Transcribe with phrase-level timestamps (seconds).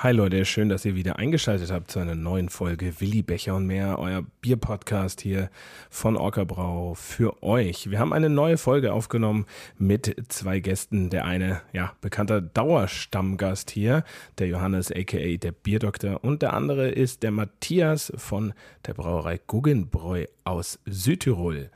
[0.00, 3.66] Hi Leute, schön, dass ihr wieder eingeschaltet habt zu einer neuen Folge Willi Becher und
[3.66, 5.48] mehr, euer Bierpodcast hier
[5.88, 7.90] von Orcabrau für euch.
[7.90, 9.46] Wir haben eine neue Folge aufgenommen
[9.78, 11.08] mit zwei Gästen.
[11.08, 14.04] Der eine, ja, bekannter Dauerstammgast hier,
[14.36, 18.52] der Johannes aka der Bierdoktor und der andere ist der Matthias von
[18.86, 21.70] der Brauerei Guggenbräu aus Südtirol.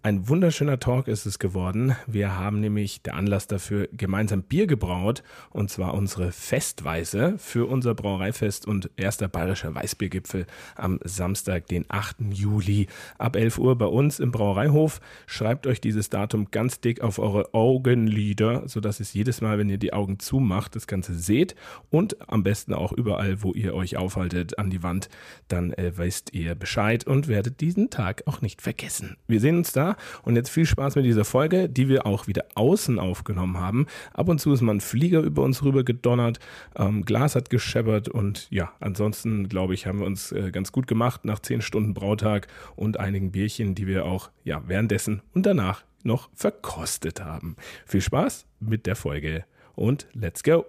[0.00, 1.96] Ein wunderschöner Talk ist es geworden.
[2.06, 7.96] Wir haben nämlich der Anlass dafür gemeinsam Bier gebraut und zwar unsere Festweise für unser
[7.96, 12.18] Brauereifest und erster bayerischer Weißbiergipfel am Samstag, den 8.
[12.30, 12.86] Juli
[13.18, 15.00] ab 11 Uhr bei uns im Brauereihof.
[15.26, 19.78] Schreibt euch dieses Datum ganz dick auf eure Augenlider, sodass es jedes Mal, wenn ihr
[19.78, 21.56] die Augen zumacht, das Ganze seht
[21.90, 25.08] und am besten auch überall, wo ihr euch aufhaltet, an die Wand,
[25.48, 29.16] dann äh, wisst ihr Bescheid und werdet diesen Tag auch nicht vergessen.
[29.26, 29.87] Wir sehen uns da
[30.22, 33.86] und jetzt viel Spaß mit dieser Folge, die wir auch wieder außen aufgenommen haben.
[34.12, 36.38] Ab und zu ist mal ein Flieger über uns rüber gedonnert,
[36.76, 40.86] ähm, Glas hat gescheppert und ja, ansonsten glaube ich, haben wir uns äh, ganz gut
[40.86, 45.84] gemacht nach zehn Stunden Brautag und einigen Bierchen, die wir auch ja währenddessen und danach
[46.02, 47.56] noch verkostet haben.
[47.86, 50.64] Viel Spaß mit der Folge und let's go!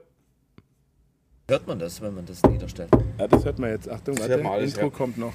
[1.50, 2.92] Hört man das, wenn man das niederstellt?
[3.18, 3.90] Ja, das hört man jetzt.
[3.90, 4.90] Achtung, warte, Intro ja.
[4.92, 5.34] kommt noch.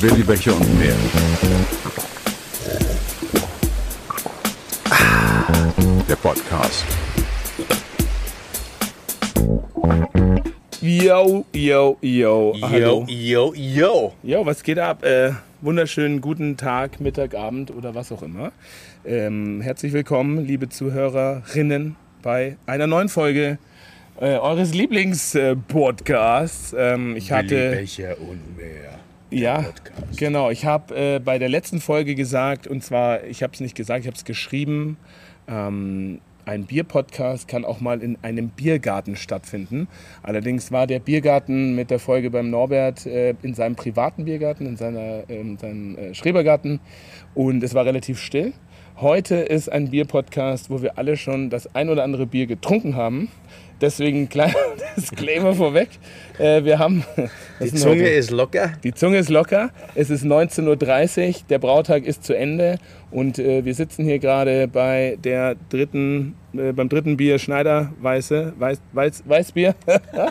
[0.00, 0.94] Willi Becher und mehr.
[6.08, 6.84] Der Podcast.
[10.80, 12.56] Yo, yo, yo.
[12.60, 13.06] Hallo.
[13.08, 14.12] yo, yo.
[14.22, 15.04] Jo, was geht ab?
[15.04, 18.50] Äh, wunderschönen guten Tag, Mittag, Abend oder was auch immer.
[19.04, 23.58] Ähm, herzlich willkommen, liebe Zuhörerinnen, bei einer neuen Folge
[24.22, 26.74] äh, eures Lieblings-Podcasts.
[26.78, 27.72] ähm, ich hatte.
[27.72, 29.00] Becher und mehr.
[29.30, 30.16] Ja, Podcast.
[30.16, 30.50] genau.
[30.50, 33.98] Ich habe äh, bei der letzten Folge gesagt, und zwar, ich habe es nicht gesagt,
[34.00, 34.96] ich habe es geschrieben,
[35.48, 39.88] ähm, ein Bierpodcast kann auch mal in einem Biergarten stattfinden.
[40.22, 44.76] Allerdings war der Biergarten mit der Folge beim Norbert äh, in seinem privaten Biergarten, in
[44.76, 46.78] seiner, ähm, seinem äh, Schrebergarten
[47.34, 48.52] und es war relativ still.
[48.96, 53.28] Heute ist ein Bierpodcast, wo wir alle schon das ein oder andere Bier getrunken haben.
[53.82, 54.54] Deswegen kleiner
[54.96, 55.88] Disclaimer vorweg.
[56.38, 57.04] Äh, wir haben
[57.60, 58.10] Die Zunge heute?
[58.10, 58.72] ist locker.
[58.84, 59.70] Die Zunge ist locker.
[59.96, 61.34] Es ist 19.30 Uhr.
[61.50, 62.78] Der Brautag ist zu Ende.
[63.10, 68.52] Und äh, wir sitzen hier gerade bei der dritten, äh, beim dritten Bier Schneider Weiße,
[68.56, 69.74] Weiß, Weiß, Weißbier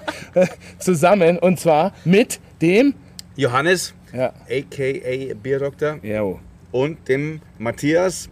[0.80, 1.38] zusammen.
[1.38, 2.94] Und zwar mit dem.
[3.36, 5.34] Johannes, Ja, a.k.a.
[5.36, 6.24] Bierdoktor ja,
[6.72, 8.30] und dem Matthias.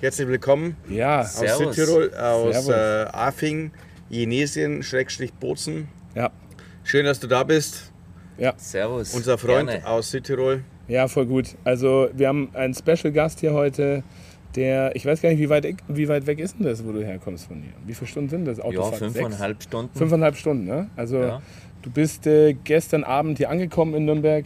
[0.00, 1.76] Herzlich willkommen ja, aus Servus.
[1.76, 2.72] Südtirol, aus äh,
[3.12, 3.70] Afing,
[4.10, 5.88] Jenesien, Schrägstrich Bozen.
[6.14, 6.30] ja,
[6.84, 7.92] Schön, dass du da bist.
[8.38, 9.14] ja, Servus.
[9.14, 9.86] Unser Freund Gerne.
[9.86, 10.64] aus Südtirol.
[10.88, 11.54] ja, voll gut.
[11.64, 14.02] Also, wir haben einen Special Gast hier heute.
[14.56, 17.04] Der, ich weiß gar nicht, wie weit, wie weit weg ist denn das, wo du
[17.06, 17.72] herkommst von hier?
[17.86, 18.58] Wie viele Stunden sind das?
[18.58, 18.98] Ja, Autofahrt?
[18.98, 19.12] Sechs?
[19.12, 19.96] fünfeinhalb Stunden.
[19.96, 20.90] Fünfeinhalb Stunden, ne?
[20.96, 21.42] Also Ja.
[21.82, 24.44] du bist äh, gestern Abend hier angekommen in Nürnberg.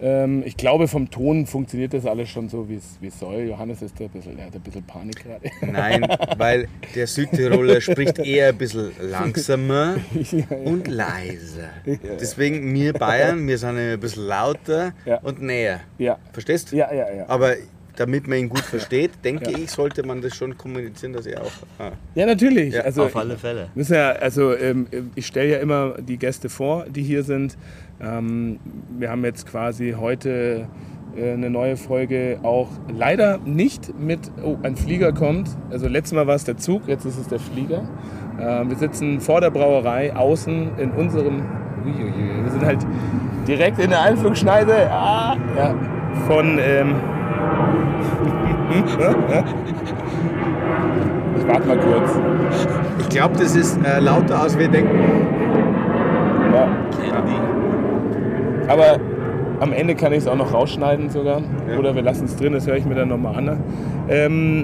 [0.00, 3.44] Ähm, ich glaube, vom Ton funktioniert das alles schon so, wie es soll.
[3.48, 5.50] Johannes ist da ein bisschen, er hat ein bisschen Panik gerade.
[5.72, 9.96] Nein, weil der Südtiroler spricht eher ein bisschen langsamer
[10.64, 11.70] und leiser.
[12.20, 15.18] Deswegen wir Bayern, wir sind ein bisschen lauter Ja.
[15.20, 15.80] und näher.
[15.98, 16.72] ja, Verstehst?
[16.72, 17.24] ja, ja, ja.
[17.28, 17.54] Aber
[17.96, 19.56] damit man ihn gut versteht, denke Ja.
[19.58, 21.52] ich, sollte man das schon kommunizieren, dass er auch.
[21.78, 21.92] Ah.
[22.14, 22.74] Ja, natürlich.
[22.74, 23.70] Ja, also, Auf alle Fälle.
[23.74, 27.56] Müssen ja, also ähm, ich stelle ja immer die Gäste vor, die hier sind.
[28.00, 28.58] Ähm,
[28.98, 30.68] wir haben jetzt quasi heute
[31.16, 35.48] äh, eine neue Folge auch leider nicht mit, oh, ein Flieger kommt.
[35.70, 37.88] Also letztes Mal war es der Zug, jetzt ist es der Flieger.
[38.38, 41.42] Ähm, wir sitzen vor der Brauerei, außen in unserem,
[41.84, 42.86] uiuiui, wir sind halt
[43.48, 45.74] direkt in der Einflugschneise ah, ja,
[46.26, 46.96] von, ähm,
[51.36, 52.10] ich warte mal kurz.
[53.00, 54.98] Ich glaube, das ist äh, lauter aus wir denken.
[56.52, 56.68] Ja.
[58.68, 58.98] Aber
[59.60, 61.42] am Ende kann ich es auch noch rausschneiden sogar.
[61.68, 61.78] Ja.
[61.78, 63.60] Oder wir lassen es drin, das höre ich mir dann nochmal an.
[64.08, 64.62] Ähm,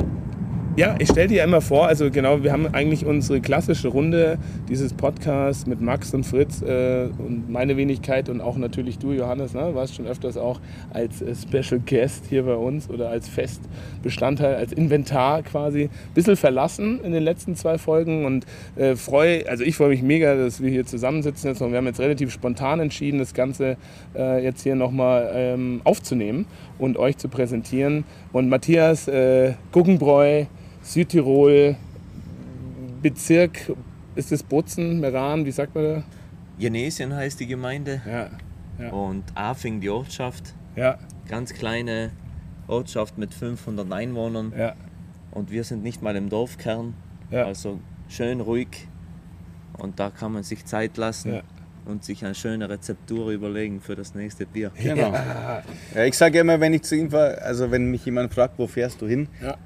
[0.75, 4.39] ja, ich stelle dir immer vor, also genau, wir haben eigentlich unsere klassische Runde
[4.71, 9.53] dieses Podcasts mit Max und Fritz äh, und meine Wenigkeit und auch natürlich du, Johannes,
[9.53, 9.75] ne?
[9.75, 10.61] warst schon öfters auch
[10.91, 15.85] als äh, Special Guest hier bei uns oder als Festbestandteil, als Inventar quasi.
[15.85, 18.47] Ein bisschen verlassen in den letzten zwei Folgen und
[18.77, 21.87] äh, freue, also ich freue mich mega, dass wir hier zusammensitzen jetzt und wir haben
[21.87, 23.77] jetzt relativ spontan entschieden, das Ganze
[24.17, 26.47] äh, jetzt hier nochmal ähm, aufzunehmen
[26.79, 28.05] und euch zu präsentieren.
[28.33, 30.47] Und Matthias äh, Guggenbräu,
[30.83, 31.77] Südtirol,
[33.03, 33.73] Bezirk,
[34.15, 36.03] ist es Bozen, Meran, wie sagt man da?
[36.59, 38.29] Jenesien heißt die Gemeinde Ja,
[38.85, 38.91] Ja.
[38.93, 40.55] und Afing die Ortschaft.
[40.77, 40.99] ja,
[41.29, 42.11] Ganz kleine
[42.69, 44.75] Ortschaft mit 500 Einwohnern Ja.
[45.31, 46.95] und wir sind nicht mal im Dorfkern.
[47.31, 47.45] Ja.
[47.47, 48.69] Also schön ruhig
[49.79, 51.43] und da kann man sich Zeit lassen Ja.
[51.85, 54.71] Und sich eine schöne Rezeptur überlegen für das nächste Bier.
[54.81, 55.13] Genau.
[55.95, 58.67] Ja, ich sage immer, wenn ich zu ihm fahre, also wenn mich jemand fragt, wo
[58.67, 59.57] fährst du hin, Ja.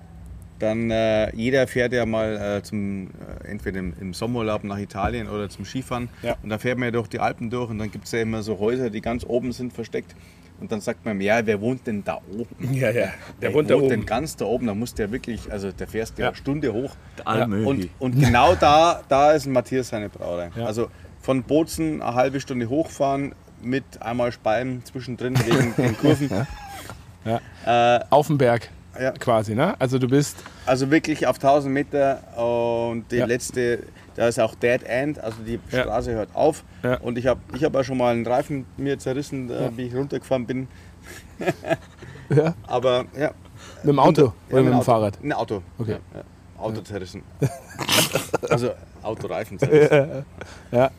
[0.58, 3.08] dann äh, jeder fährt ja mal äh, zum,
[3.44, 6.08] äh, entweder im, im Sommerurlaub nach Italien oder zum Skifahren.
[6.22, 6.36] Ja.
[6.42, 8.42] Und da fährt man ja durch die Alpen durch und dann gibt es ja immer
[8.42, 10.14] so Häuser, die ganz oben sind versteckt.
[10.58, 12.72] Und dann sagt man, ja, wer wohnt denn da oben?
[12.72, 12.92] Ja, ja.
[12.92, 13.90] Der Wer wohnt da oben.
[13.90, 14.66] denn ganz da oben?
[14.66, 16.28] Da muss der wirklich, also der fährst ja Ja.
[16.30, 16.96] eine Stunde hoch.
[17.26, 17.66] Almöhi.
[17.66, 20.50] Und, und genau da, da ist Matthias seine Brauerei.
[20.56, 20.64] Ja.
[20.64, 20.88] Also
[21.26, 26.30] von Bozen eine halbe Stunde hochfahren mit einmal Speiben zwischendrin wegen den Kurven.
[28.10, 29.10] Auf dem Berg Ja.
[29.10, 29.74] quasi, ne?
[29.80, 30.36] Also du bist.
[30.66, 33.26] Also wirklich auf 1000 Meter und die Ja.
[33.26, 33.80] letzte,
[34.14, 35.80] da ist auch Dead End, also die Ja.
[35.82, 36.62] Straße hört auf.
[36.84, 36.98] Ja.
[36.98, 39.94] Und ich habe ich hab auch schon mal einen Reifen mir zerrissen, äh, wie ich
[39.96, 40.68] runtergefahren bin.
[42.30, 42.54] Ja.
[42.68, 43.32] Aber ja.
[43.82, 44.84] Mit dem Auto Ja, oder mit dem Auto.
[44.84, 45.18] Fahrrad?
[45.24, 45.62] Ein Auto.
[45.78, 45.92] Okay.
[45.92, 46.24] Ja, ja.
[46.62, 47.22] Auto zerrissen.
[48.48, 48.70] also
[49.06, 49.58] Autoreifen.
[50.72, 50.90] Ja.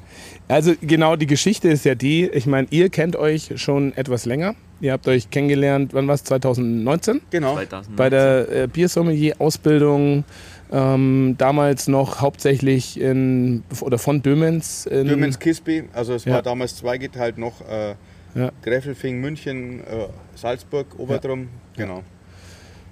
[0.47, 4.55] Also genau, die Geschichte ist ja die, ich meine, ihr kennt euch schon etwas länger.
[4.79, 6.23] Ihr habt euch kennengelernt, wann war es?
[6.23, 7.21] 2019?
[7.31, 7.55] Genau.
[7.55, 7.95] 2019.
[7.95, 10.23] Bei der äh, Biersommelier-Ausbildung.
[10.71, 14.85] Ähm, damals noch hauptsächlich in, oder von Dömens.
[14.85, 16.33] In, Dürmens Kisby, also es Ja.
[16.35, 17.95] war damals zweigeteilt noch äh,
[18.35, 18.51] Ja.
[18.63, 21.47] Gräfelfing, München, äh, Salzburg, Oberdrum.
[21.77, 22.03] Genau.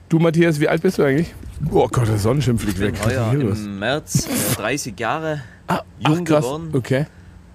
[0.10, 1.34] Du, Matthias, wie alt bist du eigentlich?
[1.72, 2.96] Oh Gott, der Sonnenschirm fliegt Ich weg.
[3.06, 6.44] heuer im März äh, 30 Jahre Ah, jung ach, krass.
[6.46, 6.70] geworden.
[6.74, 7.06] Okay.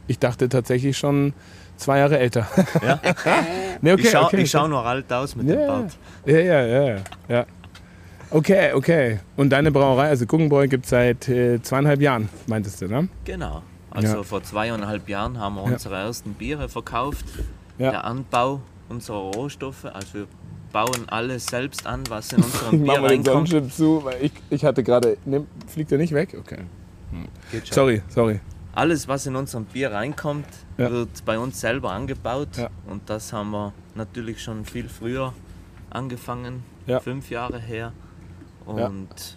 [0.09, 1.33] Ich dachte tatsächlich schon
[1.77, 2.47] zwei Jahre älter.
[2.83, 3.01] Ja.
[3.81, 4.47] nee, okay, ich schaue okay.
[4.47, 5.67] schau noch alt aus mit Ja, dem.
[5.69, 5.97] Bart.
[6.27, 6.97] Ja, ja, ja,
[7.29, 7.47] ja.
[8.31, 9.21] Okay, okay.
[9.37, 13.09] Und deine Brauerei, also Guggenbräu, gibt es seit äh, zweieinhalb Jahren, meintest du, ne?
[13.25, 13.63] Genau.
[13.91, 14.23] Also Ja.
[14.25, 15.73] vor zweieinhalb Jahren haben wir Ja.
[15.73, 17.25] unsere ersten Biere verkauft.
[17.79, 17.91] Ja.
[17.93, 20.27] Der Anbau unserer Rohstoffe, also wir
[20.73, 23.49] bauen alles selbst an, was in unserem Bier mach mal den reinkommt.
[23.49, 25.17] Sonnenschirm zu, weil ich, ich hatte gerade.
[25.25, 26.37] Ne, fliegt er nicht weg?
[26.39, 26.59] Okay.
[27.51, 27.75] Geht schon.
[27.75, 28.41] Sorry, sorry.
[28.73, 30.47] Alles, was in unserem Bier reinkommt,
[30.79, 30.91] Ja.
[30.91, 32.57] wird bei uns selber angebaut.
[32.57, 32.71] Ja.
[32.89, 35.33] Und das haben wir natürlich schon viel früher
[35.91, 37.01] angefangen, Ja.
[37.01, 37.93] fünf Jahre her.
[38.65, 38.91] Und Ja.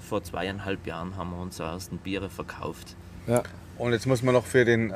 [0.07, 2.95] vor zweieinhalb Jahren haben wir unsere ersten Biere verkauft.
[3.25, 3.41] Ja.
[3.79, 4.93] Und jetzt muss man noch für den äh,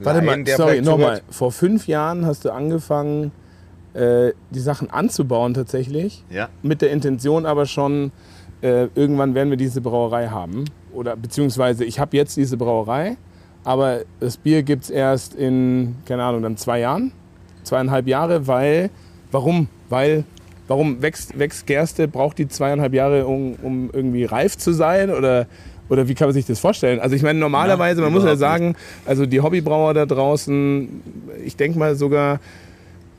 [0.00, 1.22] Warte mal, Laien, der sorry, nochmal.
[1.30, 3.30] Vor fünf Jahren hast du angefangen,
[3.98, 6.24] äh, die Sachen anzubauen tatsächlich.
[6.30, 6.48] Ja.
[6.62, 8.12] Mit der Intention aber schon,
[8.62, 10.64] äh, irgendwann werden wir diese Brauerei haben.
[10.92, 13.16] Oder beziehungsweise ich habe jetzt diese Brauerei,
[13.64, 17.12] aber das Bier gibt es erst in, keine Ahnung, dann zwei Jahren,
[17.64, 18.90] zweieinhalb Jahre, weil,
[19.30, 19.68] warum?
[19.88, 20.24] Weil,
[20.68, 25.10] warum wächst, wächst Gerste, braucht die zweieinhalb Jahre, um, um irgendwie reif zu sein?
[25.10, 25.46] Oder,
[25.88, 27.00] oder wie kann man sich das vorstellen?
[27.00, 31.02] Also ich meine, normalerweise, man muss ja sagen, also die Hobbybrauer da draußen,
[31.44, 32.40] ich denke mal sogar,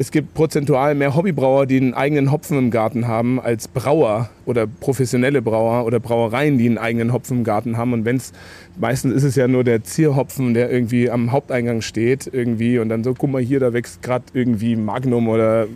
[0.01, 4.65] es gibt prozentual mehr Hobbybrauer, die einen eigenen Hopfen im Garten haben, als Brauer oder
[4.65, 7.91] professionelle Brauer oder Brauereien, die einen eigenen Hopfen im Garten haben.
[7.91, 8.31] Und wenn es,
[8.79, 13.03] meistens ist es ja nur der Zierhopfen, der irgendwie am Haupteingang steht irgendwie und dann
[13.03, 15.67] so, guck mal hier, da wächst gerade irgendwie Magnum oder äh,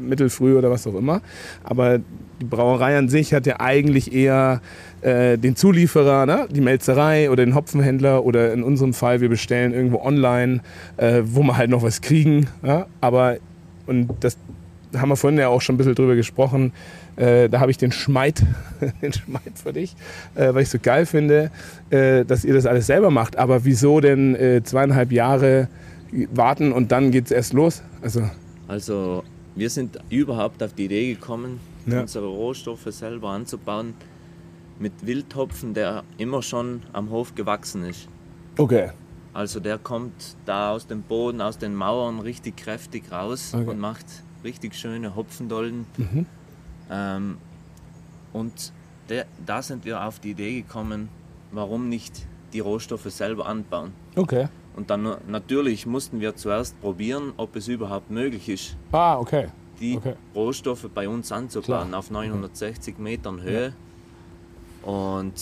[0.00, 1.22] Mittelfrüh oder was auch immer.
[1.62, 2.00] Aber
[2.40, 4.60] die Brauerei an sich hat ja eigentlich eher
[5.02, 6.48] äh, den Zulieferer, ne?
[6.50, 10.62] die Melzerei oder den Hopfenhändler oder in unserem Fall, wir bestellen irgendwo online,
[10.96, 12.48] äh, wo wir halt noch was kriegen.
[12.64, 12.86] Ja?
[13.00, 13.36] Aber
[13.88, 14.36] und das
[14.96, 16.72] haben wir vorhin ja auch schon ein bisschen drüber gesprochen.
[17.16, 18.42] Äh, da habe ich den Schmeid,
[19.02, 19.94] den Schmeid für dich,
[20.34, 21.50] äh, weil ich so geil finde,
[21.90, 23.36] äh, dass ihr das alles selber macht.
[23.36, 25.68] Aber wieso denn äh, zweieinhalb Jahre
[26.32, 27.82] warten und dann geht es erst los?
[28.00, 28.22] Also,
[28.66, 29.24] Also
[29.56, 32.00] wir sind überhaupt auf die Idee gekommen, Ja.
[32.02, 33.92] unsere Rohstoffe selber anzubauen
[34.78, 38.08] mit Wildhopfen, der immer schon am Hof gewachsen ist.
[38.56, 38.90] okay.
[39.34, 43.68] Also der kommt da aus dem Boden, aus den Mauern richtig kräftig raus Okay.
[43.68, 44.06] und macht
[44.44, 45.86] richtig schöne Hopfendollen.
[46.90, 47.38] Ähm,
[48.32, 48.72] und
[49.08, 51.08] der, da sind wir auf die Idee gekommen,
[51.52, 53.92] warum nicht die Rohstoffe selber anbauen.
[54.16, 54.48] Okay.
[54.76, 59.48] Und dann natürlich mussten wir zuerst probieren, ob es überhaupt möglich ist, Ah, okay.
[59.80, 60.14] die Okay.
[60.34, 61.98] Rohstoffe bei uns anzubauen Klar.
[61.98, 63.72] auf 960 Metern Höhe.
[64.88, 65.34] Und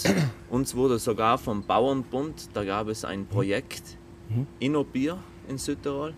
[0.51, 3.97] uns wurde sogar vom Bauernbund, da gab es ein Projekt
[4.29, 4.47] Mhm.
[4.59, 6.15] Innobier in Südtirol,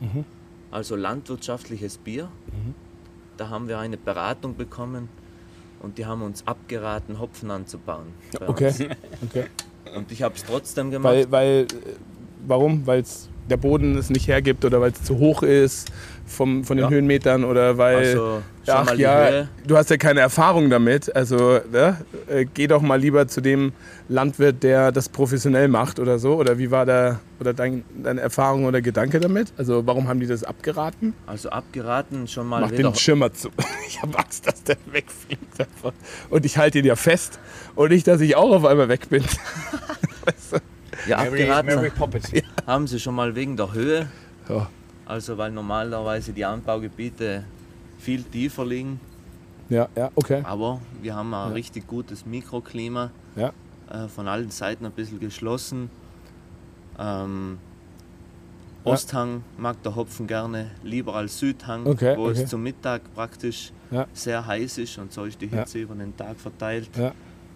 [0.71, 2.25] also landwirtschaftliches Bier.
[2.47, 2.75] Mhm.
[3.37, 5.09] Da haben wir eine Beratung bekommen
[5.81, 8.07] und die haben uns abgeraten, Hopfen anzubauen.
[8.47, 8.73] Okay.
[9.25, 9.45] okay.
[9.95, 11.15] Und ich habe es trotzdem gemacht.
[11.15, 11.67] Weil, weil, äh,
[12.47, 12.87] warum?
[12.87, 15.91] Weil es der Boden es nicht hergibt oder weil es zu hoch ist
[16.27, 16.91] vom, von den Ja.
[16.91, 17.97] Höhenmetern oder weil.
[17.97, 21.15] Also, Ach ja, du hast ja keine Erfahrung damit.
[21.17, 21.97] Also ne?
[22.29, 23.73] äh, geh doch mal lieber zu dem
[24.11, 26.35] Landwirt, der das professionell macht oder so.
[26.35, 29.55] Oder wie war da oder dein, deine Erfahrung oder Gedanke damit?
[29.57, 31.15] Also warum haben die das abgeraten?
[31.27, 33.49] Also abgeraten schon mal Mach den Schimmer zu.
[33.89, 35.93] Ich habe Angst, dass der wegfliegt einfach.
[36.29, 37.41] Und ich halte ihn ja fest.
[37.75, 39.25] Und nicht, dass ich auch auf einmal weg bin.
[41.09, 42.31] Ja, Mary, abgeraten Mary Poppins.
[42.67, 44.09] haben sie schon mal wegen der Höhe.
[44.49, 44.69] Ja.
[45.07, 47.45] Also weil normalerweise die Anbaugebiete
[47.99, 49.01] viel tiefer liegen.
[49.69, 50.43] Ja, ja, okay.
[50.45, 53.11] Aber wir haben ein richtig gutes Mikroklima.
[53.37, 53.53] Ja.
[53.91, 55.91] Äh, von allen Seiten ein bisschen geschlossen.
[56.99, 57.59] Ähm,
[58.85, 58.93] Ja.
[58.95, 62.43] Osthang mag der Hopfen gerne lieber als Südhang, Okay, wo okay.
[62.43, 64.07] es zum Mittag praktisch Ja.
[64.13, 65.59] sehr heiß ist und so ist die Ja.
[65.59, 66.89] Hitze über den Tag verteilt.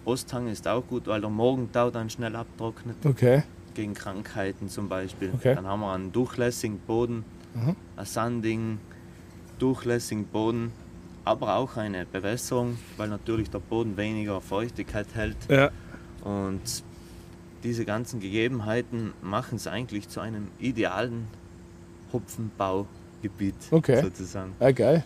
[0.05, 0.11] Ja.
[0.11, 3.43] Osthang ist auch gut, weil der Morgentau dann schnell abtrocknet, Okay.
[3.73, 5.31] gegen Krankheiten zum Beispiel.
[5.33, 5.55] Okay.
[5.55, 7.75] Dann haben wir einen durchlässigen Boden, Mhm.
[7.97, 8.79] einen sandigen,
[9.59, 10.71] durchlässigen Boden,
[11.25, 15.37] aber auch eine Bewässerung, weil natürlich der Boden weniger Feuchtigkeit hält.
[15.49, 15.69] Ja.
[16.23, 16.61] Und
[17.63, 21.27] diese ganzen Gegebenheiten machen es eigentlich zu einem idealen
[22.11, 24.01] Hopfenbaugebiet Okay.
[24.01, 24.53] sozusagen.
[24.59, 25.03] Ja, geil.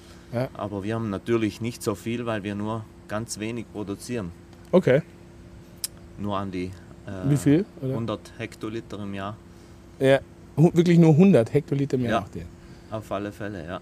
[0.55, 4.31] Aber wir haben natürlich nicht so viel, weil wir nur ganz wenig produzieren.
[4.71, 5.01] Okay.
[6.17, 6.65] Nur an die
[7.05, 7.65] äh, Wie viel?
[7.81, 7.93] Oder?
[7.93, 9.35] 100 Hektoliter im Jahr.
[9.99, 10.19] Ja,
[10.55, 12.19] wirklich nur 100 Hektoliter mehr Ja.
[12.21, 12.45] macht ihr.
[12.89, 13.79] Auf alle Fälle, ja.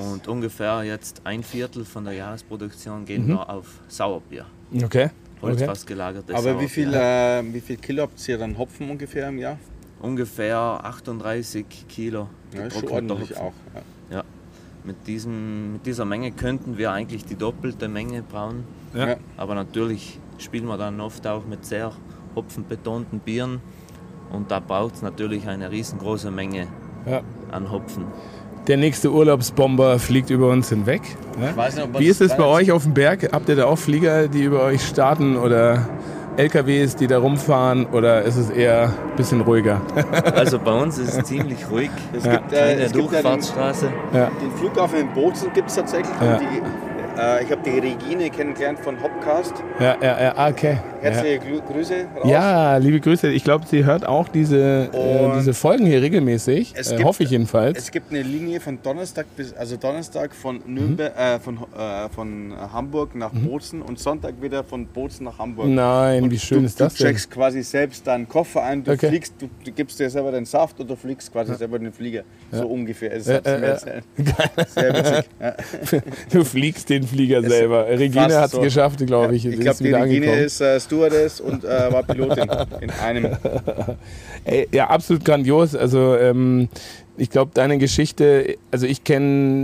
[0.00, 3.28] Und ungefähr jetzt ein Viertel von der Jahresproduktion gehen Mhm.
[3.30, 4.46] wir auf Sauerbier.
[4.72, 4.84] Okay.
[4.84, 5.10] okay.
[5.42, 9.38] Holzfass gelagertes Aber wie viel, äh, wie viel Kilo habt ihr dann Hopfen ungefähr im
[9.38, 9.58] Jahr?
[10.00, 13.42] Ungefähr 38 Kilo Ja, ist schon ordentlich Hopfen.
[13.42, 13.52] auch.
[14.10, 14.16] Ja.
[14.18, 14.24] Ja.
[14.84, 18.64] Mit, diesem, mit dieser Menge könnten wir eigentlich die doppelte Menge brauen.
[18.94, 19.16] Ja.
[19.36, 21.92] Aber natürlich spielen wir dann oft auch mit sehr
[22.36, 23.60] hopfenbetonten Bieren.
[24.32, 26.66] Und da braucht es natürlich eine riesengroße Menge
[27.06, 27.20] Ja.
[27.50, 28.04] an Hopfen.
[28.66, 31.00] Der nächste Urlaubsbomber fliegt über uns hinweg.
[31.56, 33.30] Weiß nicht, Wie ist es bei euch auf dem Berg?
[33.32, 35.88] Habt ihr da auch Flieger, die über euch starten oder
[36.36, 37.86] LKWs, die da rumfahren?
[37.86, 39.80] Oder ist es eher ein bisschen ruhiger?
[40.34, 41.90] Also bei uns ist es ziemlich ruhig.
[42.12, 42.36] Es Ja.
[42.36, 43.88] gibt, äh, Keine es gibt ja den, Durchfahrtsstraße.
[44.12, 44.30] Ja.
[44.40, 46.14] den Flughafen in Bozen gibt es tatsächlich.
[46.20, 46.34] Ja.
[46.34, 46.62] Und die,
[47.42, 49.54] ich habe die Regine kennengelernt von Hopcast.
[49.78, 50.78] Ja, ja, ja, ah, okay.
[51.02, 51.10] Ja.
[51.10, 52.30] Herzliche Glü- Grüße raus.
[52.30, 53.28] Ja, liebe Grüße.
[53.30, 56.74] Ich glaube, sie hört auch diese, äh, diese Folgen hier regelmäßig.
[56.76, 57.78] Äh, gibt- hoffe ich jedenfalls.
[57.78, 60.74] Es gibt eine Linie von Donnerstag bis, also Donnerstag von Mhm.
[60.74, 65.68] Nürnberg, äh, von, äh, von Hamburg nach Bozen und Sonntag wieder von Bozen nach Hamburg.
[65.68, 67.12] Nein, Und wie schön du, ist das Du denn?
[67.12, 69.08] checkst quasi selbst deinen Koffer ein, du Okay.
[69.08, 72.22] fliegst, du, du gibst dir selber den Saft und du fliegst quasi selber den Flieger.
[72.52, 73.16] So ungefähr.
[73.18, 73.66] Ja, hat's mir ja, ja.
[73.68, 74.04] erzählt.
[74.74, 75.24] Sehr witzig.
[75.40, 75.54] Ja.
[76.32, 77.86] Du fliegst den Flieger selber.
[77.88, 78.60] Regine hat es so.
[78.60, 79.46] geschafft, glaube ich.
[79.46, 80.38] Ich glaube, die Regine angekommen.
[80.44, 83.36] ist äh, Stewardess und äh, war Pilotin in einem.
[84.44, 85.76] Ey, ja, absolut grandios.
[85.76, 86.68] Also ähm,
[87.20, 89.62] ich glaube, deine Geschichte, also ich kenne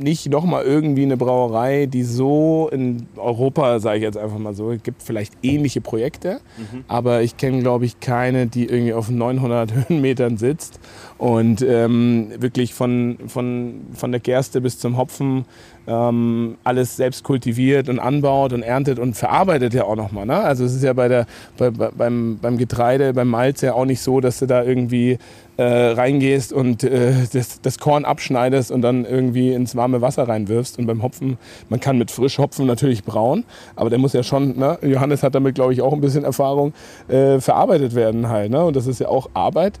[0.00, 4.72] nicht nochmal irgendwie eine Brauerei, die so in Europa, sage ich jetzt einfach mal so,
[4.72, 6.40] es gibt vielleicht ähnliche Projekte,
[6.88, 10.80] aber ich kenne, glaube ich, keine, die irgendwie auf 900 Höhenmetern sitzt
[11.16, 15.44] und ähm, wirklich von, von, von der Gerste bis zum Hopfen
[15.86, 20.26] ähm, alles selbst kultiviert und anbaut und erntet und verarbeitet ja auch nochmal.
[20.26, 20.36] Ne?
[20.36, 24.00] Also es ist ja bei der, bei, beim, beim Getreide, beim Malz ja auch nicht
[24.00, 25.18] so, dass du da irgendwie
[25.56, 30.78] äh, reingehst und äh, das, das Korn abschneidest und dann irgendwie ins warme Wasser reinwirfst.
[30.78, 33.44] Und beim Hopfen, man kann mit Frischhopfen natürlich brauen,
[33.74, 34.78] aber der muss ja schon, ne?
[34.82, 36.74] Johannes hat damit, glaube ich, auch ein bisschen Erfahrung,
[37.08, 38.50] äh, verarbeitet werden halt.
[38.50, 38.64] Ne?
[38.64, 39.78] Und das ist ja auch Arbeit.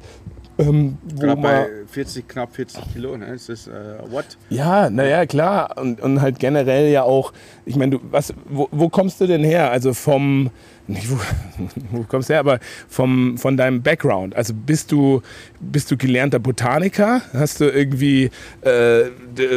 [0.58, 3.16] Ähm, Gerade bei 40, knapp 40 Kilo.
[3.16, 3.26] Ne?
[3.32, 3.72] Das ist äh,
[4.10, 4.24] what?
[4.48, 5.76] ja, naja, klar.
[5.76, 7.32] Und, und halt generell ja auch,
[7.66, 9.70] ich meine, du, was, wo, wo kommst du denn her?
[9.70, 10.50] Also vom,
[10.88, 11.18] nicht wo,
[11.90, 14.36] wo kommst du her, aber vom, von deinem Background.
[14.36, 15.22] Also bist du,
[15.60, 17.22] bist du gelernter Botaniker?
[17.32, 18.30] Hast du irgendwie
[18.62, 19.04] äh,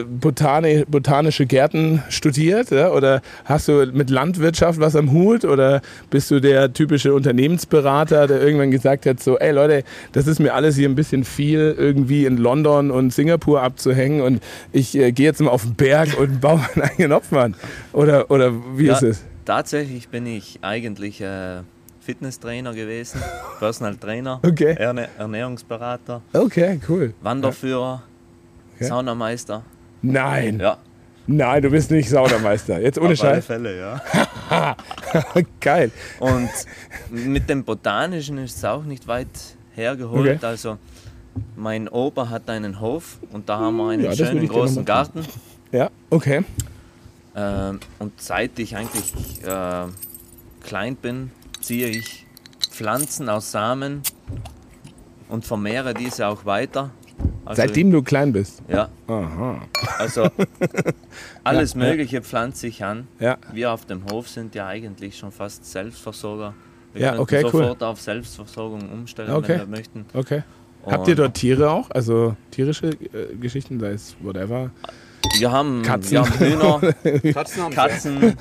[0.09, 2.71] Botani, botanische Gärten studiert?
[2.71, 2.91] Ja?
[2.91, 5.45] Oder hast du mit Landwirtschaft was am Hut?
[5.45, 9.83] Oder bist du der typische Unternehmensberater, der irgendwann gesagt hat, so, ey Leute,
[10.13, 14.41] das ist mir alles hier ein bisschen viel, irgendwie in London und Singapur abzuhängen und
[14.71, 17.55] ich äh, gehe jetzt mal auf den Berg und baue meinen eigenen Opfer an.
[17.93, 19.28] Oder, oder wie Ja, ist es?
[19.49, 21.61] Tatsächlich bin ich eigentlich äh,
[22.01, 23.19] Fitnesstrainer gewesen,
[23.59, 24.75] Personal Trainer, Okay.
[24.77, 27.15] Erne Ernährungsberater, Okay, cool.
[27.23, 28.03] Wanderführer,
[28.75, 28.83] Okay.
[28.83, 29.63] Saunameister.
[30.03, 30.77] Nein, Ja,
[31.25, 32.79] nein, du bist nicht Saunameister.
[32.79, 33.45] Jetzt ohne auf alle Scheiß.
[33.45, 34.75] Fälle, ja.
[35.59, 35.89] Geil.
[36.19, 36.49] Und
[37.09, 39.27] mit dem Botanischen ist es auch nicht weit
[39.73, 40.35] hergeholt.
[40.37, 40.45] Okay.
[40.45, 40.77] Also
[41.55, 45.25] mein Opa hat einen Hof und da haben wir einen Ja, schönen großen Garten.
[45.71, 46.43] Ja, okay.
[47.35, 49.85] Ähm, und seit ich eigentlich äh,
[50.63, 51.31] klein bin,
[51.61, 52.25] ziehe ich
[52.69, 54.01] Pflanzen aus Samen,
[55.29, 56.89] und vermehre diese auch weiter.
[57.45, 58.61] Also, Seitdem du klein bist.
[58.67, 59.61] Ja, Aha.
[59.97, 60.29] also
[61.43, 61.89] alles Ja, ja.
[61.89, 63.07] Mögliche pflanze ich an.
[63.19, 63.37] Ja.
[63.53, 66.53] Wir auf dem Hof sind ja eigentlich schon fast Selbstversorger.
[66.93, 67.51] Wir Ja, okay, cool.
[67.51, 69.49] sofort auf Selbstversorgung umstellen, Okay.
[69.49, 70.05] wenn wir möchten.
[70.13, 70.43] Okay.
[70.85, 71.89] Habt ihr Und dort Tiere auch?
[71.91, 74.71] Also tierische äh, Geschichten, sei es whatever.
[75.37, 76.11] Wir haben, Katzen.
[76.11, 76.93] wir haben Hühner,
[77.33, 78.37] Katzen haben Katzen,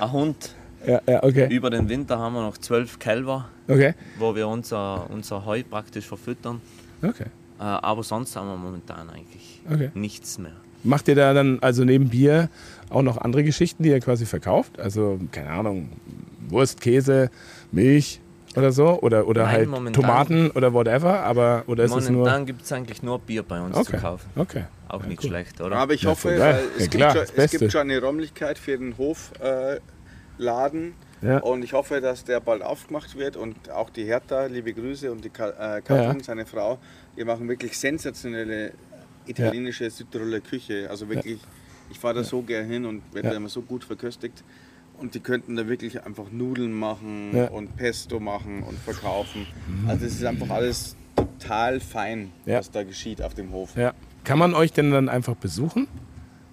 [0.00, 0.54] ein Hund.
[0.86, 1.48] Ja, ja, okay.
[1.54, 3.94] Über den Winter haben wir noch zwölf Kälber, Okay.
[4.18, 6.60] wo wir unser, unser Heu praktisch verfüttern.
[7.02, 7.24] Okay.
[7.58, 9.90] Äh, aber sonst haben wir momentan eigentlich Okay.
[9.94, 10.52] nichts mehr.
[10.82, 12.50] Macht ihr da dann also neben Bier
[12.90, 14.78] auch noch andere Geschichten, die ihr quasi verkauft?
[14.78, 15.88] Also, keine Ahnung,
[16.48, 17.30] Wurst, Käse,
[17.72, 18.20] Milch
[18.54, 19.00] oder so?
[19.00, 21.20] Oder, oder Nein, halt momentan- Tomaten oder whatever?
[21.20, 22.18] Aber, oder ist es nur.
[22.20, 23.92] Momentan gibt es eigentlich nur Bier bei uns Okay.
[23.96, 24.28] zu kaufen.
[24.36, 24.64] Okay.
[24.88, 25.30] Auch Ja, nicht cool.
[25.30, 25.76] schlecht, oder?
[25.76, 28.96] Aber ich Ja, hoffe, weil es, gibt schon, es gibt schon eine Räumlichkeit für den
[28.98, 29.76] Hofladen.
[29.76, 29.80] Äh,
[30.36, 30.94] Laden.
[31.22, 31.38] Ja.
[31.38, 33.36] Und ich hoffe, dass der bald aufgemacht wird.
[33.36, 36.24] Und auch die Hertha, liebe Grüße, und die Ka äh, Katrin, Ja.
[36.24, 36.78] seine Frau,
[37.16, 38.72] die machen wirklich sensationelle
[39.26, 40.88] italienische Südtiroler Küche.
[40.90, 41.38] Also wirklich,
[41.90, 43.30] ich fahre da so gern hin und werde Ja.
[43.32, 44.42] da immer so gut verköstigt.
[44.98, 47.48] Und die könnten da wirklich einfach Nudeln machen Ja.
[47.48, 49.46] und Pesto machen und verkaufen.
[49.86, 52.58] Also es ist einfach alles total fein, Ja.
[52.58, 53.76] was da geschieht auf dem Hof.
[53.76, 53.94] Ja.
[54.24, 55.86] Kann man euch denn dann einfach besuchen?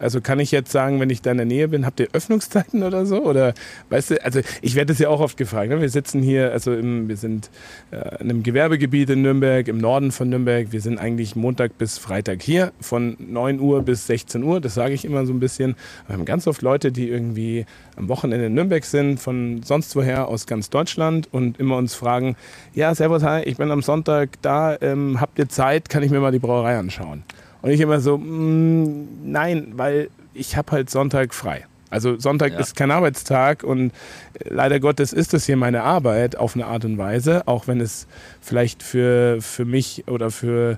[0.02, 2.82] Also kann ich jetzt sagen, wenn ich da in der Nähe bin, habt ihr Öffnungszeiten
[2.82, 3.24] oder so?
[3.24, 3.54] Oder
[3.90, 5.70] weißt du, also ich werde das ja auch oft gefragt.
[5.70, 5.80] Ne?
[5.80, 7.52] Wir sitzen hier, also im, wir sind
[7.92, 10.72] äh, in einem Gewerbegebiet in Nürnberg, im Norden von Nürnberg.
[10.72, 14.60] Wir sind eigentlich Montag bis Freitag hier, von 9 Uhr bis 16 Uhr.
[14.60, 15.76] Das sage ich immer so ein bisschen.
[16.08, 20.30] Wir haben ganz oft Leute, die irgendwie am Wochenende in Nürnberg sind, von sonst woher
[20.30, 22.36] aus ganz Deutschland und immer uns fragen,
[22.74, 26.20] ja, servus, hi, ich bin am Sonntag da, ähm, habt ihr Zeit, kann ich mir
[26.20, 27.24] mal die Brauerei anschauen?
[27.62, 31.66] Und ich immer so, mm, nein, weil ich habe halt Sonntag frei.
[31.90, 32.60] Also Sonntag Ja.
[32.60, 33.92] ist kein Arbeitstag und
[34.34, 37.82] äh, leider Gottes ist das hier meine Arbeit auf eine Art und Weise, auch wenn
[37.82, 38.08] es
[38.40, 40.78] vielleicht für, für mich oder für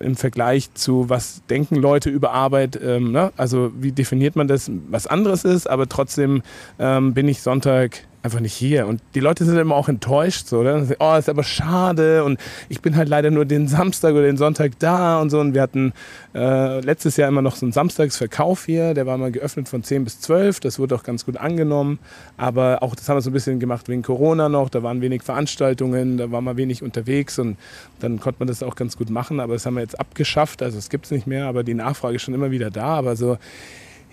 [0.00, 3.32] äh, im Vergleich zu, was denken Leute über Arbeit, ähm, ne?
[3.38, 6.42] also wie definiert man das, was anderes ist, aber trotzdem
[6.78, 8.86] ähm, bin ich Sonntag einfach nicht hier.
[8.86, 10.86] Und die Leute sind immer auch enttäuscht, so, oder?
[10.98, 12.40] Oh, ist aber schade und
[12.70, 15.40] ich bin halt leider nur den Samstag oder den Sonntag da und so.
[15.40, 15.92] Und wir hatten
[16.34, 20.04] äh, letztes Jahr immer noch so einen Samstagsverkauf hier, der war mal geöffnet von 10
[20.04, 21.98] bis 12, das wurde auch ganz gut angenommen.
[22.38, 25.22] Aber auch das haben wir so ein bisschen gemacht wegen Corona noch, da waren wenig
[25.22, 27.58] Veranstaltungen, da war man wenig unterwegs und
[28.00, 29.38] dann konnte man das auch ganz gut machen.
[29.38, 32.16] Aber das haben wir jetzt abgeschafft, also es gibt es nicht mehr, aber die Nachfrage
[32.16, 32.86] ist schon immer wieder da.
[32.86, 33.36] Aber so,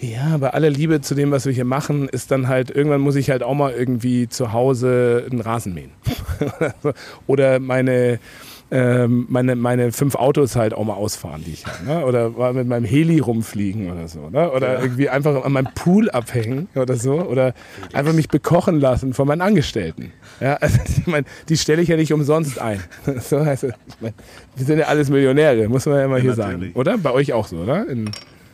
[0.01, 3.15] ja, bei aller Liebe zu dem, was wir hier machen, ist dann halt, irgendwann muss
[3.15, 5.91] ich halt auch mal irgendwie zu Hause einen Rasen mähen.
[7.27, 8.19] Oder meine,
[8.71, 11.85] ähm, meine, meine fünf Autos halt auch mal ausfahren, die ich habe.
[11.85, 12.05] Ne?
[12.05, 14.29] Oder mit meinem Heli rumfliegen oder so.
[14.29, 14.49] Ne?
[14.49, 17.21] Oder irgendwie einfach an meinem Pool abhängen oder so.
[17.21, 17.53] Oder
[17.93, 20.13] einfach mich bekochen lassen von meinen Angestellten.
[20.39, 22.79] Ja, also ich meine, die stelle ich ja nicht umsonst ein.
[23.21, 24.13] So, also, ich mein,
[24.55, 26.53] wir sind ja alles Millionäre, muss man ja mal hier sagen.
[26.53, 26.75] natürlich.
[26.75, 26.97] Oder?
[26.97, 27.87] Bei euch auch so, oder?
[27.87, 28.11] In, oder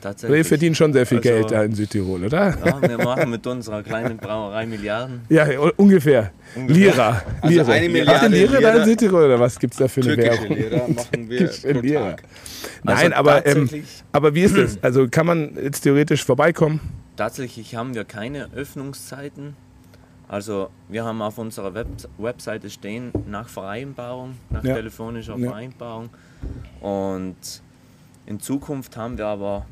[0.08, 0.38] Tatsächlich.
[0.40, 2.58] ihr verdient schon sehr viel Also- Geld da in Südtirol, oder?
[2.66, 5.22] Ja, wir machen mit unserer kleinen Brauerei Milliarden.
[5.30, 6.32] Ja, u- ungefähr.
[6.68, 7.22] Lira.
[7.42, 7.72] Also Lira.
[7.74, 10.16] eine Milliarde ihr Lira da in Lira- Südtirol oder was gibt es da für eine
[10.16, 10.58] Türkische Währung?
[10.58, 12.10] Lehrer machen wir pro Lira.
[12.12, 12.24] Tag.
[12.84, 13.70] Nein, Also aber, ähm,
[14.14, 14.78] aber wie ist das?
[14.82, 16.80] Also kann man jetzt theoretisch vorbeikommen?
[17.18, 19.56] Tatsächlich haben wir keine Öffnungszeiten.
[20.30, 24.76] Also wir haben auf unserer Web Webseite stehen nach Vereinbarung, nach Ja.
[24.76, 25.50] telefonischer Ja.
[25.50, 26.10] Vereinbarung.
[26.82, 27.36] Und
[28.26, 29.66] in Zukunft haben wir aber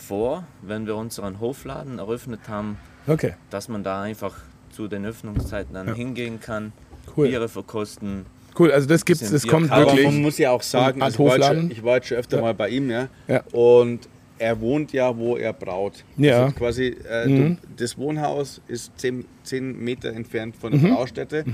[0.00, 4.36] vor, wenn wir unseren Hofladen eröffnet haben, Okay, dass man da einfach
[4.70, 5.94] zu den Öffnungszeiten dann Ja.
[5.94, 6.72] hingehen kann,
[7.16, 7.28] cool.
[7.28, 8.26] Biere verkosten.
[8.58, 10.04] Cool, also das gibt's, Bisschen das kommt Aber wirklich.
[10.06, 12.42] man muss ja auch sagen, also ich, war schon, ich war jetzt schon öfter Ja.
[12.42, 13.08] mal bei ihm, ja?
[13.28, 13.42] Ja.
[13.52, 14.08] Und
[14.38, 16.04] er wohnt ja, wo er braut.
[16.16, 16.44] Ja.
[16.44, 17.56] Also quasi, äh, Mhm.
[17.56, 20.82] du, das Wohnhaus ist 10, 10 Meter entfernt von Mhm.
[20.82, 21.44] der Braustätte.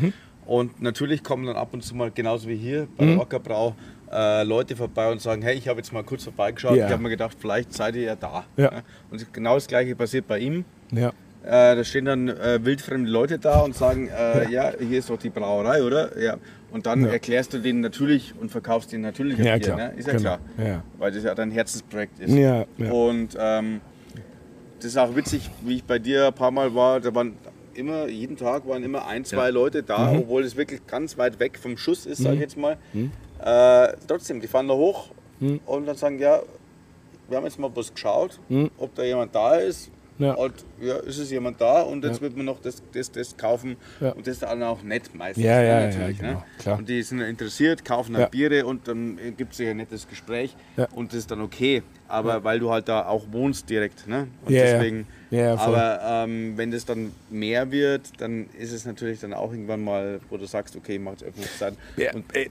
[0.46, 3.08] Und natürlich kommen dann ab und zu mal, genauso wie hier bei Mhm.
[3.10, 3.74] der Ockerbrau,
[4.12, 6.76] äh, Leute vorbei und sagen, hey, ich habe jetzt mal kurz vorbeigeschaut.
[6.76, 6.86] Ja.
[6.86, 8.44] Ich habe mir gedacht, vielleicht seid ihr ja da.
[8.56, 8.82] Ja.
[9.10, 10.64] Und genau das gleiche passiert bei ihm.
[10.92, 11.08] Ja.
[11.44, 14.72] Äh, da stehen dann äh, wildfremde Leute da und sagen, äh, ja.
[14.78, 16.18] hier ist doch die Brauerei, oder?
[16.20, 16.36] Ja.
[16.72, 17.08] Und dann Ja.
[17.12, 19.76] erklärst du denen natürlich und verkaufst denen natürlich Ja, klar.
[19.76, 19.92] Ne?
[19.96, 20.22] Ist ja Genau.
[20.22, 20.66] klar.
[20.66, 20.82] Ja.
[20.98, 22.34] Weil das ja dein Herzensprojekt ist.
[22.34, 22.90] Ja, ja.
[22.90, 23.80] Und ähm,
[24.78, 27.34] das ist auch witzig, wie ich bei dir ein paar Mal war, da waren
[27.74, 29.48] immer, jeden Tag waren immer ein, zwei Ja.
[29.50, 30.18] Leute da, Mhm.
[30.20, 32.76] obwohl es wirklich ganz weit weg vom Schuss ist, sage ich jetzt mal.
[33.46, 35.08] Äh, trotzdem, die fahren da hoch
[35.66, 36.40] und dann sagen, ja,
[37.28, 38.40] wir haben jetzt mal bloß geschaut,
[38.78, 39.90] ob da jemand da ist.
[40.18, 40.32] Ja.
[40.32, 42.22] Und ja, ist es jemand da und jetzt Ja.
[42.22, 44.12] wird man noch das, das, das kaufen Ja.
[44.12, 45.44] und das ist dann auch nett meistens.
[45.44, 46.44] Ja, ja, ne, ja, natürlich, genau, ne?
[46.58, 46.78] klar.
[46.78, 48.30] Und die sind interessiert, kaufen dann.
[48.30, 50.56] Biere und dann gibt es ein nettes Gespräch
[50.94, 51.82] und das ist dann okay.
[52.08, 54.28] Aber weil du halt da auch wohnst direkt, ne?
[54.46, 54.72] Und Ja, ja.
[54.78, 55.06] deswegen.
[55.30, 55.74] Ja, ja, voll.
[55.74, 60.20] aber ähm, wenn das dann mehr wird, dann ist es natürlich dann auch irgendwann mal,
[60.30, 61.74] wo du sagst, okay, macht Öffnungszeit.
[61.98, 62.48] Ja, Und ey,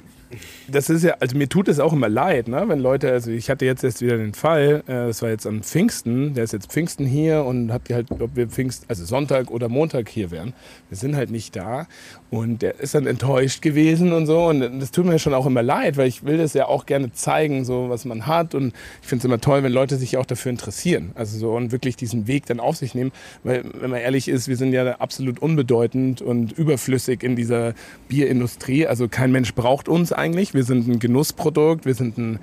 [0.68, 2.64] das ist ja, also mir tut es auch immer leid, ne?
[2.68, 5.62] wenn Leute, also ich hatte jetzt erst wieder den Fall, äh, das war jetzt am
[5.62, 9.70] Pfingsten, der ist jetzt Pfingsten hier und hat halt, ob wir Pfingst, also Sonntag oder
[9.70, 10.54] Montag hier wären.
[10.90, 11.88] Wir sind halt nicht da
[12.30, 15.64] und der ist dann enttäuscht gewesen und so und das tut mir schon auch immer
[15.64, 19.08] leid, weil ich will das ja auch gerne zeigen, so was man hat und ich
[19.08, 22.28] finde es immer toll, wenn Leute sich auch dafür interessieren, also so und wirklich diesen
[22.28, 23.12] Weg dann auf sich nehmen,
[23.44, 27.74] weil wenn man ehrlich ist, wir sind ja absolut unbedeutend und überflüssig in dieser
[28.08, 32.39] Bierindustrie, also kein Mensch braucht uns eigentlich, wir sind ein Genussprodukt, wir sind ein,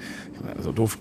[0.56, 0.98] also doof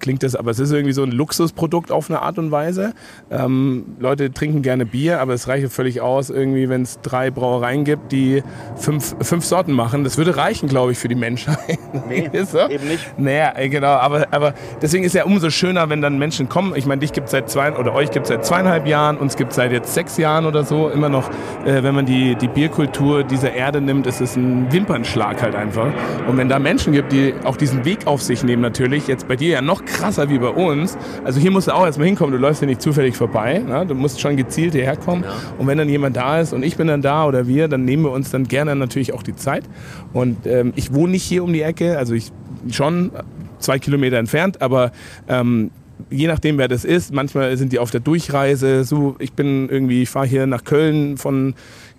[0.00, 2.92] klingt das, aber es ist irgendwie so ein Luxusprodukt auf eine Art und Weise.
[3.30, 7.84] Ähm, Leute trinken gerne Bier, aber es reicht völlig aus, irgendwie, wenn es drei Brauereien
[7.84, 8.42] gibt, die
[8.76, 10.04] fünf, fünf Sorten machen.
[10.04, 11.78] Das würde reichen, glaube ich, für die Menschheit.
[12.08, 12.68] Nee, so?
[12.68, 13.18] eben nicht.
[13.18, 16.74] Naja, äh, genau, aber, aber deswegen ist ja umso schöner, wenn dann Menschen kommen.
[16.76, 19.36] Ich meine, dich gibt es seit zwei, oder euch gibt es seit zweieinhalb Jahren, uns
[19.36, 20.88] gibt es seit jetzt sechs Jahren oder so.
[20.88, 21.30] Immer noch,
[21.64, 25.92] äh, wenn man die, die Bierkultur dieser Erde nimmt, ist es ein Wimpernschlag halt einfach.
[26.26, 29.36] Und wenn da Menschen gibt, die auch diesen Weg auf sich nehmen, natürlich, jetzt bei
[29.36, 30.96] dir ja noch krasser wie bei uns.
[31.24, 33.58] Also hier musst du auch erstmal hinkommen, du läufst ja nicht zufällig vorbei.
[33.58, 33.86] Ne?
[33.86, 35.24] Du musst schon gezielt hierher kommen.
[35.58, 38.04] Und wenn dann jemand da ist und ich bin dann da oder wir, dann nehmen
[38.04, 39.64] wir uns dann gerne natürlich auch die Zeit.
[40.12, 42.32] Und ähm, ich wohne nicht hier um die Ecke, also ich
[42.70, 43.10] schon
[43.58, 44.92] zwei Kilometer entfernt, aber
[45.28, 45.70] ähm,
[46.10, 48.84] je nachdem, wer das ist, manchmal sind die auf der Durchreise.
[48.84, 51.54] So, ich bin irgendwie, ich fahre hier nach Köln von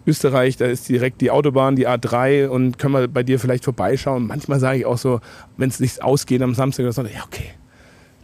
[0.06, 4.28] Österreich, da ist direkt die Autobahn, die A3 und können wir bei dir vielleicht vorbeischauen.
[4.28, 5.20] Manchmal sage ich auch so,
[5.58, 7.52] wenn es nicht ausgeht am Samstag oder Sonntag, ja okay,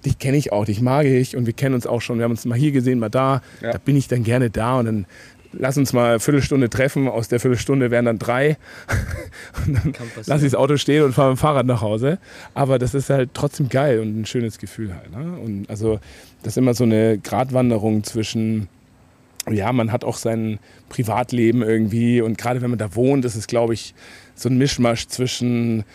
[0.07, 2.17] dich kenne ich auch, dich mag ich und wir kennen uns auch schon.
[2.17, 3.41] Wir haben uns mal hier gesehen, mal da.
[3.61, 3.73] Ja.
[3.73, 5.05] Da bin ich dann gerne da und dann
[5.53, 7.07] lass uns mal eine Viertelstunde treffen.
[7.07, 8.57] Aus der Viertelstunde wären dann drei.
[9.67, 9.93] und dann
[10.25, 12.19] lasse ich das Auto stehen und fahre mit dem Fahrrad nach Hause.
[12.53, 15.11] Aber das ist halt trotzdem geil und ein schönes Gefühl halt.
[15.11, 15.39] Ne?
[15.39, 15.99] Und also
[16.43, 18.67] das ist immer so eine Gratwanderung zwischen
[19.49, 23.47] ja, man hat auch sein Privatleben irgendwie und gerade wenn man da wohnt, ist es,
[23.47, 23.93] glaube ich,
[24.35, 25.85] so ein Mischmasch zwischen,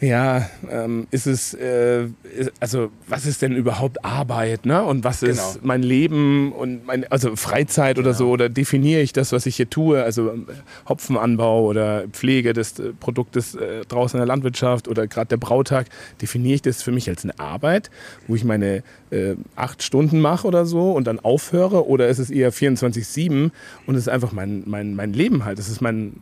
[0.00, 2.04] ja, ähm, ist es, äh,
[2.36, 4.82] ist, also was ist denn überhaupt Arbeit, ne?
[4.82, 5.66] Und was ist Genau.
[5.66, 9.70] mein Leben und mein, also Freizeit oder so, oder definiere ich das, was ich hier
[9.70, 10.46] tue, also ähm,
[10.88, 15.86] Hopfenanbau oder Pflege des äh, Produktes äh, draußen in der Landwirtschaft oder gerade der Brautag,
[16.20, 17.90] definiere ich das für mich als eine Arbeit,
[18.26, 22.28] wo ich meine äh, acht Stunden mache oder so und dann aufhöre, oder ist es
[22.28, 23.50] eher 24-7
[23.86, 26.20] und es ist einfach mein, mein, mein Leben halt, das ist mein,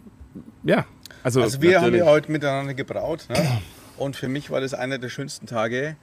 [0.63, 0.85] ja,
[1.25, 2.01] also, Also wir haben Natürlich.
[2.05, 3.27] ja heute miteinander gebraut.
[3.29, 3.37] Ne?
[3.97, 5.97] Und für mich war das einer der schönsten Tage.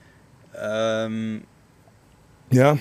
[0.60, 1.44] Ähm,
[2.50, 2.76] ja,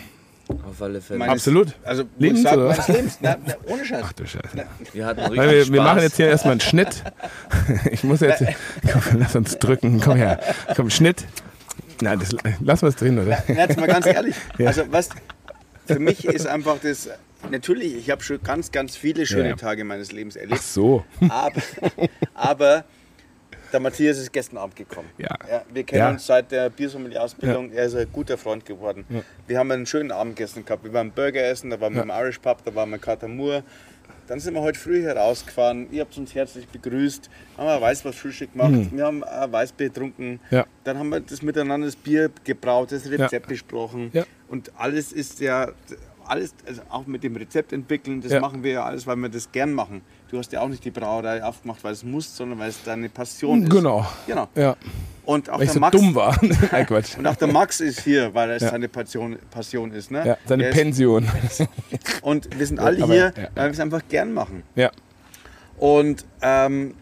[0.70, 1.20] Auf alle Fälle.
[1.20, 1.74] meines- Absolut.
[1.86, 2.76] Also Lebens, sag, oder?
[2.88, 3.18] Lebens.
[3.22, 4.02] Na, na, ohne Scheiß.
[4.04, 4.66] ach du Scheiße.
[4.92, 5.74] Wir hatten richtig Weil wir, Spaß.
[5.74, 7.04] wir machen jetzt hier erstmal einen Schnitt.
[7.92, 8.44] Ich muss jetzt.
[8.92, 10.02] Komm, lass uns drücken.
[10.02, 10.40] Komm her.
[10.76, 11.26] Komm, Schnitt.
[12.02, 13.42] Nein, das, lassen wir es drin, oder?
[13.48, 14.36] Na, Jetzt mal ganz ehrlich.
[14.58, 14.68] Ja.
[14.68, 15.10] Also was
[15.86, 17.10] für mich ist einfach das.
[17.50, 19.56] Natürlich, ich habe schon ganz, ganz viele schöne Ja.
[19.56, 20.62] Tage meines Lebens Ach erlebt.
[20.62, 21.04] so.
[21.30, 21.62] Aber,
[22.34, 22.86] aber
[23.74, 25.10] der Matthias ist gestern Abend gekommen.
[25.18, 25.30] Ja.
[25.74, 26.10] wir kennen Ja.
[26.12, 27.72] uns seit der Biersommelier-Ausbildung.
[27.72, 29.06] Er ist ein guter Freund geworden.
[29.48, 30.84] Wir haben einen schönen Abend gestern gehabt.
[30.84, 33.64] Wir waren Burger essen, da waren wir im Irish Pub, da waren wir in Katamur.
[34.28, 35.92] Dann sind wir heute früh hier rausgefahren.
[35.92, 37.30] Ihr habt uns herzlich begrüßt.
[37.58, 38.72] Haben wir ein Weißwurst-Frühstück gemacht.
[38.94, 40.40] Wir haben ein Weißbier getrunken.
[40.52, 40.66] Ja.
[40.86, 43.40] Dann haben wir das miteinander das Bier gebraut, das Rezept Ja.
[43.40, 44.10] besprochen.
[44.14, 44.24] Ja.
[44.48, 45.72] Und alles ist ja,
[46.26, 48.40] alles, also auch mit dem Rezept entwickeln, das Ja.
[48.40, 50.02] machen wir ja alles, weil wir das gern machen.
[50.30, 53.10] Du hast ja auch nicht die Brauerei aufgemacht, weil es muss, sondern weil es deine
[53.10, 53.70] Passion ist.
[53.70, 54.06] Genau.
[54.28, 54.48] Genau.
[54.56, 54.76] Ja.
[55.26, 55.98] Und auch Weil ich der so Max.
[55.98, 56.40] dumm war.
[56.72, 57.18] Nein, Quatsch.
[57.18, 58.70] Und auch der Max ist hier, weil es Ja.
[58.72, 60.10] seine Passion, Passion ist.
[60.10, 60.26] Ne?
[60.26, 61.28] Ja, seine Der ist- Pension.
[62.22, 64.64] Und wir sind alle aber- hier, weil wir es einfach gern machen.
[64.76, 64.92] Ja.
[65.78, 66.96] Und ähm,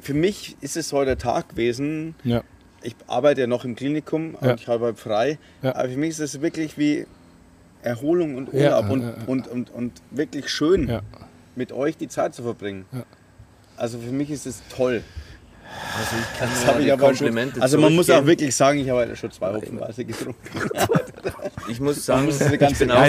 [0.00, 2.14] für mich ist es heute der Tag gewesen.
[2.24, 2.42] Ja.
[2.82, 5.38] Ich arbeite ja noch im Klinikum und ich habe frei.
[5.62, 7.06] Aber für mich ist es wirklich wie
[7.82, 9.14] Erholung und Ja, Urlaub und, ja, ja.
[9.26, 11.00] Und, und, und wirklich schön, Ja.
[11.54, 12.84] mit euch die Zeit zu verbringen.
[12.92, 13.04] Ja.
[13.76, 15.02] Also für mich ist es toll.
[15.98, 18.54] Also ich kann Das nur habe ich aber schon, Komplimente also man muss auch wirklich
[18.54, 20.40] sagen, ich habe heute schon zwei Hopfenweise getrunken.
[21.68, 23.02] Ich muss sagen, muss ich bin auch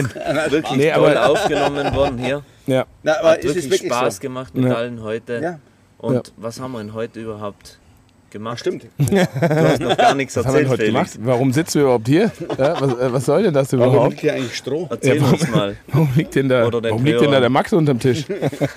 [0.52, 2.44] wirklich Nee, toll aufgenommen worden hier.
[2.66, 2.86] Ja.
[3.04, 4.22] Na, aber Hat es ist wirklich wirklich Spaß so.
[4.22, 4.74] gemacht mit Ja.
[4.76, 5.40] allen heute.
[5.42, 5.60] Ja.
[6.00, 6.34] Und Ja.
[6.38, 7.78] was haben wir denn heute überhaupt?
[8.32, 8.60] Gemacht.
[8.60, 8.86] Stimmt.
[8.98, 11.14] Du hast noch gar nichts Was haben wir erzählt, heute Felix.
[11.14, 11.28] gemacht?
[11.28, 12.32] Warum sitzen wir überhaupt hier?
[12.58, 14.10] Ja, was, äh, was soll denn das Warum überhaupt?
[14.12, 14.88] liegt hier eigentlich Stroh?
[14.90, 15.76] Erzähl Ja, warum- uns mal.
[15.88, 18.26] Warum liegt denn da, warum liegt denn da der Max unterm Tisch?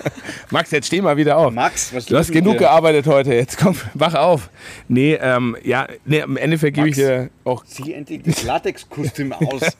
[0.51, 1.53] Max, jetzt steh mal wieder auf.
[1.53, 2.59] Max, was Du hast genug dir?
[2.59, 3.33] gearbeitet heute.
[3.33, 4.49] Jetzt komm, wach auf.
[4.87, 7.65] Nee, ähm, ja, nee, im Endeffekt gebe ich dir auch.
[7.65, 9.61] Zieh endlich das Latexkostüm aus.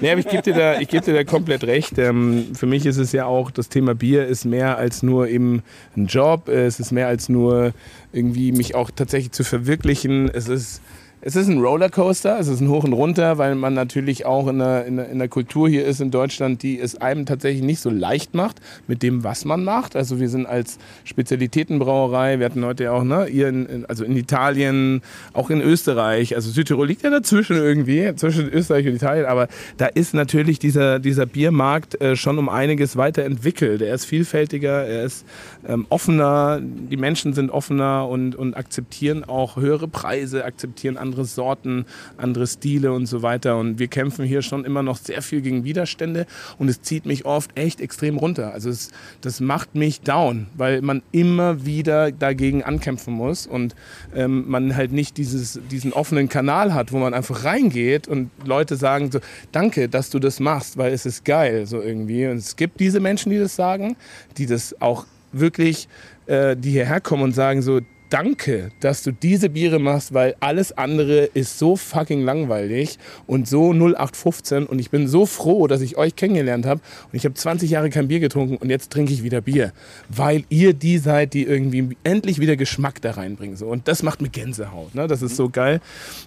[0.00, 1.98] Nee, aber ich gebe dir, da, ich geb dir da komplett recht.
[1.98, 5.62] Ähm, für mich ist es ja auch, das Thema Bier ist mehr als nur eben
[5.96, 6.48] ein Job.
[6.48, 7.72] Es ist mehr als nur
[8.16, 10.28] irgendwie mich auch tatsächlich zu verwirklichen.
[10.28, 10.80] Es ist.
[11.28, 14.60] Es ist ein Rollercoaster, es ist ein Hoch und Runter, weil man natürlich auch in
[14.60, 17.80] der, in, der, in der Kultur hier ist in Deutschland, die es einem tatsächlich nicht
[17.80, 19.96] so leicht macht mit dem, was man macht.
[19.96, 24.16] Also wir sind als Spezialitätenbrauerei, wir hatten heute ja auch, ne, in, in, also in
[24.16, 29.48] Italien, auch in Österreich, also Südtirol liegt ja dazwischen irgendwie, zwischen Österreich und Italien, aber
[29.78, 33.82] da ist natürlich dieser, dieser Biermarkt äh, schon um einiges weiterentwickelt.
[33.82, 35.26] Er ist vielfältiger, er ist
[35.66, 41.86] ähm, offener, die Menschen sind offener und, und akzeptieren auch höhere Preise, akzeptieren andere Sorten,
[42.16, 43.58] andere Stile und so weiter.
[43.58, 46.26] Und wir kämpfen hier schon immer noch sehr viel gegen Widerstände
[46.58, 48.52] und es zieht mich oft echt extrem runter.
[48.52, 53.74] Also es, das macht mich down, weil man immer wieder dagegen ankämpfen muss und
[54.14, 58.76] ähm, man halt nicht dieses, diesen offenen Kanal hat, wo man einfach reingeht und Leute
[58.76, 59.20] sagen so,
[59.52, 62.26] danke, dass du das machst, weil es ist geil, so irgendwie.
[62.26, 63.96] Und es gibt diese Menschen, die das sagen,
[64.36, 65.88] die das auch wirklich,
[66.26, 70.76] äh, die hierher kommen und sagen so, danke, dass du diese Biere machst, weil alles
[70.76, 75.96] andere ist so fucking langweilig und so 0815 und ich bin so froh, dass ich
[75.96, 76.80] euch kennengelernt habe
[77.12, 79.72] und ich habe 20 Jahre kein Bier getrunken und jetzt trinke ich wieder Bier,
[80.08, 84.22] weil ihr die seid, die irgendwie endlich wieder Geschmack da reinbringen so und das macht
[84.22, 85.06] mir Gänsehaut, ne?
[85.06, 85.80] das ist so geil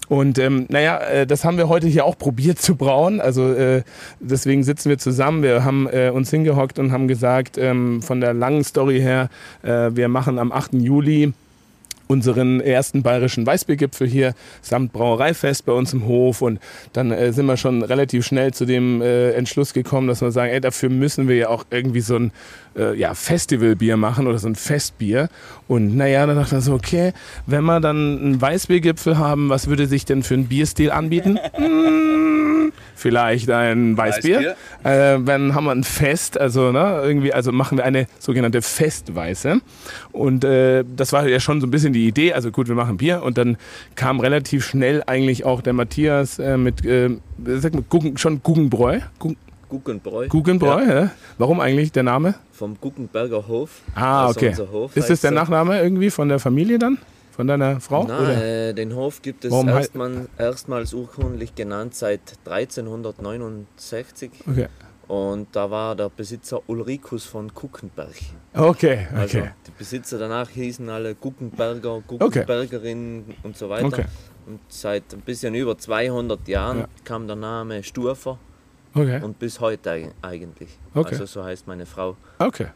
[0.08, 3.84] und ähm, naja, äh, das haben wir heute hier auch probiert zu brauen, also äh,
[4.20, 8.34] deswegen sitzen wir zusammen, wir haben äh, uns hingehockt und haben gesagt, ähm, von der
[8.34, 9.30] langen Story her,
[9.64, 10.74] äh, wir machen am 8.
[10.74, 11.34] Juli
[12.12, 16.42] unseren ersten bayerischen Weißbiergipfel hier samt Brauereifest bei uns im Hof.
[16.42, 16.60] Und
[16.92, 20.52] dann äh, sind wir schon relativ schnell zu dem äh, Entschluss gekommen, dass wir sagen,
[20.52, 22.32] ey, dafür müssen wir ja auch irgendwie so ein
[22.76, 25.30] äh, ja, Festivalbier machen oder so ein Festbier.
[25.68, 27.14] Und naja, dann dachte ich so, okay,
[27.46, 31.40] wenn wir dann einen Weißbiergipfel haben, was würde sich denn für einen Bierstil anbieten?
[31.60, 34.56] Hm, vielleicht ein Weißbier.
[34.84, 39.62] Äh, dann haben wir ein Fest, also ne, irgendwie, also machen wir eine sogenannte Festweiße.
[40.12, 42.34] Und äh, das war ja schon so ein bisschen die Idee.
[42.34, 43.58] Also gut, wir machen Bier und dann
[43.96, 47.10] kam relativ schnell eigentlich auch der Matthias äh, mit, äh,
[47.46, 49.00] sag mal, Guggen, schon Guggenbräu.
[49.20, 49.38] Guggen-
[49.70, 50.28] Guggenbräu.
[50.28, 51.12] Guggenbräu, Ja, ja.
[51.38, 52.34] Warum eigentlich der Name?
[52.52, 53.70] vom Guggenberger Hof.
[53.96, 54.54] Ah, Also okay.
[54.72, 55.32] Hof Ist das der.
[55.32, 56.98] Nachname irgendwie von der Familie dann?
[57.40, 58.04] Von deiner Frau?
[58.04, 64.68] Nein, äh, den Hof gibt es erstmal, erstmals urkundlich genannt seit 1369 Okay.
[65.08, 68.14] und da war der Besitzer Ulrikus von Guckenberg.
[68.54, 69.52] Okay, Also okay.
[69.66, 73.86] die Besitzer danach hießen alle Guckenberger, Guckenbergerinnen und so weiter.
[73.88, 74.06] Okay.
[74.46, 76.88] Und seit ein bisschen über 200 Jahren Ja.
[77.06, 78.38] kam der Name Sturfer
[78.94, 79.24] Okay.
[79.24, 80.78] und bis heute eig- eigentlich.
[80.94, 81.12] Okay.
[81.12, 82.18] Also so heißt meine Frau.
[82.38, 82.68] Okay.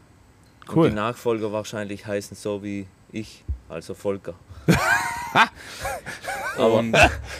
[0.68, 0.88] Und Cool.
[0.88, 4.32] die Nachfolger wahrscheinlich heißen so wie ich, also Volker.
[6.56, 6.84] Aber,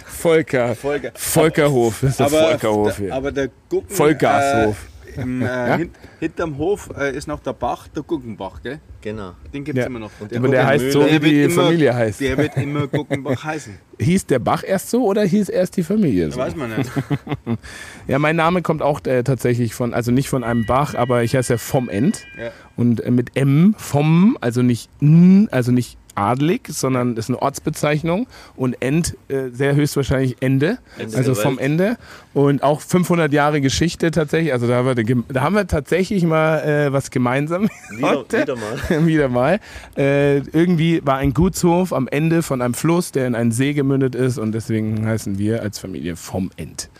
[0.06, 0.74] Volker.
[0.74, 1.12] Volker.
[1.14, 1.98] Volkerhof.
[2.00, 3.14] Das ist der aber, Volkerhof der, hier.
[3.14, 4.76] aber der Gucken, Vollgashof.
[5.16, 8.80] Äh, im, äh, hint, hinterm Hof äh, ist noch der Bach, der Guckenbach, gell?
[9.00, 9.30] Genau.
[9.52, 9.86] Den gibt es Ja.
[9.86, 10.10] immer noch.
[10.18, 12.20] Und Aber der heißt so, Der wie die immer- Familie heißt.
[12.20, 13.78] Der wird immer Guckenbach heißen.
[14.00, 16.38] Hieß der Bach erst so oder hieß erst die Familie so?
[16.40, 16.90] Weiß man nicht.
[18.08, 21.36] Ja, mein Name kommt auch äh, tatsächlich von, also nicht von einem Bach, aber ich
[21.36, 22.24] heiße ja vom End.
[22.36, 22.50] Ja.
[22.76, 28.26] Und äh, mit M, vom, also nicht N, also nicht adlig, sondern ist eine Ortsbezeichnung.
[28.56, 31.58] Und End, äh, sehr höchstwahrscheinlich Ende, Ende also vom.
[31.58, 31.96] Ende.
[32.32, 34.52] Und auch 500 Jahre Geschichte tatsächlich.
[34.52, 37.68] Also da haben wir, da haben wir tatsächlich mal äh, was gemeinsam.
[37.96, 39.06] Wieder, wieder mal.
[39.06, 39.60] wieder mal.
[39.96, 44.14] Äh, irgendwie war ein Gutshof am Ende von einem Fluss, der in einen See gemündet
[44.14, 46.90] ist und deswegen heißen wir als Familie vom End.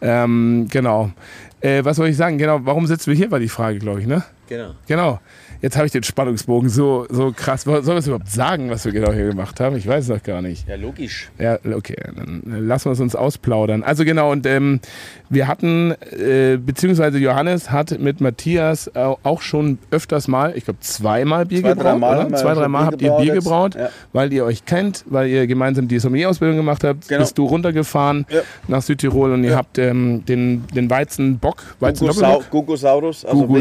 [0.00, 1.10] Ähm, genau.
[1.60, 2.38] Äh, was soll ich sagen?
[2.38, 4.24] Genau, warum sitzen wir hier, war die Frage, glaube ich, ne?
[4.48, 4.74] Genau.
[4.86, 5.20] Genau.
[5.62, 7.62] Jetzt habe ich den Spannungsbogen so, so krass.
[7.62, 9.76] Sollen wir es überhaupt sagen, was wir genau hier gemacht haben?
[9.76, 10.66] Ich weiß es noch gar nicht.
[10.68, 11.30] Ja, logisch.
[11.38, 13.82] Ja, okay, dann lassen wir es uns ausplaudern.
[13.82, 14.80] Also genau, und ähm,
[15.28, 20.80] wir hatten, äh, beziehungsweise Johannes hat mit Matthias au- auch schon öfters mal, ich glaube
[20.80, 22.22] zweimal Bier Zwei, gebraut, dreimal oder?
[22.24, 23.74] haben wir Zwei, dreimal habt ihr Bier gebraut.
[23.74, 23.90] Ja.
[24.12, 27.08] weil ihr euch kennt, weil ihr gemeinsam die Sommelier-Ausbildung gemacht habt.
[27.08, 27.20] Genau.
[27.20, 28.40] Bist du runtergefahren Ja.
[28.68, 33.54] nach Südtirol und ihr habt ähm, den, den Weizenbock, Weizen Gugosau Gugosaurus, also wegen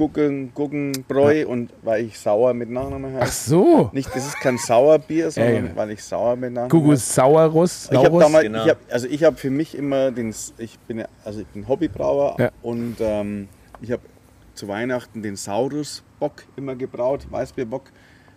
[0.00, 0.52] Gugusaurus.
[0.54, 3.50] Guggen, Guggenbräu und weil ich sauer mit Nachnamen Ach heiße.
[3.50, 5.76] so, Nicht, das ist kein Sauerbier, sondern ja.
[5.76, 6.82] weil ich sauer mit Nachnamen heiße.
[6.82, 7.88] Gugusaurus.
[7.90, 8.22] Ich habe Saurus.
[8.22, 8.64] damals, Genau.
[8.64, 12.36] ich hab, also ich habe für mich immer den, ich bin also ich bin Hobbybrauer
[12.38, 12.50] Ja.
[12.62, 13.48] und ähm,
[13.80, 14.02] ich habe
[14.54, 17.84] zu Weihnachten den Saurus Bock immer gebraut, Weißbierbock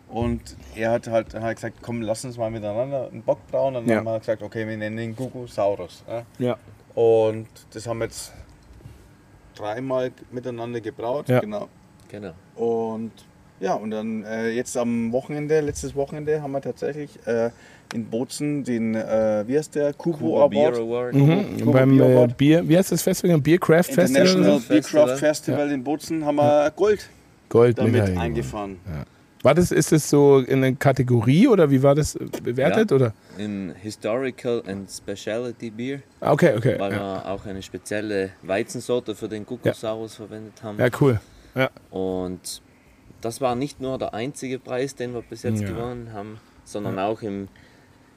[0.09, 0.41] Und
[0.75, 3.75] er hat halt hat gesagt, komm, lass uns mal miteinander einen Bock brauen.
[3.75, 3.97] Und dann Ja.
[3.97, 6.03] haben wir gesagt, okay, wir nennen ihn Gugusaurus.
[6.07, 6.23] Ja.
[6.37, 6.57] Ja.
[6.95, 8.31] Und das haben wir jetzt
[9.55, 11.29] dreimal miteinander gebraut.
[11.29, 11.39] Ja.
[11.39, 11.67] Genau.
[12.09, 12.33] Genau.
[12.55, 13.11] Und
[13.59, 17.49] ja, und dann äh, jetzt am Wochenende, letztes Wochenende, haben wir tatsächlich äh,
[17.93, 20.79] in Bozen den, äh, wie heißt der, Kubo Kuba Beer Award.
[20.79, 21.15] Award.
[21.15, 21.57] Mhm.
[21.59, 22.37] Kuba Beim Beer äh, Award.
[22.37, 23.39] Bier, wie heißt das Festival?
[23.39, 24.07] Biercraft Festival?
[24.07, 24.59] International so?
[24.59, 25.05] Festival.
[25.05, 27.09] Beercraft Festival in Bozen haben wir Gold
[27.49, 28.79] Gold damit eingefahren.
[28.83, 29.05] gewonnen.
[29.43, 32.89] War das, ist das so in einer Kategorie oder wie war das äh, bewertet?
[32.91, 32.95] Ja.
[32.95, 33.13] Oder?
[33.37, 36.75] Im Historical and Speciality Beer, Ah, Okay, okay.
[36.79, 36.97] weil Ja.
[36.99, 40.79] wir auch eine spezielle Weizensorte für den Guckosaurus verwendet haben.
[40.79, 41.19] ja, cool.
[41.55, 41.69] Ja.
[41.91, 42.61] Und
[43.21, 45.67] das war nicht nur der einzige Preis, den wir bis jetzt Ja.
[45.69, 47.49] gewonnen haben, sondern auch im,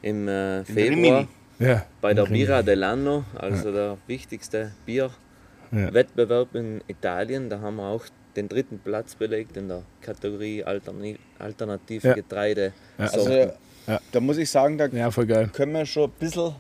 [0.03, 1.85] im äh, In Februar ja.
[2.01, 2.25] bei der.
[2.27, 7.51] Bira dell'Anno, also der wichtigste Bierwettbewerb in Italien.
[7.51, 8.05] Da haben wir auch
[8.37, 12.15] den dritten Platz belegt in der Kategorie Alterni alternative Ja.
[12.15, 12.73] Getreide.
[12.99, 13.05] Ja.
[13.07, 13.31] Also
[13.87, 14.01] Ja.
[14.13, 15.49] da muss ich sagen, da ja, voll geil.
[15.53, 16.55] können wir schon ein bisschen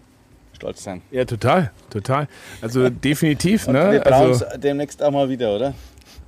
[0.53, 1.03] stolz sein.
[1.11, 2.29] Ja, total, total.
[2.63, 3.93] Also definitiv, Und ne?
[3.93, 5.75] wir brauchen Also, demnächst auch mal wieder, oder?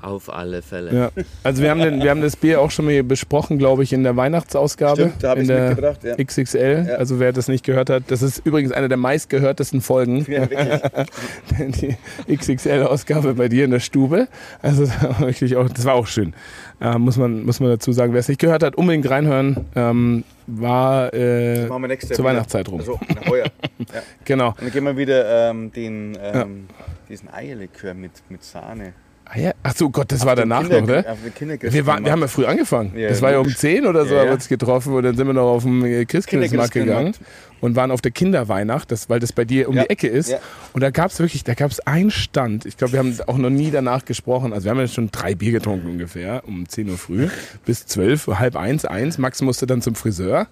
[0.01, 0.95] Auf alle Fälle.
[0.95, 1.23] ja.
[1.43, 4.05] also wir haben, den, wir haben das Bier auch schon mal besprochen, glaube ich, in
[4.05, 5.01] der Weihnachtsausgabe.
[5.01, 6.15] Stimmt, da hab in ich's der mitgebracht, ja.
[6.17, 6.87] XXL.
[6.89, 6.95] Ja.
[6.95, 10.27] Also wer das nicht gehört hat, das ist übrigens eine der meistgehörtesten Folgen.
[10.39, 11.97] Ja, wirklich.
[12.29, 14.29] die XXL-Ausgabe bei dir in der Stube.
[14.63, 16.35] Also das war wirklich auch, das war auch schön.
[16.81, 18.13] Äh, muss, man, muss man dazu sagen.
[18.13, 19.65] Wer es nicht gehört hat, unbedingt reinhören.
[19.75, 21.67] Ähm, war äh,
[22.13, 22.25] zur.
[22.25, 22.81] Weihnachtszeit rum.
[22.81, 23.47] Also, na, heuer.
[23.79, 24.03] ja.
[24.25, 24.49] Genau.
[24.49, 26.67] Und dann gehen wir wieder ähm, den, ähm,
[27.09, 28.93] diesen Eierlikör mit, mit Sahne.
[29.31, 29.53] Ah, ja.
[29.63, 31.05] Ach so, Gott, das war Den danach Kinder- noch, ne?
[31.11, 32.93] Auf den Wir, waren, wir haben ja früh angefangen.
[32.97, 33.59] Ja, das war ja um logisch.
[33.59, 35.85] 10 oder so, Ja, haben wir uns getroffen und dann sind wir noch auf dem
[35.85, 37.15] äh, Christkindlesmarkt gegangen
[37.61, 40.35] und waren auf der Kinderweihnacht, das, weil das bei dir um die Ecke ist.
[40.73, 42.65] Und da gab es wirklich, da gab es einen Stand.
[42.67, 44.53] Ich glaube, wir haben auch noch nie danach gesprochen.
[44.53, 47.29] Also wir haben ja schon drei Bier getrunken ungefähr, um 10 Uhr früh
[47.67, 49.19] bis 12, halb eins, eins.
[49.19, 50.47] Max musste dann zum Friseur.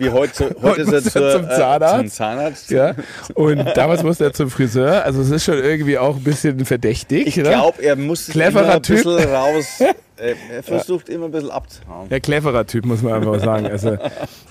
[0.00, 1.94] Wie heute, heute ist er zur, zum Zahnarzt.
[1.94, 2.70] Äh, zum Zahnarzt.
[2.72, 2.94] ja.
[3.34, 5.04] Und damals musste er zum Friseur.
[5.04, 7.26] Also es ist schon irgendwie auch ein bisschen verdächtig.
[7.28, 7.44] Ich ne?
[7.44, 8.96] glaube, er muss sich Cleverer immer ein Typ.
[9.04, 9.66] bisschen raus.
[10.16, 12.08] er versucht immer ein bisschen abzuhauen.
[12.10, 13.66] Ja, cleverer Typ, muss man einfach sagen.
[13.66, 13.96] Also,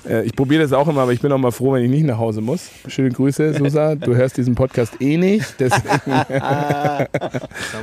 [0.07, 2.05] äh, ich probiere das auch immer, aber ich bin auch mal froh, wenn ich nicht
[2.05, 2.69] nach Hause muss.
[2.87, 3.95] Schöne Grüße, Susa.
[3.95, 5.55] Du hörst diesen Podcast eh nicht.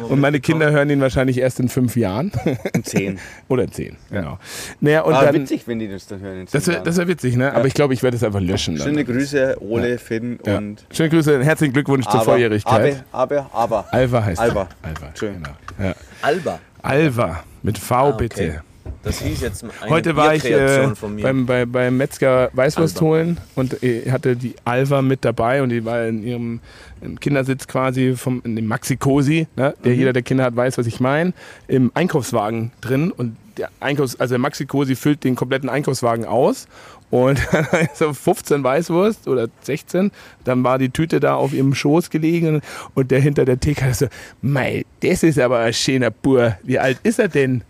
[0.09, 2.33] Und meine Kinder hören ihn wahrscheinlich erst in fünf Jahren.
[2.75, 3.19] Um 10.
[3.49, 4.39] Oder in zehn, genau.
[4.81, 6.41] Naja, und Ah, dann, witzig, wenn die das dann hören.
[6.41, 7.53] in das zehn wäre das wär witzig, ne?
[7.55, 8.77] Aber ich glaube, ich werde es einfach löschen.
[8.77, 8.87] Dann.
[8.89, 10.59] Schöne Grüße, Ole, Finn Ja.
[10.59, 13.05] und Schöne Grüße und herzlichen Glückwunsch zur Volljährigkeit.
[13.13, 13.87] Aber, aber, aber.
[13.93, 14.69] Alva heißt Alva.
[14.83, 14.89] er.
[14.89, 15.11] Alva.
[15.15, 15.35] Schön.
[15.35, 15.89] Genau.
[15.89, 15.95] Ja.
[16.23, 16.59] Alba.
[16.83, 17.45] Alva.
[17.63, 18.41] Mit V Ah, bitte.
[18.43, 18.59] okay.
[19.03, 21.23] Das hieß jetzt eine Heute war ich äh, Bierkreation von mir.
[21.23, 25.85] beim, bei, beim Metzger Weißwurst holen und äh, hatte die Alva mit dabei und die
[25.85, 26.61] war in ihrem
[27.01, 29.75] im Kindersitz quasi vom in dem Maxi Cosi, ne?
[29.85, 29.99] der Mhm.
[29.99, 31.33] jeder, der Kinder hat, weiß, was ich meine,
[31.69, 36.67] im Einkaufswagen drin und der Einkaufs, also der Maxi Cosi füllt den kompletten Einkaufswagen aus
[37.11, 40.11] und dann so 15 Weißwurst oder 16,
[40.45, 42.63] dann war die Tüte da auf ihrem Schoß gelegen
[42.95, 44.07] und der hinter der Theke so,
[44.43, 47.63] mei, das ist aber ein schöner Bur, wie alt ist er denn?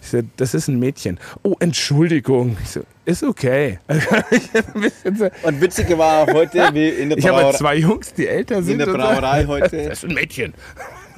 [0.00, 1.18] Ich so, das ist ein Mädchen.
[1.44, 2.56] Oh, Entschuldigung.
[2.62, 3.78] Ich so, ist okay.
[4.74, 8.26] Bisschen so- Und witziger war heute, wie in der ich habe Brauerei, zwei Jungs, die
[8.26, 8.78] älter wie in sind.
[8.80, 8.86] der.
[8.86, 10.54] Brauerei heute, Das ist ein Mädchen.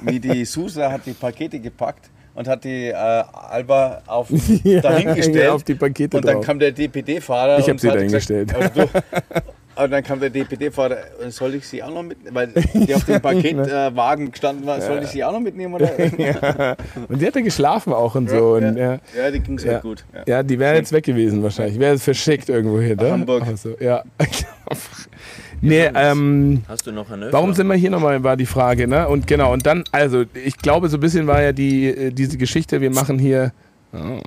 [0.01, 4.27] wie die Susa hat die Pakete gepackt und hat die äh, Alba auf
[4.63, 5.49] Ja, dahingestellt.
[5.49, 6.45] auf die Pakete und dann drauf.
[6.45, 7.57] kam der DPD-Fahrer.
[7.57, 8.53] Ich hab und sie dahingestellt.
[8.53, 9.41] gesagt, also du,
[9.75, 10.97] und dann kam der DPD-Fahrer,
[11.29, 12.35] soll ich sie auch noch mitnehmen?
[12.35, 15.73] Weil die auf dem Paketwagen äh, gestanden war, soll ich sie auch noch mitnehmen?
[15.73, 15.91] Oder?
[16.17, 16.75] ja.
[17.07, 18.53] Und die hat ja geschlafen auch und so.
[18.55, 18.99] Und, ja.
[19.17, 19.79] ja, die ging sehr Ja.
[19.79, 20.05] gut.
[20.13, 20.23] Ja.
[20.27, 21.79] Ja, die wäre jetzt weg gewesen wahrscheinlich.
[21.79, 22.97] Wäre jetzt verschickt irgendwo hin.
[22.97, 23.11] Ne?
[23.11, 23.41] Hamburg.
[23.43, 24.03] Aber So, ja.
[25.61, 29.07] nee, ähm, Hast du noch eine Warum sind wir hier nochmal, war die Frage, ne?
[29.07, 32.37] Und genau, und dann, also, ich glaube, so ein bisschen war ja die, äh, diese
[32.37, 33.51] Geschichte, wir machen hier.
[33.93, 34.19] Oh.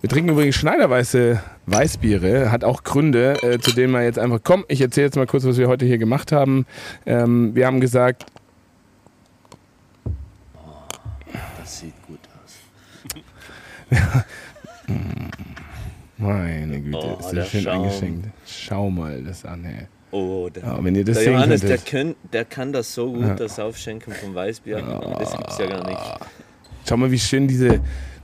[0.00, 4.64] Wir trinken übrigens Schneiderweiße Weißbiere, hat auch Gründe, äh, zu denen wir jetzt einfach kommen.
[4.68, 6.64] Ich erzähle jetzt mal kurz, was wir heute hier gemacht haben.
[7.04, 8.24] Ähm, wir haben gesagt,
[11.58, 13.94] Das sieht gut aus.
[16.16, 17.82] meine Güte, Oh, ist das schön Schaum.
[17.82, 18.28] eingeschenkt.
[18.46, 19.86] Schau mal das an, hey.
[20.12, 23.12] Oh, der, Ja, wenn ihr das der sehen Johannes, der, könnt, der kann das so
[23.12, 24.78] gut, das Aufschenken vom Weißbier.
[25.18, 26.00] Das gibt's ja gar nicht.
[26.88, 27.80] Schau mal, wie schön diese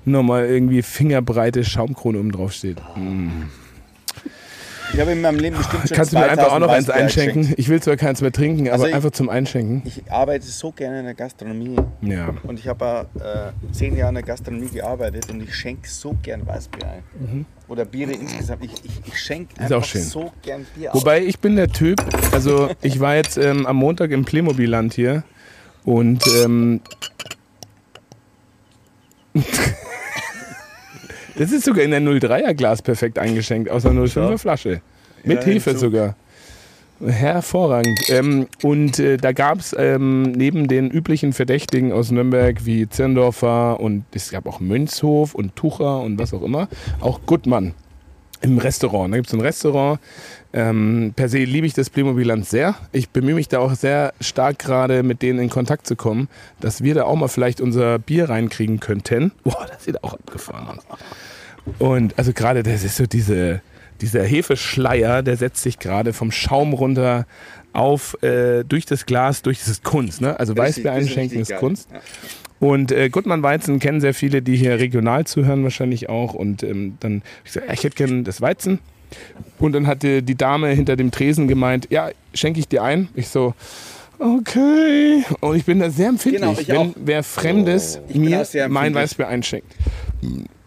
[0.07, 2.79] nochmal irgendwie fingerbreite Schaumkrone oben drauf steht.
[2.97, 3.29] Mm.
[4.95, 6.88] Ich habe in meinem Leben bestimmt schon Kannst du mir einfach auch noch eins 2000
[6.88, 7.40] Weißbier einschenken?
[7.42, 7.59] geschenkt.
[7.61, 9.83] Ich will zwar keins mehr trinken, aber Also ich- einfach zum Einschenken.
[9.85, 12.33] Ich arbeite so gerne in der Gastronomie Ja.
[12.45, 16.47] und ich habe äh, zehn Jahre in der Gastronomie gearbeitet und ich schenke so gern
[16.47, 17.47] Weißbier ein.
[17.66, 18.64] Oder Biere insgesamt.
[18.64, 19.64] Ich, ich, ich schenke Mhm.
[19.64, 20.90] Einfach so gern Bier.
[20.92, 22.01] Wobei ich bin der Typ,
[22.33, 25.25] also ich war jetzt ähm, am Montag im Playmobil-Land hier
[25.85, 26.81] und ähm,
[31.38, 34.81] Das ist sogar in der 03er Glas perfekt eingeschenkt, aus einer 05er Flasche.
[35.25, 35.79] Mit Ja, Hefe so.
[35.79, 36.16] sogar.
[37.05, 37.99] Hervorragend.
[38.09, 43.79] Ähm, und äh, da gab es ähm, neben den üblichen Verdächtigen aus Nürnberg wie Zirndorfer
[43.81, 46.68] und es gab auch Mönchshof und Tucher und was auch immer,
[47.01, 47.75] auch Gutmann
[48.40, 49.12] im Restaurant.
[49.12, 50.01] Da gibt es ein Restaurant.
[50.57, 52.77] Ähm, per se liebe ich das Playmobil-Land sehr.
[52.92, 56.28] Ich bemühe mich da auch sehr stark gerade mit denen in Kontakt zu kommen,
[56.61, 59.33] dass wir da auch mal vielleicht unser Bier reinkriegen könnten.
[59.45, 60.87] Boah, das sieht auch abgefahren aus.
[61.78, 63.61] Und also gerade das ist so diese,
[64.01, 67.26] dieser Hefeschleier, der setzt sich gerade vom Schaum runter
[67.74, 70.22] auf äh, durch das Glas, durch dieses Kunst.
[70.22, 70.41] Ne?
[70.41, 71.55] Also Weißbier das einschenken ist.
[71.57, 71.91] Kunst.
[71.93, 72.01] Ja.
[72.61, 76.33] Und äh, Gutmann Weizen kennen sehr viele, die hier regional zuhören, wahrscheinlich auch.
[76.33, 78.78] Und ähm, dann ich ja, ich hätte gern das Weizen.
[79.59, 83.09] Und dann hatte die Dame hinter dem Tresen gemeint, ja, schenke ich dir ein.
[83.14, 83.54] Ich so,
[84.18, 85.24] okay.
[85.40, 86.94] Und ich bin da sehr empfindlich, Genau, wenn auch.
[86.96, 88.94] wer Fremdes bin mir mein.
[88.94, 89.72] Weißbier einschenkt.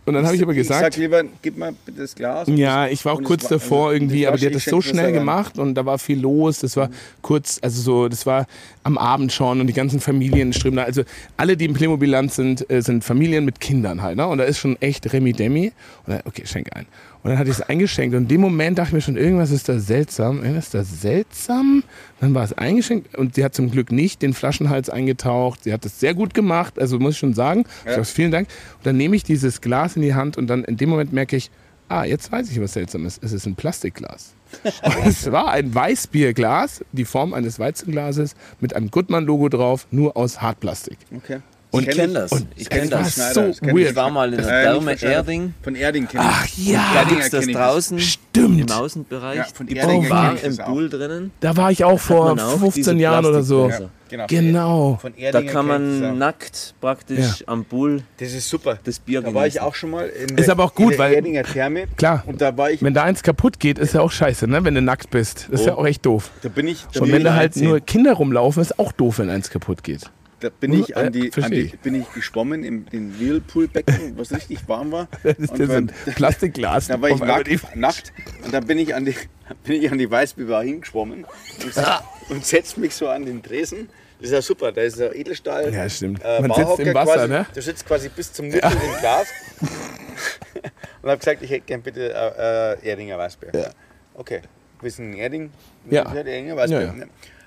[0.09, 2.47] Und dann habe ich aber Ich sag gesagt, lieber, gib mal bitte das Glas.
[2.47, 5.11] ja, ich war auch kurz es war- davor irgendwie, aber die hat das so schnell
[5.11, 6.59] gemacht und da war viel los.
[6.59, 6.89] Das war
[7.21, 8.45] kurz, also so, das war
[8.83, 10.83] am Abend schon und die ganzen Familien strömen da.
[10.83, 11.03] Also
[11.37, 14.17] alle, die im Playmobil-Land sind, äh, sind Familien mit Kindern halt.
[14.17, 14.27] Ne?
[14.27, 15.71] Und da ist schon echt Remi Demi.
[16.05, 16.85] Und dann, okay, schenke ein.
[17.21, 19.51] Und dann hatte ich es eingeschenkt und in dem Moment dachte ich mir schon, irgendwas
[19.51, 20.37] ist da seltsam.
[20.41, 21.83] Irgendwas ist da seltsam.
[22.21, 25.65] Dann war es eingeschenkt und sie hat zum Glück nicht den Flaschenhals eingetaucht.
[25.65, 27.65] Sie hat das sehr gut gemacht, also muss ich schon sagen.
[27.85, 28.47] Ich sag, vielen Dank.
[28.77, 31.35] Und dann nehme ich dieses Glas in die Hand und dann in dem Moment merke
[31.35, 31.51] ich,
[31.89, 33.23] ah, jetzt weiß ich, was seltsam ist.
[33.23, 34.33] Es ist ein Plastikglas.
[34.63, 40.41] Und es war ein Weißbierglas, die Form eines Weizenglases mit einem Goodman-Logo drauf, nur aus
[40.41, 40.97] Hartplastik.
[41.15, 41.41] Okay.
[41.71, 42.31] Und Ich kenne das.
[42.31, 43.01] Und Ich kenn kenne das.
[43.03, 43.13] das.
[43.13, 43.89] Schneider, so das kenn weird.
[43.91, 45.01] Ich war mal in der Therme.
[45.01, 45.53] Erding.
[45.61, 46.57] Von Erding kenne ich Ach das.
[46.65, 47.61] ja, Da gibt's das kenn das.
[47.61, 48.71] draußen stimmt.
[48.71, 49.37] im Außenbereich.
[49.37, 50.65] Ja, von Bar kenn ich im das auch.
[50.65, 51.31] Pool drinnen.
[51.41, 53.65] Da war ich auch vor man auch 15 diese Jahren oder so.
[53.67, 53.91] Plastikgläser.
[54.09, 54.25] Genau.
[54.27, 54.97] Genau.
[54.99, 58.79] Von Da Erdinger kann kenn das man nackt praktisch am Pool Das ist super.
[58.83, 60.97] das Bier Da war ich auch schon mal in Ist der, aber auch gut, in
[60.97, 61.85] der weil- Erdinger Therme.
[61.97, 62.23] Klar.
[62.25, 64.65] Und da war ich, Wenn da eins kaputt geht, ist ja auch scheiße, ne?
[64.65, 65.47] wenn du nackt bist.
[65.51, 65.81] Das ist ja Oh.
[65.81, 66.31] auch echt doof.
[66.41, 69.29] da bin ich, da Und wenn da halt nur Kinder rumlaufen, ist auch doof, wenn
[69.29, 70.09] eins kaputt geht.
[70.39, 74.67] Da bin ich an die, an die bin ich geschwommen im den Whirlpool-Becken, was richtig
[74.67, 75.07] warm war.
[75.23, 75.71] Das ist Und beim-
[76.07, 76.87] ein Plastikglas.
[76.87, 78.13] Da war ich nackt, nackt
[78.45, 79.15] und dann bin ich an die,
[79.65, 82.03] bin ich an die Weißbiber hingeschwommen und, Ah.
[82.29, 83.89] und setzt mich so an den Tresen.
[84.19, 85.73] Das ist ja super, da ist ja Edelstahl.
[85.73, 86.21] Ja, stimmt.
[86.23, 87.45] Äh, Man sitzt im Wasser, quasi, ne?
[87.53, 89.27] Du sitzt quasi bis zum Mittel im Glas
[91.01, 93.49] und habe gesagt, ich hätte gern bitte äh, äh, Erdinger Weißbier.
[93.53, 93.69] Ja.
[94.15, 94.41] Okay,
[94.81, 95.51] wir sind in Erding.
[95.89, 96.13] Ja.
[96.13, 96.81] Erdinger Weißbier.
[96.81, 97.05] Ja, ja.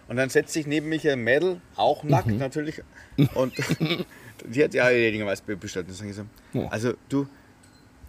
[0.09, 2.39] Und dann setzt sich neben mich ein Mädel, auch nackt Mhm.
[2.39, 2.83] natürlich.
[3.35, 3.55] Und
[4.47, 5.87] die hat ja Erdinger Weißbier bestellt.
[5.89, 6.69] Und dann sag ich so, Ja.
[6.69, 7.27] also du,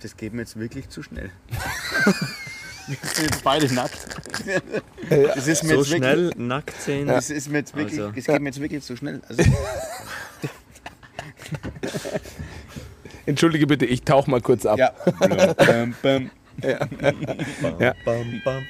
[0.02, 1.32] das geht mir jetzt wirklich zu schnell.
[3.44, 3.98] beide nackt.
[5.10, 7.08] Das ist mir So jetzt wirklich, schnell nackt sehen.
[7.08, 8.12] Das ist mir jetzt wirklich, Also.
[8.14, 9.22] das geht mir jetzt wirklich zu schnell.
[9.28, 9.44] Also,
[13.26, 14.78] Entschuldige bitte, ich tauche mal kurz ab.
[14.80, 14.92] ja.
[15.56, 16.32] Bam, bam.
[16.62, 17.94] Ja.
[18.06, 18.66] Bam, bam.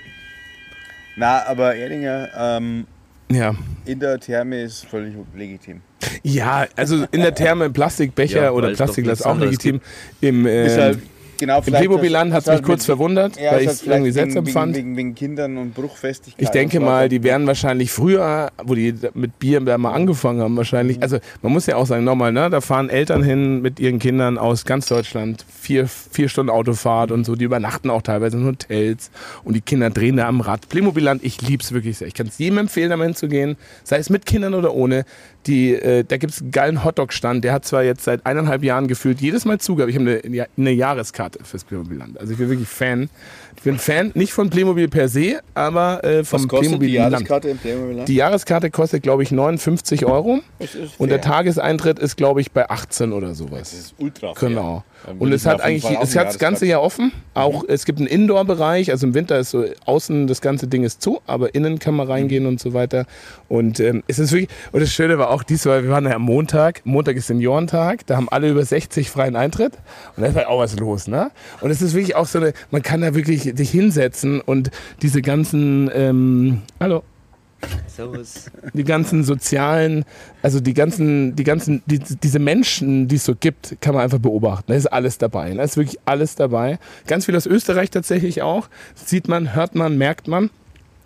[1.15, 2.87] Na, aber Erdinger ähm,
[3.33, 3.55] Ja.
[3.85, 5.81] in der Therme ist völlig legitim.
[6.23, 9.81] Ja, also in der Therme Plastikbecher Ja, oder Plastikglas auch legitim.
[10.21, 10.99] Im, Ist äh, halt,
[11.45, 14.11] genau, im Playmobil-Land hat es mich halt kurz mit- verwundert, Ja, weil ich es irgendwie
[14.11, 14.75] seltsam wegen, fand.
[14.75, 16.41] Wegen, wegen Kindern und Bruchfestigkeit.
[16.41, 19.91] Ich denke und so mal, die werden wahrscheinlich früher, wo die mit Bier da mal
[19.93, 21.01] angefangen haben, wahrscheinlich.
[21.01, 24.37] Also man muss ja auch sagen, nochmal, ne, da fahren Eltern hin mit ihren Kindern
[24.37, 29.11] aus ganz Deutschland, vier, vier Stunden Autofahrt und so, die übernachten auch teilweise in Hotels
[29.43, 30.69] und die Kinder drehen da am Rad.
[30.69, 32.07] Playmobil-Land, ich lieb's wirklich sehr.
[32.07, 35.05] Ich kann es jedem empfehlen, da mal hinzugehen, sei es mit Kindern oder ohne.
[35.47, 39.19] Die, äh, da gibt's einen geilen Hotdog-Stand, der hat zwar jetzt seit eineinhalb Jahren gefühlt
[39.19, 39.89] jedes Mal Zugabe.
[39.89, 42.19] Ich habe eine, eine Jahreskarte fürs Playmobil-Land.
[42.19, 43.09] Also ich bin wirklich Fan.
[43.57, 47.11] Ich bin Fan, nicht von Playmobil per se, aber äh, vom Was kostet die Playmobil-Land.
[47.11, 48.05] Jahreskarte im Playmobil?
[48.05, 50.39] Die Jahreskarte kostet, glaube ich, 59 Euro.
[50.97, 53.71] Und der Tageseintritt ist, glaube ich, bei 18 oder sowas.
[53.71, 54.49] Das ist ultra fair.
[54.49, 54.83] Genau.
[55.05, 57.11] Dann Und es hat eigentlich, es hat das ganze Jahr offen.
[57.33, 61.01] Auch es gibt einen Indoor-Bereich, also im Winter ist so außen das ganze Ding ist
[61.01, 63.05] zu, aber innen kann man reingehen und so weiter.
[63.49, 66.21] Und ähm, es ist wirklich, und das Schöne war auch diesmal, wir waren ja am
[66.21, 69.73] Montag, Montag ist Seniorentag, da haben alle über 60 freien Eintritt.
[70.15, 71.31] Und da ist halt auch was los, ne?
[71.61, 75.21] Und es ist wirklich auch so eine, man kann da wirklich sich hinsetzen und diese
[75.21, 77.03] ganzen, ähm, hallo,
[77.87, 78.45] Servus.
[78.73, 80.05] die ganzen sozialen,
[80.41, 84.19] also die ganzen, die ganzen, die, diese Menschen, die es so gibt, kann man einfach
[84.19, 84.65] beobachten.
[84.67, 85.53] Da ist alles dabei.
[85.53, 86.79] Da ist wirklich alles dabei.
[87.07, 88.69] Ganz viel aus Österreich tatsächlich auch.
[88.95, 90.49] Sieht man, hört man, merkt man.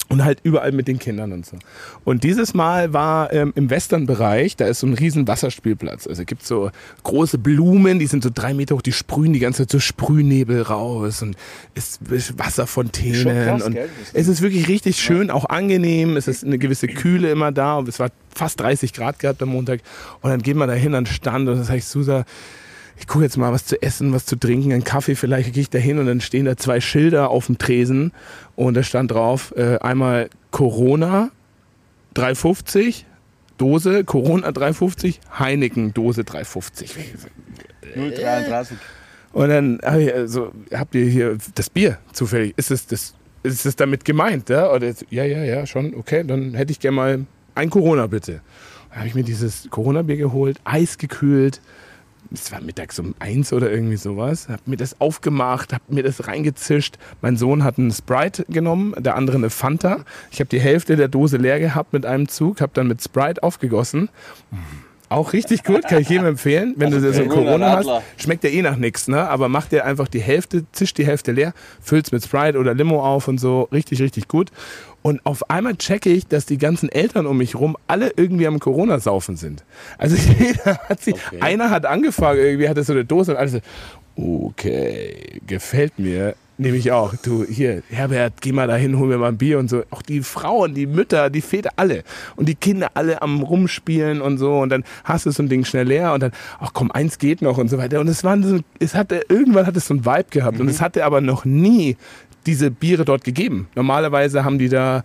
[0.09, 1.57] Und halt überall mit den Kindern und so.
[2.05, 6.07] Und dieses Mal war ähm, im Western-Bereich, da ist so ein riesen Wasserspielplatz.
[6.07, 6.71] Also es gibt so
[7.03, 10.61] große Blumen, die sind so drei Meter hoch, die sprühen die ganze Zeit so Sprühnebel
[10.61, 11.35] raus und
[11.75, 13.45] es ist Wasserfontänen.
[13.45, 13.89] Krass, und gell?
[14.13, 16.15] es ist wirklich richtig schön, auch angenehm.
[16.15, 19.49] Es ist eine gewisse Kühle immer da und es war fast 30 Grad gehabt am
[19.49, 19.81] Montag.
[20.21, 22.23] Und dann geht man da hin an den Stand und dann sage ich, Susa,
[22.99, 25.69] ich gucke jetzt mal was zu essen, was zu trinken, einen Kaffee vielleicht, gehe ich
[25.69, 28.11] da hin und dann stehen da zwei Schilder auf dem Tresen
[28.55, 31.31] und da stand drauf, äh, einmal Corona
[32.13, 33.05] 350
[33.57, 36.95] Dose, Corona 350, Heineken Dose 350.
[37.95, 38.77] 033.
[39.33, 42.53] Und dann hab ich, also, habt ihr hier das Bier zufällig?
[42.57, 44.49] Ist es das, ist es damit gemeint?
[44.49, 44.71] Ja?
[44.71, 47.25] Oder jetzt, ja, ja, ja, schon, okay, dann hätte ich gerne mal
[47.55, 48.41] ein Corona bitte.
[48.89, 51.61] Dann habe ich mir dieses Corona-Bier geholt, eisgekühlt.
[52.33, 54.49] Es war mittags um eins oder irgendwie sowas.
[54.49, 56.97] Hab mir das aufgemacht, hab mir das reingezischt.
[57.21, 60.05] Mein Sohn hat einen Sprite genommen, der andere eine Fanta.
[60.31, 63.43] Ich habe die Hälfte der Dose leer gehabt mit einem Zug, habe dann mit Sprite
[63.43, 64.09] aufgegossen.
[65.09, 66.73] Auch richtig gut, kann ich jedem empfehlen.
[66.75, 69.29] Wenn du so Corona hast, schmeckt ja eh nach nichts, ne?
[69.29, 73.01] Aber mach dir einfach die Hälfte, zisch die Hälfte leer, füll's mit Sprite oder Limo
[73.01, 73.69] auf und so.
[73.71, 74.51] Richtig, richtig gut.
[75.07, 78.59] Und auf einmal checke ich, dass die ganzen Eltern um mich rum alle irgendwie am
[78.59, 79.63] Corona-Saufen sind.
[79.97, 83.59] Also jeder hat sie, einer hat angefangen, irgendwie hatte so eine Dose und alles so,
[84.17, 86.35] okay, gefällt mir.
[86.57, 87.13] Nehme ich auch.
[87.15, 89.83] Du, hier, Herbert, geh mal dahin, hol mir mal ein Bier und so.
[89.91, 92.03] Auch die Frauen, die Mütter, die Väter, alle.
[92.35, 94.59] Und die Kinder alle am Rumspielen und so.
[94.59, 97.41] Und dann hast du so ein Ding schnell leer und dann, ach komm, eins geht
[97.41, 98.01] noch und so weiter.
[98.01, 100.59] Und es war so, es hatte, irgendwann hat es so ein Vibe gehabt.
[100.59, 101.95] Und es hatte aber noch nie
[102.47, 103.67] diese Biere dort gegeben.
[103.75, 105.03] Normalerweise haben die da,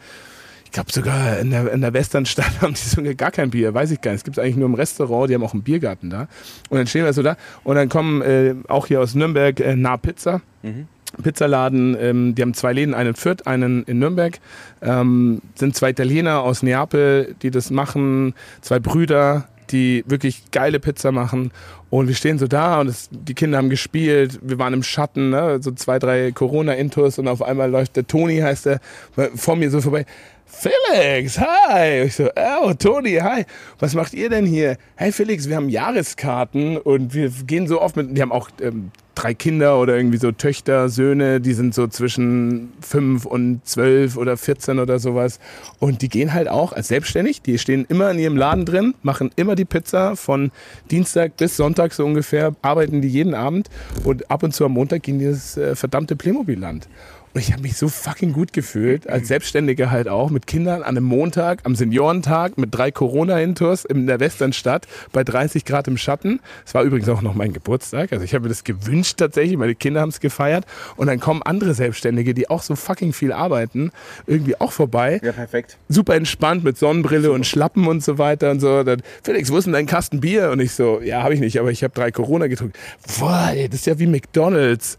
[0.64, 3.90] ich glaube sogar in der, in der Westernstadt haben die sogar gar kein Bier, weiß
[3.90, 4.20] ich gar nicht.
[4.20, 6.28] Es gibt es eigentlich nur im Restaurant, die haben auch einen Biergarten da.
[6.70, 9.76] Und dann stehen wir so da und dann kommen äh, auch hier aus Nürnberg äh,
[9.76, 10.40] nah Pizza.
[11.22, 14.38] Pizzaladen, ähm, die haben zwei Läden, einen in Fürth, einen in Nürnberg.
[14.80, 21.12] Ähm, sind zwei Italiener aus Neapel, die das machen, zwei Brüder, die wirklich geile Pizza
[21.12, 21.52] machen.
[21.90, 24.38] Und wir stehen so da und es, die Kinder haben gespielt.
[24.42, 25.58] Wir waren im Schatten, ne?
[25.60, 28.80] so zwei, drei Corona-Intos und auf einmal läuft der Toni, heißt der,
[29.34, 30.06] vor mir so vorbei.
[30.46, 32.02] Felix, hi.
[32.02, 33.44] Ich so, oh, Toni, hi.
[33.78, 34.76] Was macht ihr denn hier?
[34.96, 38.90] Hey Felix, wir haben Jahreskarten und wir gehen so oft mit, die haben auch ähm,
[39.14, 44.36] drei Kinder oder irgendwie so Töchter, Söhne, die sind so zwischen fünf und zwölf oder
[44.36, 45.38] 14 oder sowas.
[45.78, 49.30] Und die gehen halt auch als selbstständig, die stehen immer in ihrem Laden drin, machen
[49.36, 50.50] immer die Pizza von
[50.90, 53.68] Dienstag bis Sonntag so ungefähr, arbeiten die jeden Abend
[54.04, 56.88] und ab und zu am Montag gehen die das äh, verdammte Playmobil-Land.
[57.34, 60.96] Und ich habe mich so fucking gut gefühlt, als Selbstständiger halt auch, mit Kindern an
[60.96, 66.40] einem Montag, am Seniorentag, mit drei Corona-Intos in der Westernstadt bei 30 Grad im Schatten.
[66.66, 68.12] Es war übrigens auch noch mein Geburtstag.
[68.12, 70.66] Also ich habe mir das gewünscht tatsächlich, meine Kinder haben es gefeiert.
[70.96, 73.92] Und dann kommen andere Selbstständige, die auch so fucking viel arbeiten,
[74.26, 75.18] irgendwie auch vorbei.
[75.22, 75.78] Ja, perfekt.
[75.88, 78.82] Super entspannt mit Sonnenbrille und Schlappen und so weiter und so.
[78.82, 80.50] Dann, Felix, wo ist denn dein Kasten Bier?
[80.50, 82.74] Und ich so, ja, habe ich nicht, aber ich habe drei Corona getrunken.
[83.18, 84.98] Boah, ey, das ist ja wie McDonalds.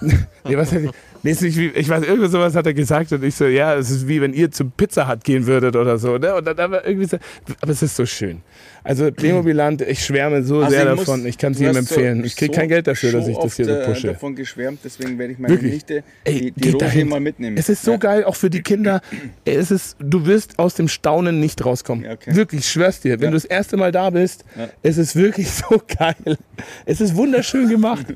[0.00, 0.82] nee, was hat,
[1.22, 3.74] nee, ist nicht wie, ich weiß, irgendwie sowas hat er gesagt und ich so, ja,
[3.74, 6.18] es ist wie wenn ihr zum Pizza Hut gehen würdet oder so.
[6.18, 6.34] Ne?
[6.34, 7.18] Und dann aber irgendwie so,
[7.60, 8.42] aber es ist so schön.
[8.84, 11.26] Also Playmobil-Land, ich schwärme so Also sehr ich muss- davon.
[11.26, 12.24] Ich kann es jedem so- empfehlen.
[12.24, 14.08] Ich kriege so- kein Geld dafür, dass ich das hier so pushe.
[14.08, 15.72] Äh, davon geschwärmt, deswegen werde ich meine Wirklich?
[15.74, 17.08] Nichte, Ey, die, die geht Rosi dahin.
[17.08, 17.56] mal mitnehmen.
[17.58, 17.96] Es ist so Ja.
[17.98, 19.02] geil, auch für die Kinder.
[19.44, 22.04] Es ist, du wirst aus dem Staunen nicht rauskommen.
[22.04, 22.34] Ja, okay.
[22.34, 23.18] Wirklich, ich schwör's dir.
[23.20, 23.30] Wenn Ja.
[23.32, 24.44] du das erste Mal da bist,
[24.82, 26.38] es ist wirklich so geil.
[26.86, 28.06] Es ist wunderschön gemacht.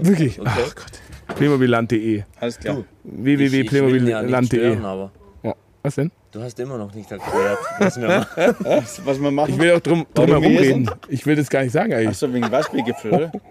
[0.00, 0.40] wirklich.
[0.44, 0.84] Ach Gott.
[1.34, 2.22] Playmobilland.de.
[2.40, 2.76] Alles klar.
[2.78, 4.76] Ja www.playmobilland.de.
[5.42, 5.54] Ja.
[5.82, 6.10] Was denn?
[6.32, 8.54] du hast immer noch nicht erklärt, was wir machen.
[9.04, 9.52] Was wir machen.
[9.54, 10.90] Ich will auch drum, drum herum reden.
[11.08, 12.08] Ich will das gar nicht sagen eigentlich.
[12.08, 13.32] Achso, wegen oder?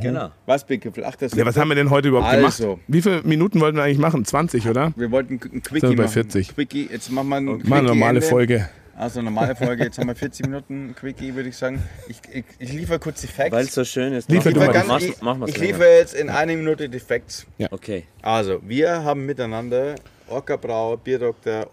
[0.00, 0.28] Genau.
[0.46, 1.04] Weißbiergipfel.
[1.04, 2.64] Ach, das Ja, was haben wir denn heute überhaupt Also.
[2.64, 2.82] gemacht?
[2.86, 4.24] Wie viele Minuten wollten wir eigentlich machen?
[4.24, 4.92] 20, oder?
[4.94, 6.12] Wir wollten ein Quickie Sind wir bei machen.
[6.12, 6.54] 40.
[6.54, 8.28] Quickie, jetzt machen wir ein Quickie Mal eine normale Ende.
[8.28, 8.68] Folge.
[9.00, 11.82] Also normale Folge, jetzt haben wir 40 Minuten Quickie, würde ich sagen.
[12.06, 13.50] Ich, ich, ich liefere kurz die Facts.
[13.50, 14.28] Weil es so schön ist.
[14.30, 14.98] Liefer ich du liefere, mal.
[15.00, 17.46] ganz, ich, ich liefere jetzt in einer Minute die Facts.
[17.70, 18.04] Okay.
[18.20, 19.94] Also, wir haben miteinander
[20.28, 21.70] Orca Brauer, Bierdoktor,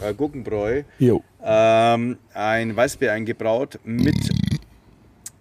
[0.00, 1.20] äh, Guggenbräu, Jo.
[1.42, 4.14] ähm, ein Weißbier eingebraut mit.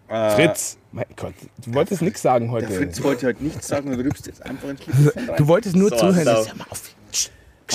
[0.09, 0.79] Äh, Fritz.
[0.91, 2.65] Mein Gott, du wolltest nichts sagen heute.
[2.65, 5.37] Der Fritz wollte heute nichts sagen und rübst jetzt einfach ins Mikrofon rein.
[5.37, 6.25] Du wolltest nur So, zuhören.
[6.25, 6.51] so.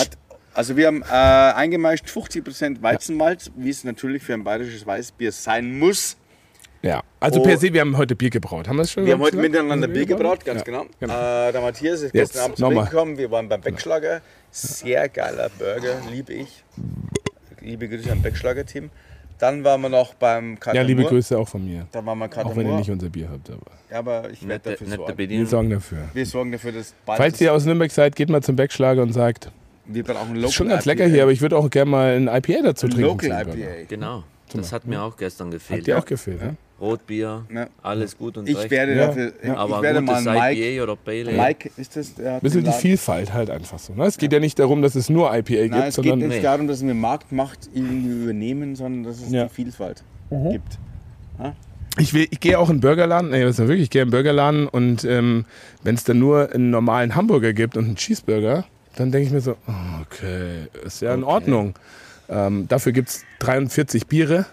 [0.01, 0.11] Hat,
[0.55, 5.79] also wir haben äh, eingemeischt 50% Weizenmalz, wie es natürlich für ein bayerisches Weißbier sein
[5.79, 6.17] muss.
[6.83, 7.45] Ja, also Oh.
[7.45, 8.67] per se, wir haben heute Bier gebraut.
[8.67, 9.53] Haben wir es schon Wir haben heute gesagt?
[9.53, 10.87] miteinander Bier gebraut, ganz Ja, genau.
[10.99, 11.15] genau.
[11.49, 13.17] Äh, der Matthias ist Jetzt, gestern Abend zu mir gekommen.
[13.19, 14.21] Wir waren beim Beckschlager.
[14.51, 16.65] Sehr geiler Burger, liebe ich.
[17.61, 18.91] Liebe Grüße am Beckschlager-Team.
[19.39, 20.75] Dann waren wir noch beim Katamur.
[20.77, 21.87] Ja, liebe Grüße auch von mir.
[21.93, 22.79] Dann waren wir Auch wenn ihr Katamur.
[22.79, 23.49] nicht unser Bier habt.
[23.51, 25.07] Aber Ja, aber ich werde dafür sorgen.
[25.09, 25.47] wir Bedienung.
[25.47, 25.99] sorgen dafür.
[26.13, 29.13] Wir sorgen dafür, dass bald Falls ihr aus Nürnberg seid, geht mal zum Backschlager und
[29.13, 29.51] sagt,
[29.95, 31.13] wir brauchen ist Local schon ganz lecker IPA.
[31.15, 33.03] hier, aber ich würde auch gerne mal ein IPA dazu trinken.
[33.09, 33.31] Local.
[33.31, 33.85] IPA.
[33.89, 34.25] Genau.
[34.55, 35.81] Das hat mir auch gestern gefehlt.
[35.81, 36.57] Hat dir auch gefehlt, ne?
[36.79, 37.69] Rotbier, Ja.
[37.83, 38.71] alles gut und Ich recht.
[38.71, 39.55] werde Ja, dafür, ja.
[39.57, 41.37] aber ich werde mal Mike, IPA oder Pale Ale.
[41.39, 43.95] Mike ist das, der hat Bisschen die Vielfalt halt einfach so.
[43.95, 44.05] Ne?
[44.05, 46.39] Es geht ja nicht darum, dass es nur IPA Nein, gibt, es geht sondern nicht
[46.39, 46.43] Nee.
[46.43, 49.45] darum, dass wir Marktmacht irgendwie übernehmen, sondern dass es Ja.
[49.45, 50.51] die Vielfalt Mhm.
[50.51, 50.79] gibt.
[51.39, 51.55] Ja?
[51.99, 54.03] Ich, will, ich gehe auch in den Burgerladen, nee, das ist ja wirklich, ich gehe
[54.03, 55.45] in den Burgerladen und ähm,
[55.85, 58.65] wenn es dann nur einen normalen Hamburger gibt und einen Cheeseburger,
[58.97, 61.33] dann denke ich mir so, oh, okay, ist ja in Okay.
[61.33, 61.75] Ordnung.
[62.29, 64.47] Ähm, dafür gibt es 43 Biere.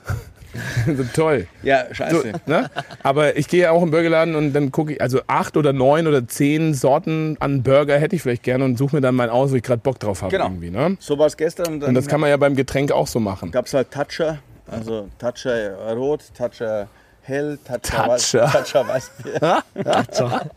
[0.88, 1.48] so toll.
[1.62, 2.32] Ja, So, scheiße.
[2.48, 2.70] ne?
[3.04, 6.28] Aber ich gehe auch im Burgerladen und dann gucke ich, also acht oder neun oder
[6.28, 9.56] zehn Sorten an Burger hätte ich vielleicht gerne und suche mir dann mal aus, wo
[9.56, 10.32] ich gerade Bock drauf habe.
[10.32, 10.46] Genau.
[10.46, 10.98] Irgendwie, ne?
[11.00, 11.82] So war es gestern.
[11.84, 13.52] Und das kann man ja beim Getränk auch so machen.
[13.52, 16.88] gab es halt Toucher, also Toucher Rot, Toucher
[17.30, 18.08] Hell, Toucher, Toucher.
[18.10, 19.64] Weiß, Toucher Weißbier.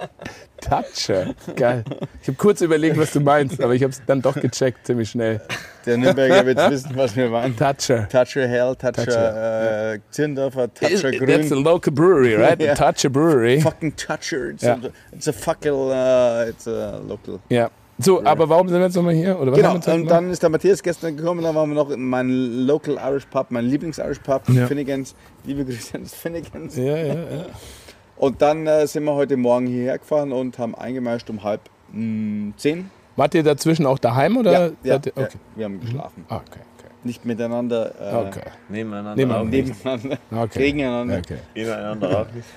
[0.62, 1.34] Toucher.
[1.56, 1.84] Geil.
[2.22, 5.10] Ich habe kurz überlegt, was du meinst, aber ich habe es dann doch gecheckt, ziemlich
[5.10, 5.40] schnell.
[5.84, 7.54] Der Nürnberger wird wissen, was wir meinen.
[7.56, 8.08] Toucher.
[8.08, 11.62] Toucher Hell, Toucher, Toucher, äh, Zindorfer, Toucher That's a Grün.
[11.64, 12.60] local brewery, right?
[12.62, 12.74] Ja.
[12.74, 13.60] Toucher Brewery.
[13.60, 14.50] Fucking Toucher.
[14.50, 14.74] It's, Ja.
[14.74, 17.40] a, it's a fucking, uh, it's a local.
[17.50, 17.68] Ja.
[18.02, 19.38] So, aber warum sind wir jetzt nochmal hier?
[19.38, 21.68] Oder was Genau, haben wir jetzt und dann ist der Matthias gestern gekommen, dann waren
[21.70, 24.66] wir noch in meinem Local Irish Pub, mein Lieblings-Irish Pub, Ja.
[24.66, 25.14] Finnegans.
[25.44, 26.76] Liebe Grüße an das Finnegans.
[26.76, 27.46] Ja, ja, ja.
[28.16, 31.60] Und dann äh, sind wir heute Morgen hierher gefahren und haben eingemeischt um halb
[31.92, 32.90] mh, zehn.
[33.16, 34.52] Wart ihr dazwischen auch daheim oder?
[34.52, 35.38] ja, seid ihr, ja, okay.
[35.56, 36.24] wir haben geschlafen.
[36.28, 36.88] Ah, okay, okay.
[37.04, 38.42] Nicht miteinander, äh, Okay.
[38.68, 39.16] Nebeneinander.
[39.16, 39.56] Nebeneinander.
[39.56, 40.58] nebeneinander, okay.
[40.58, 41.18] gegeneinander.
[41.18, 41.36] okay.
[41.54, 42.48] Nebeneinander auch nicht.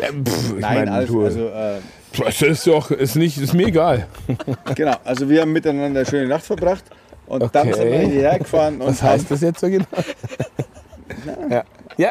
[0.00, 1.78] Ja, pff, ich Nein, meine, alles, also äh,
[2.18, 4.06] das ist doch, ist nicht, ist mir egal.
[4.74, 6.84] genau, also wir haben miteinander eine schöne Nacht verbracht
[7.26, 7.78] und dann Okay.
[7.78, 9.84] sind wir hierher gefahren und Was heißt das jetzt so genau?
[11.50, 11.64] ja.
[11.96, 12.10] ja.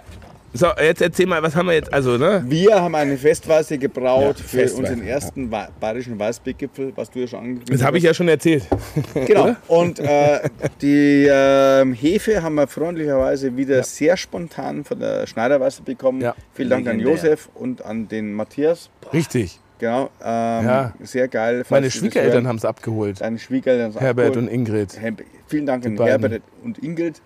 [0.53, 2.43] So, jetzt erzähl mal, was haben wir jetzt, also, ne?
[2.45, 7.19] wir haben eine Festweise gebraut Ja, für Festweise, unseren ersten wa- bayerischen Weißbiergipfel, was du
[7.19, 8.65] ja schon angekündigt Das habe ich ja schon erzählt.
[9.13, 9.55] Genau.
[9.69, 10.41] Und äh,
[10.81, 16.19] die ähm, Hefe haben wir freundlicherweise wieder sehr spontan von der Schneiderweiße bekommen.
[16.19, 16.35] Ja.
[16.53, 16.99] Vielen Dank an.
[16.99, 18.89] Josef und an den Matthias.
[19.13, 19.57] Richtig.
[19.81, 20.11] Genau.
[20.23, 20.93] Ähm, Ja.
[21.01, 21.65] Sehr geil.
[21.69, 23.19] Meine Schwiegereltern haben es abgeholt.
[23.19, 23.91] Deine Schwiegereltern.
[23.93, 24.47] sind Herbert abgeholt.
[24.49, 25.01] und Ingrid.
[25.01, 25.13] Her-
[25.47, 26.21] Vielen Dank an beiden.
[26.21, 27.19] Herbert und Ingrid.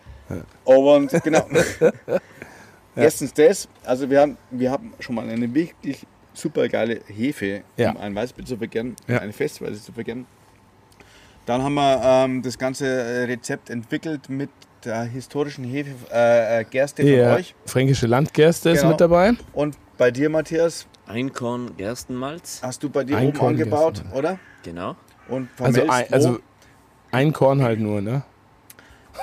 [0.64, 1.46] Und genau.
[2.96, 7.92] Erstens das, also wir haben, wir haben schon mal eine wirklich super geile Hefe, Ja.
[7.92, 9.20] um ein Weißbier zu vergären, Ja.
[9.20, 10.26] eine Festweise zu vergären.
[11.46, 14.50] Dann haben wir ähm, das ganze äh, Rezept entwickelt mit
[14.86, 17.54] der historischen Hefe, äh, äh, Gerste von Ja, euch.
[17.66, 18.92] fränkische Landgerste ist Genau.
[18.92, 19.34] mit dabei.
[19.54, 22.62] Und bei dir, Matthias, Einkorn, Gerstenmalz.
[22.64, 24.40] hast du bei dir Einkorn oben angebaut, oder?
[24.64, 24.96] Genau.
[25.28, 26.40] Und Also, ein, also
[27.12, 28.24] ein Korn halt nur, ne?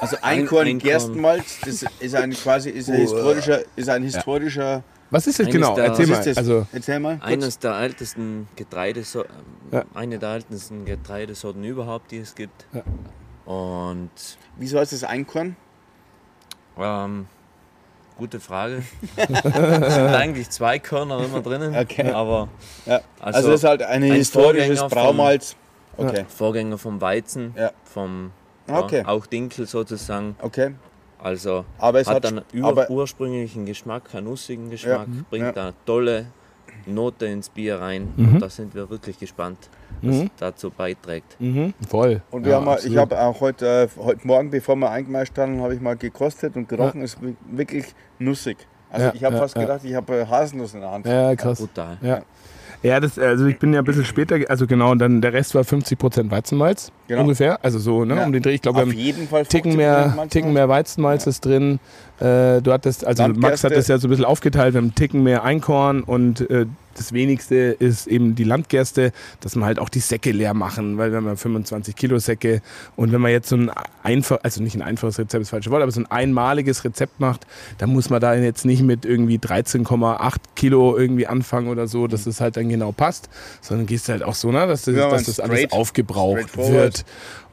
[0.01, 0.79] Also Ein- Einkorn, Einkorn.
[0.79, 4.83] Gerstenmalz, das ist ein quasi ist ein historischer, ist ein historischer.
[5.11, 5.75] Was ist das genau?
[5.75, 6.19] der- Erzähl mal.
[6.21, 6.37] ist das?
[6.39, 7.19] Also, Erzähl mal.
[7.19, 7.31] kurz.
[7.31, 9.35] Eines der ältesten Getreidesorten,
[9.71, 9.85] Ja.
[9.93, 12.67] eine der ältesten Getreidesorten überhaupt, die es gibt.
[12.73, 12.83] Ja.
[13.53, 14.11] Und
[14.57, 15.57] Wieso heißt das Einkorn?
[16.79, 17.27] ähm,
[18.17, 18.83] gute Frage.
[19.17, 19.27] es
[19.95, 22.11] sind eigentlich zwei Körner immer drinnen, Okay.
[22.11, 22.49] aber
[22.87, 23.01] Ja.
[23.21, 25.57] Also, Also, ist halt ein, ein historisches Braumalz.
[25.97, 27.71] Okay, Vorgänger vom Weizen, Ja.
[27.85, 28.31] vom
[28.69, 29.03] Okay.
[29.05, 30.37] auch Dinkel sozusagen.
[30.41, 30.75] okay.
[31.19, 35.63] Also Aber es hat hat, einen ur aber ursprünglichen Geschmack, einen nussigen Geschmack, bringt ja.
[35.63, 36.27] eine tolle
[36.87, 38.13] Note ins Bier rein.
[38.17, 38.35] Mhm.
[38.35, 39.59] Und da sind wir wirklich gespannt,
[40.03, 40.31] was Mhm.
[40.39, 41.37] dazu beiträgt.
[41.39, 42.23] mhm, voll.
[42.31, 45.37] und wir Ja, haben mal, ich habe auch heute, äh, heute Morgen, bevor wir eingemeischt
[45.39, 47.87] haben, habe ich mal gekostet und gerochen, ist wi- wirklich
[48.19, 48.57] nussig.
[48.91, 49.63] Also Ja, ich habe ja, fast ja.
[49.63, 51.07] gedacht, ich habe äh, Haselnuss in der Hand.
[51.07, 51.59] Ja, krass.
[51.61, 51.99] Brutal.
[52.83, 52.91] Ja.
[52.91, 55.55] Ja, das, also ich bin ja ein bisschen später, also genau, und dann der Rest
[55.55, 57.23] war 50% Weizenmalz Genau.
[57.23, 57.59] ungefähr.
[57.65, 58.27] Also so, ne, Ja.
[58.27, 58.53] um den Dreh.
[58.55, 60.27] Ich glaube, wir haben jeden Fall Ticken 50% mehr.
[60.31, 61.79] Ticken mehr Weizenmalz ist drin.
[62.21, 65.23] Äh, du hattest, also Max hat das ja so ein bisschen aufgeteilt, wir haben Ticken
[65.23, 66.67] mehr Einkorn und äh,
[66.97, 71.15] das wenigste ist eben die Landgerste, dass man halt auch die Säcke leer machen, weil
[71.15, 72.63] haben ja 25 Kilo Säcke
[72.97, 73.71] und wenn man jetzt so ein
[74.03, 77.21] einfach, also nicht ein einfaches Rezept, ist das falsche Wort, aber so ein einmaliges Rezept
[77.21, 77.47] macht,
[77.79, 82.27] dann muss man da jetzt nicht mit irgendwie 13,8 Kilo irgendwie anfangen oder so, dass
[82.27, 83.29] es halt dann genau passt,
[83.61, 87.05] sondern gehst halt auch so, ne, dass das, Ja, dass man das alles aufgebraucht wird.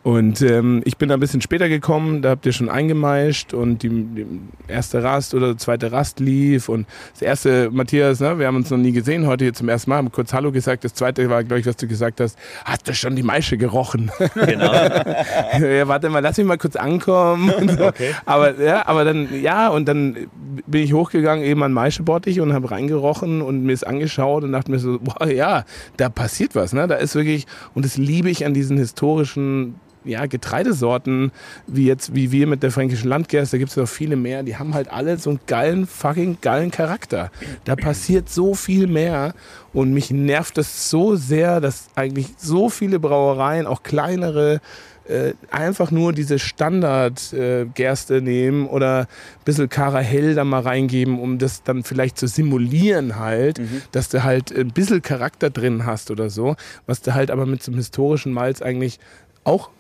[0.10, 3.84] Und ähm, ich bin da ein bisschen später gekommen, da habt ihr schon eingemeischt und
[3.84, 4.26] die, die
[4.68, 8.80] erste Rast oder zweite Rast lief und das erste, Matthias, ne, wir haben uns noch
[8.80, 11.60] nie gesehen, heute hier zum ersten Mal, haben kurz Hallo gesagt, das zweite war, glaube
[11.60, 14.10] ich, was du gesagt hast, hast du schon die Maische gerochen?
[14.34, 14.74] Genau.
[15.60, 17.52] ja, warte mal, lass mich mal kurz ankommen.
[17.70, 17.92] So.
[18.26, 20.28] Aber ja, aber dann, ja, und dann
[20.66, 24.72] bin ich hochgegangen, eben an Maischebottich und habe reingerochen und mir es angeschaut und dachte
[24.72, 25.66] mir so, boah, ja,
[25.98, 26.88] da passiert was, ne?
[26.88, 27.46] Da ist wirklich,
[27.76, 31.32] und das liebe ich an diesen historischen ja, Getreidesorten,
[31.68, 34.58] wie jetzt, wie wir mit der fränkischen Landgerste, da gibt es noch viele mehr, die
[34.58, 37.32] haben halt alle so einen geilen, fucking geilen Charakter.
[37.66, 39.34] Da passiert so viel mehr
[39.74, 44.62] und mich nervt es so sehr, dass eigentlich so viele Brauereien, auch kleinere,
[45.10, 51.40] äh, einfach nur diese Standard-Gerste äh, nehmen oder ein bisschen Karahell da mal reingeben, um
[51.40, 53.60] das dann vielleicht zu simulieren halt,
[53.92, 57.64] dass du halt ein bisschen Charakter drin hast oder so, was du halt aber mit
[57.64, 59.00] so einem historischen Malz eigentlich
[59.44, 59.72] auch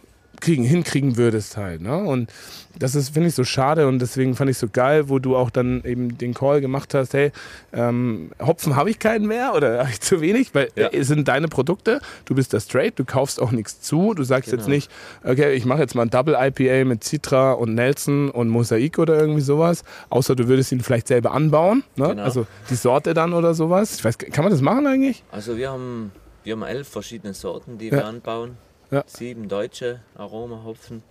[0.42, 1.82] kriegen, hinkriegen würdest halt.
[1.82, 1.96] Ne?
[1.98, 2.32] Und
[2.78, 5.50] das ist, finde ich, so schade und deswegen fand ich so geil, wo du auch
[5.50, 7.32] dann eben den Call gemacht hast, hey,
[7.74, 10.88] ähm, Hopfen habe ich keinen mehr oder habe ich zu wenig, weil Ja.
[10.94, 14.52] es sind deine Produkte, du bist da straight, du kaufst auch nichts zu, du sagst
[14.52, 14.76] jetzt Genau.
[14.76, 14.92] nicht,
[15.24, 19.20] okay, ich mache jetzt mal ein Double IPA mit Citra und Nelson und Mosaik oder
[19.20, 22.10] irgendwie sowas, außer du würdest ihn vielleicht selber anbauen, ne?
[22.10, 22.24] Genau.
[22.24, 23.96] also die Sorte dann oder sowas.
[23.96, 25.24] Ich weiß, kann man das machen eigentlich?
[25.32, 26.12] Also wir haben,
[26.44, 27.92] wir haben elf verschiedene Sorten, die Ja.
[27.98, 28.58] wir anbauen.
[28.92, 29.04] Ja.
[29.08, 31.04] Sieben deutsche Aromahopfen.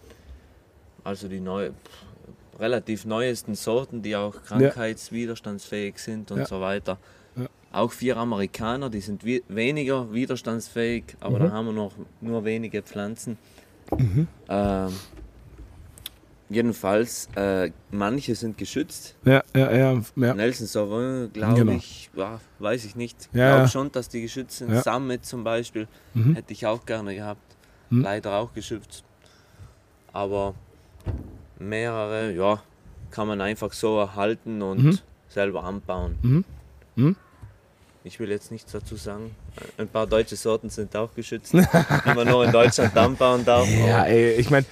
[1.05, 1.71] Also die neu,
[2.59, 6.47] relativ neuesten Sorten, die auch krankheitswiderstandsfähig sind und Ja.
[6.47, 6.99] so weiter.
[7.37, 7.47] Ja.
[7.73, 11.43] Auch vier Amerikaner, die sind wi weniger widerstandsfähig, aber Mhm.
[11.45, 13.39] da haben wir noch nur wenige Pflanzen.
[14.49, 14.93] Ähm,
[16.49, 19.15] jedenfalls, äh, manche sind geschützt.
[19.25, 20.03] Ja, ja, ja.
[20.17, 20.35] ja.
[20.35, 21.73] Nelson Sauvin, glaube Genau.
[21.73, 23.29] ich, ja, weiß ich nicht.
[23.33, 24.75] Ja, glaube schon, dass die geschützt sind.
[24.83, 26.35] Summit zum Beispiel Mhm.
[26.35, 27.41] hätte ich auch gerne gehabt.
[27.91, 28.03] Mhm.
[28.03, 29.05] Leider auch geschützt.
[30.13, 30.55] Aber
[31.59, 32.63] mehrere, ja,
[33.11, 34.99] kann man einfach so erhalten und Mhm.
[35.29, 36.19] selber anbauen.
[36.23, 36.45] Mhm.
[36.97, 37.17] Mhm.
[38.05, 39.33] Ich will jetzt nichts dazu sagen.
[39.77, 43.69] Ein paar deutsche Sorten sind auch geschützt, die man nur in Deutschland anbauen darf.
[43.69, 44.67] Ja, ey, ich meine,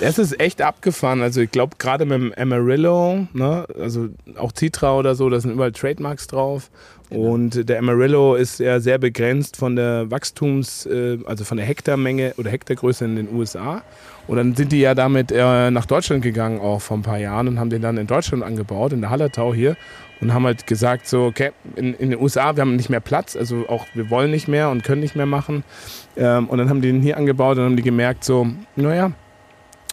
[0.00, 1.20] das ist echt abgefahren.
[1.20, 5.52] Also ich glaube gerade mit dem Amarillo, ne, also auch Citra oder so, da sind
[5.52, 6.70] überall Trademarks drauf.
[7.10, 7.32] Genau.
[7.32, 12.34] Und der Amarillo ist ja sehr begrenzt von der Wachstums-, äh, also von der Hektarmenge
[12.36, 13.82] oder Hektargröße in den USA.
[14.26, 17.48] Und dann sind die ja damit äh, nach Deutschland gegangen, auch vor ein paar Jahren,
[17.48, 19.76] und haben den dann in Deutschland angebaut, in der Hallertau hier.
[20.20, 23.36] Und haben halt gesagt, so, okay, in, in den USA, wir haben nicht mehr Platz,
[23.36, 25.62] also auch wir wollen nicht mehr und können nicht mehr machen.
[26.16, 29.12] Ähm, und dann haben die den hier angebaut und haben die gemerkt, so, naja,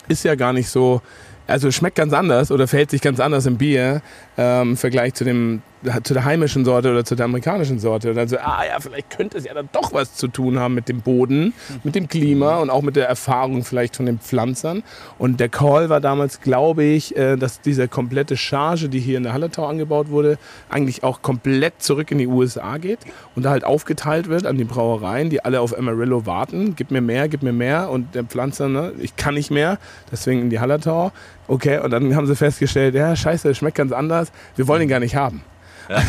[0.07, 1.01] ist ja gar nicht so,
[1.47, 4.01] also schmeckt ganz anders oder verhält sich ganz anders im Bier
[4.37, 5.61] ähm, im Vergleich zu, dem,
[6.03, 8.09] zu der heimischen Sorte oder zu der amerikanischen Sorte.
[8.09, 10.73] Und dann so, ah ja, vielleicht könnte es ja dann doch was zu tun haben
[10.73, 14.83] mit dem Boden, mit dem Klima und auch mit der Erfahrung vielleicht von den Pflanzern.
[15.17, 19.23] Und der Call war damals, glaube ich, äh, dass diese komplette Charge, die hier in
[19.23, 20.37] der Hallertau angebaut wurde,
[20.69, 22.99] eigentlich auch komplett zurück in die USA geht
[23.35, 26.75] und da halt aufgeteilt wird an die Brauereien, die alle auf Amarillo warten.
[26.75, 27.89] Gib mir mehr, gib mir mehr.
[27.89, 29.77] Und der Pflanzer, ne, ich kann nicht mehr,
[30.11, 31.11] deswegen in die Hallertau.
[31.47, 34.31] Okay, und dann haben sie festgestellt, ja, scheiße, das schmeckt ganz anders.
[34.55, 35.43] Wir wollen ihn gar nicht haben.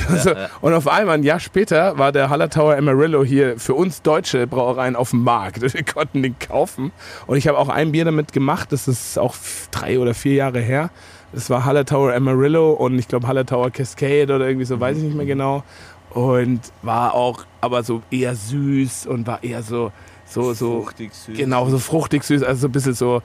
[0.09, 4.47] Also, Und auf einmal, ein Jahr später, war der Hallertauer Amarillo hier für uns deutsche
[4.47, 5.61] Brauereien auf dem Markt.
[5.75, 6.93] Wir konnten den kaufen.
[7.27, 9.35] Und ich habe auch ein Bier damit gemacht, das ist auch
[9.71, 10.91] drei oder vier Jahre her.
[11.33, 15.17] Das war Hallertauer Amarillo und ich glaube Hallertauer Cascade oder irgendwie so, weiß ich nicht
[15.17, 15.65] mehr genau.
[16.11, 19.93] Und war auch aber so eher süß und war eher so,
[20.25, 21.37] so, so, fruchtig, süß.
[21.37, 23.23] genau, so fruchtig süß, also so ein bisschen so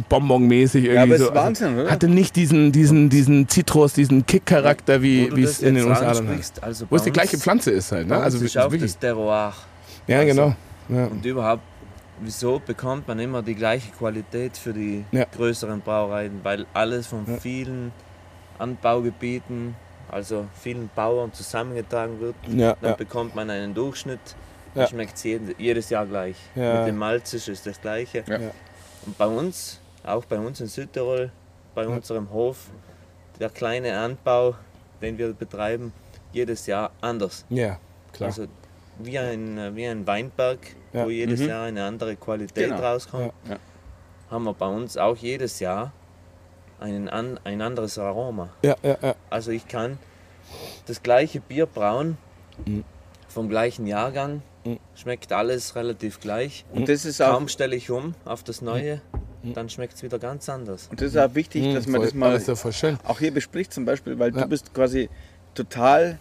[0.00, 0.94] Bonbon-mäßig irgendwie.
[0.94, 1.24] Ja, aber so.
[1.28, 1.90] ist Wahnsinn, oder?
[1.90, 6.16] Hatte nicht diesen, diesen, diesen Zitrus, diesen Kick-Charakter, wie es in den USA hat.
[6.18, 8.16] ansprichst, also Wo es die gleiche Pflanze ist halt, ne?
[8.16, 8.92] Also ist auch wirklich.
[8.92, 9.52] das Terroir.
[10.06, 10.54] Ja, also- genau.
[10.88, 11.06] Ja.
[11.06, 11.62] Und überhaupt,
[12.20, 15.24] wieso bekommt man immer die gleiche Qualität für die Ja.
[15.36, 16.40] größeren Brauereien?
[16.42, 17.36] Weil alles von Ja.
[17.38, 17.92] vielen
[18.58, 19.74] Anbaugebieten,
[20.10, 22.34] also vielen Bauern zusammengetragen wird.
[22.48, 24.20] Ja, Dann bekommt man einen Durchschnitt.
[24.74, 24.86] Ja.
[24.86, 26.36] Schmeckt jedes, jedes Jahr gleich.
[26.54, 28.24] Mit dem Malzisch ist das gleiche.
[29.04, 31.30] Und bei uns, auch bei uns in Südtirol,
[31.74, 32.70] bei unserem Hof,
[33.40, 34.54] der kleine Anbau,
[35.00, 35.92] den wir betreiben,
[36.32, 37.44] jedes Jahr anders.
[37.50, 37.78] ja,
[38.12, 38.28] klar.
[38.28, 38.46] Also
[38.98, 40.58] wie ein, äh, wie ein Weinberg,
[40.92, 41.04] Ja.
[41.06, 41.48] wo jedes Mhm.
[41.48, 42.82] Jahr eine andere Qualität Genau.
[42.82, 43.56] rauskommt, Ja.
[44.30, 45.92] haben wir bei uns auch jedes Jahr
[46.78, 48.50] einen an, ein anderes Aroma.
[48.62, 49.14] ja, ja, ja.
[49.30, 49.98] Also ich kann
[50.86, 52.18] das gleiche Bier brauen,
[52.66, 52.84] Mhm.
[53.28, 54.78] vom gleichen Jahrgang, Mhm.
[54.94, 56.64] schmeckt alles relativ gleich.
[56.72, 59.00] Und das ist auch, Kaum stelle ich um auf das Neue,
[59.42, 60.88] dann schmeckt es wieder ganz anders.
[60.90, 62.98] und das ist auch wichtig, dass Mhm, man voll, das mal ja voll schön.
[63.04, 64.42] auch hier bespricht zum Beispiel, weil Ja.
[64.42, 65.08] du bist quasi
[65.54, 66.18] total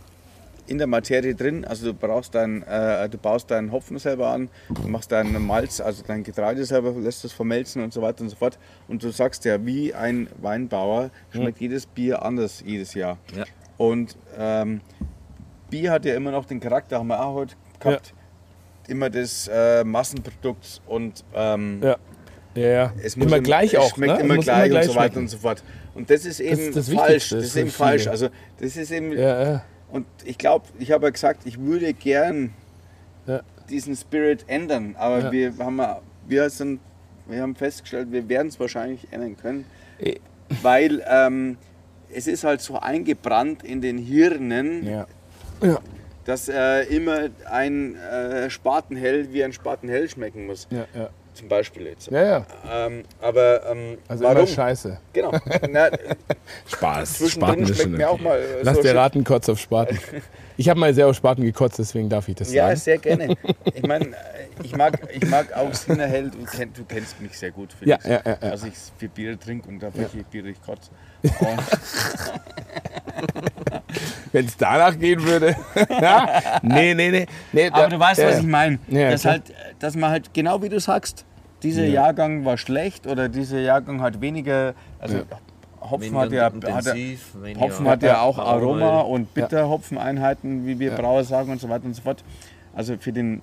[0.68, 1.66] in der Materie drin.
[1.66, 5.82] Also du brauchst dein, äh, du baust deinen Hopfen selber an, du machst deinen Malz,
[5.82, 8.58] also dein Getreide selber, lässt es vermelzen und so weiter und so fort.
[8.88, 13.18] Und du sagst ja, wie ein Weinbauer schmeckt jedes Bier anders jedes Jahr.
[13.36, 13.44] Ja.
[13.78, 14.82] Und ähm,
[15.70, 18.14] Bier hat ja immer noch den Charakter, haben wir auch heute gehabt,
[18.88, 21.98] immer des äh, Massenprodukts und ähm, Ja.
[22.56, 22.93] Ja, ja.
[23.04, 23.95] es muss immer im- gleich es auch.
[23.95, 24.20] schmeckt ne?
[24.22, 25.20] immer Muss gleich, und so weiter schmecken.
[25.20, 25.64] und so fort.
[25.95, 27.30] Und das ist eben ist das falsch.
[27.30, 28.02] Das ist eben falsch.
[28.04, 28.12] viele.
[28.12, 28.30] Also
[28.60, 29.66] das ist eben Ja, ja.
[29.91, 32.54] und ich glaube, ich habe ja gesagt, ich würde gern
[33.28, 33.41] Ja.
[33.70, 35.32] diesen Spirit ändern, aber Ja.
[35.32, 35.82] wir haben
[36.28, 36.80] wir sind
[37.28, 39.66] wir haben festgestellt, wir werden es wahrscheinlich ändern können,
[39.99, 40.16] Eh.
[40.62, 41.58] weil ähm,
[42.14, 45.08] es ist halt so eingebrannt in den Hirnen, Ja.
[45.62, 45.80] Ja,
[46.26, 50.68] dass äh, immer ein äh, Spatenhell wie ein Spatenhell schmecken muss.
[51.32, 51.36] Ja, ja.
[51.36, 52.12] Zum Beispiel jetzt.
[52.12, 52.46] Ja, ja.
[52.88, 54.38] Ähm, aber ähm, Also warum?
[54.38, 54.98] immer scheiße.
[55.14, 55.32] Genau.
[55.70, 55.90] Na,
[56.68, 57.14] Spaß.
[57.14, 58.06] zwischendrin ist schmeckt mir okay.
[58.06, 58.40] auch mal.
[58.40, 59.98] äh, Lass so dir raten, Kotz auf Spaten.
[60.58, 62.80] Ich habe mal sehr auf Spaten gekotzt, deswegen darf ich das Ja, sagen.
[62.80, 63.36] sehr gerne.
[63.74, 64.10] Ich meine,
[64.62, 68.22] ich mag, ich mag auch Sinnerhell, du, kenn, du kennst mich sehr gut, Ja, ja,
[68.24, 68.50] ja, ja.
[68.52, 70.92] Also ich viel Bier trinke und da welche Bier ich kotze.
[74.32, 75.56] Wenn es danach gehen würde.
[75.90, 76.42] ja?
[76.62, 77.26] Nee, nee, nee.
[77.52, 78.40] nee Aber da- du weißt, ja, was ja.
[78.42, 78.80] ich meine.
[78.88, 81.26] Ja, dass, halt, dass man halt, genau wie du sagst,
[81.64, 85.22] dieser Jahrgang war schlecht oder dieser Jahrgang hat weniger, also
[85.82, 89.02] Hopfen Weniger hat ja, hat ja, Hopfen hat ja auch Aroma.
[89.02, 92.24] Und Bitterhopfeneinheiten, wie wir Brauer sagen und so weiter und so fort.
[92.74, 93.42] Also für den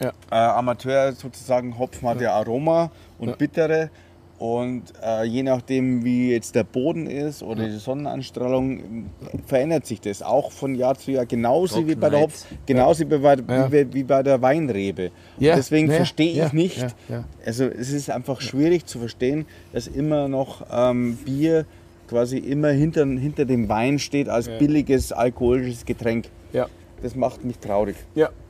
[0.00, 0.12] Ja.
[0.30, 3.90] äh, Amateur sozusagen, Hopfen hat ja Aroma und bittere.
[4.38, 9.06] Und äh, je nachdem, wie jetzt der Boden ist oder die Sonnenanstrahlung,
[9.46, 11.26] verändert sich das auch von Jahr zu Jahr.
[11.26, 12.20] Genauso wie bei der.
[12.20, 13.72] Hopf, genauso wie, bei, Ja.
[13.72, 15.10] wie, wie bei der Weinrebe.
[15.38, 17.24] Ja, deswegen ja, verstehe ich ja, nicht, ja, ja.
[17.44, 21.66] also es ist einfach schwierig zu verstehen, dass immer noch ähm, Bier
[22.08, 26.28] quasi immer hinter, hinter dem Wein steht als billiges alkoholisches Getränk.
[26.52, 26.68] Ja.
[27.02, 27.96] Das macht mich traurig.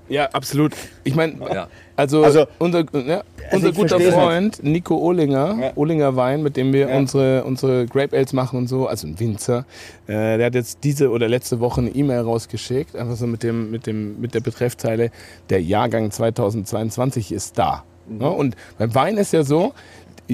[0.08, 0.72] Ja, absolut.
[1.04, 1.68] Ich meine, Ja.
[1.96, 5.72] also, Also- unser, ja, Also unser guter Freund Nico Ohlinger, Ja.
[5.74, 6.96] Ohlinger Wein, mit dem wir Ja.
[6.96, 9.66] unsere, unsere Grape Ales machen und so, also ein Winzer,
[10.06, 13.70] äh, der hat jetzt diese oder letzte Woche eine E-Mail rausgeschickt, einfach so mit, dem,
[13.70, 15.10] mit, dem, mit der Betreffzeile,
[15.50, 17.84] der Jahrgang 2022 ist da.
[18.08, 18.20] Mhm.
[18.20, 19.72] Ja, und beim Wein ist ja so,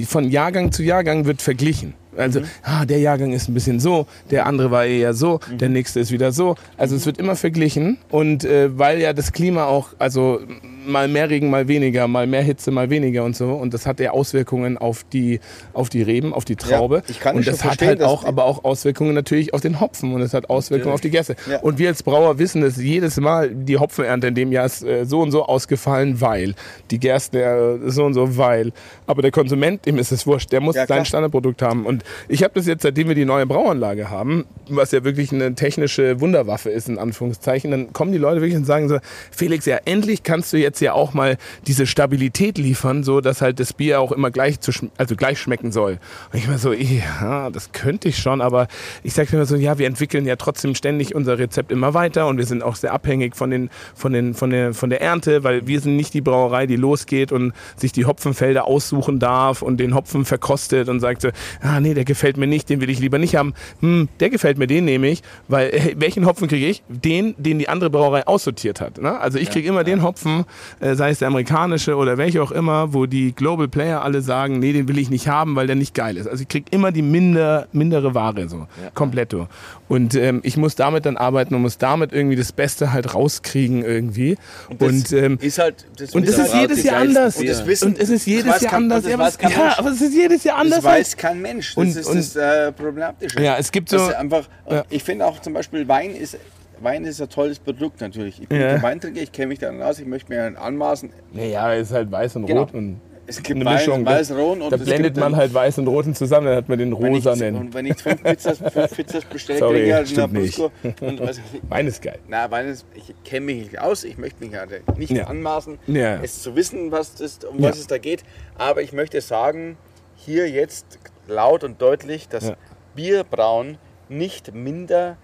[0.06, 1.94] von Jahrgang zu Jahrgang wird verglichen.
[2.16, 2.44] Also, Mhm.
[2.62, 5.58] ah, der Jahrgang ist ein bisschen so, der andere war eher so, Mhm.
[5.58, 6.56] der nächste ist wieder so.
[6.76, 10.40] Also es wird immer verglichen und äh, weil ja das Klima auch, also
[10.86, 14.00] mal mehr Regen, mal weniger, mal mehr Hitze, mal weniger und so und das hat
[14.00, 15.40] ja Auswirkungen auf die,
[15.72, 17.02] auf die Reben, auf die Traube.
[17.08, 20.22] ich kann und das hat halt auch, aber auch Auswirkungen natürlich auf den Hopfen und
[20.22, 21.36] es hat Auswirkungen auf die Gäste.
[21.48, 21.60] Ja.
[21.60, 25.04] Und wir als Brauer wissen, dass jedes Mal die Hopfenernte in dem Jahr ist äh,
[25.04, 26.54] so und so ausgefallen, weil
[26.90, 28.72] die Gerste äh, so und so, weil.
[29.06, 31.86] Aber der Konsument, dem ist es wurscht, der muss Ja, sein Standardprodukt haben.
[31.86, 35.54] Und ich habe das jetzt, seitdem wir die neue Brauanlage haben, was ja wirklich eine
[35.54, 38.98] technische Wunderwaffe ist, in Anführungszeichen, dann kommen die Leute wirklich und sagen so,
[39.30, 43.60] Felix, ja, endlich kannst du jetzt ja auch mal diese Stabilität liefern, so dass halt
[43.60, 45.98] das Bier auch immer gleich, zu also gleich schmecken soll.
[46.32, 48.68] Und ich war so, ja, das könnte ich schon, aber
[49.02, 52.38] ich sage immer so, ja, wir entwickeln ja trotzdem ständig unser Rezept immer weiter und
[52.38, 55.66] wir sind auch sehr abhängig von, den, von, den, von, der, von der Ernte, weil
[55.66, 59.94] wir sind nicht die Brauerei, die losgeht und sich die Hopfenfelder aussuchen darf und den
[59.94, 61.28] Hopfen verkostet und sagt so,
[61.60, 63.54] ah nee, der gefällt mir nicht, den will ich lieber nicht haben.
[63.80, 66.82] Hm, der gefällt mir, den nehme ich, weil welchen Hopfen kriege ich?
[66.88, 68.98] Den, den die andere Brauerei aussortiert hat.
[68.98, 69.18] Ne?
[69.18, 70.44] Also ich kriege immer den Hopfen,
[70.80, 74.58] äh, sei es der amerikanische oder welche auch immer, wo die Global Player alle sagen,
[74.58, 76.26] nee, den will ich nicht haben, weil der nicht geil ist.
[76.28, 79.48] Also ich kriege immer die minder, mindere Ware so, kompletto.
[79.88, 83.84] Und ähm, ich muss damit dann arbeiten und muss damit irgendwie das Beste halt rauskriegen
[83.84, 84.36] irgendwie.
[84.78, 87.36] Und, ähm, ist halt, das und das ist halt jedes Jahr anders.
[87.36, 89.06] Und das wissen, und es ist jedes Jahr kein- anders.
[89.06, 90.76] Ja, aber, ja, aber es ist jedes Jahr anders.
[90.80, 91.74] Das weiß kein Mensch.
[91.74, 93.42] Das Und- ist und- das äh, Problematische.
[93.42, 94.84] Ja, es gibt Das so- ist einfach, Ja.
[94.88, 96.38] Ich finde auch zum Beispiel Wein ist,
[96.84, 98.40] Wein ist ein tolles Produkt natürlich.
[98.42, 98.68] Ich bin Ja.
[98.74, 101.10] kein Weintrinker, ich kenne mich daran aus, ich möchte mir einen anmaßen.
[101.32, 102.60] Naja, es ist halt weiß und Genau.
[102.62, 104.04] rot und Es gibt eine Wein, Mischung.
[104.04, 106.56] Weiß, da Rot und da es blendet gibt man halt weiß und roten zusammen, dann
[106.56, 107.56] hat man den rosanen.
[107.56, 110.56] und wenn ich fünf Pizzas, fünf Pizzas bestelle, Sorry, kriege ich halt nicht.
[110.58, 110.70] Brusco.
[111.00, 112.18] Und was, Wein ist geil.
[112.28, 115.24] na, Wein ist, ich kenne mich nicht aus, ich möchte mich halt nicht Ja.
[115.28, 116.16] anmaßen, Ja.
[116.22, 117.70] es zu wissen, was das, um Ja.
[117.70, 118.24] was es da geht.
[118.58, 119.78] Aber ich möchte sagen,
[120.16, 122.56] hier jetzt laut und deutlich, dass Ja.
[122.94, 123.78] Bierbrauen
[124.10, 125.16] nicht minder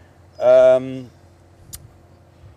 [0.42, 1.10] ähm,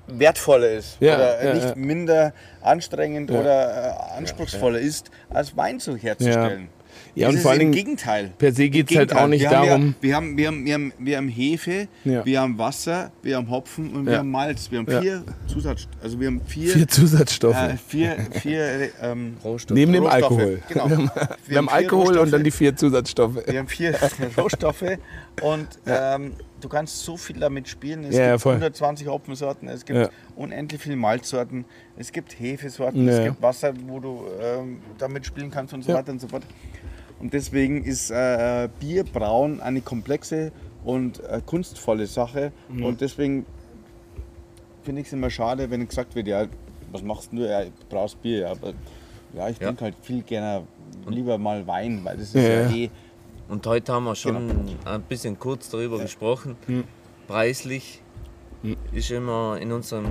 [0.08, 1.76] wertvoller ist Ja, oder ja, nicht ja.
[1.76, 3.40] minder anstrengend Ja.
[3.40, 6.68] oder äh, anspruchsvoller ist, als Wein zu herzustellen.
[7.16, 8.32] Ja, Das und ist vor Dingen, Gegenteil.
[8.40, 10.66] per se Im geht's halt auch nicht wir haben darum- Ja, wir, haben, wir, haben,
[10.66, 12.26] wir, haben, wir haben Hefe, Ja.
[12.26, 14.72] wir haben Wasser, wir haben Hopfen und wir haben Malz.
[14.72, 15.00] Wir haben Ja.
[15.02, 17.56] vier Zusatz, also wir haben vier, vier Zusatzstoffe.
[17.56, 19.76] äh, vier, vier ähm, Rohstoff.
[19.76, 20.24] Neben dem Rohstoffe.
[20.24, 20.60] Alkohol.
[20.70, 20.90] Genau.
[20.90, 21.12] Wir haben,
[21.48, 22.32] wir haben Alkohol und Rohstoffe.
[22.32, 23.38] dann die vier Zusatzstoffe.
[23.48, 23.96] Wir haben vier
[24.38, 24.84] Rohstoffe
[25.42, 26.34] und ähm,
[26.64, 28.04] du kannst so viel damit spielen.
[28.06, 28.54] Es Ja, ja, gibt voll.
[28.54, 30.10] 120 Hopfensorten, es gibt Ja.
[30.36, 31.66] unendlich viele Malzsorten,
[31.98, 33.18] es gibt Hefesorten, Ja.
[33.18, 35.98] es gibt Wasser, wo du ähm, damit spielen kannst und so Ja.
[35.98, 36.44] weiter und so fort.
[37.20, 40.52] Und deswegen ist äh, Bierbrauen eine komplexe
[40.84, 42.52] und äh, kunstvolle Sache.
[42.70, 42.84] Mhm.
[42.86, 43.46] Und deswegen
[44.84, 46.46] finde ich es immer schade, wenn gesagt wird, ja,
[46.92, 47.38] was machst du?
[47.48, 48.40] Ja, du brauchst Bier.
[48.40, 48.74] Ja, aber
[49.34, 49.68] ja ich Ja.
[49.68, 50.66] trinke halt viel gerne
[51.08, 52.70] lieber mal Wein, weil das ist Ja, ja, ja.
[52.70, 52.90] eh
[53.50, 54.72] Und heute haben wir schon Genau.
[54.86, 56.56] ein bisschen kurz darüber gesprochen.
[56.68, 56.84] Hm.
[57.28, 58.02] Preislich
[58.94, 60.06] ist immer in unserem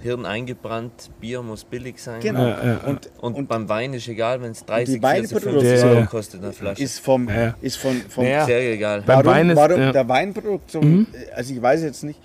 [0.00, 2.20] Hirn eingebrannt, Bier muss billig sein.
[2.20, 2.40] Genau.
[2.46, 2.76] Ja, ja.
[2.86, 5.02] Und, Und, und beim Wein ist egal, wenn es 30, die 40,
[5.36, 6.06] Weinprodukte- 50 Ja, Euro ja.
[6.06, 6.82] kostet eine Flasche.
[6.82, 7.54] ist vom, Ja, ja.
[7.60, 8.24] ist von, vom.
[8.24, 9.02] Sehr egal.
[9.02, 9.88] Beim warum, Wein ist- warum ja.
[9.88, 9.92] Mhm.
[9.92, 12.18] der Weinprodukt, zum, also ich weiß jetzt nicht,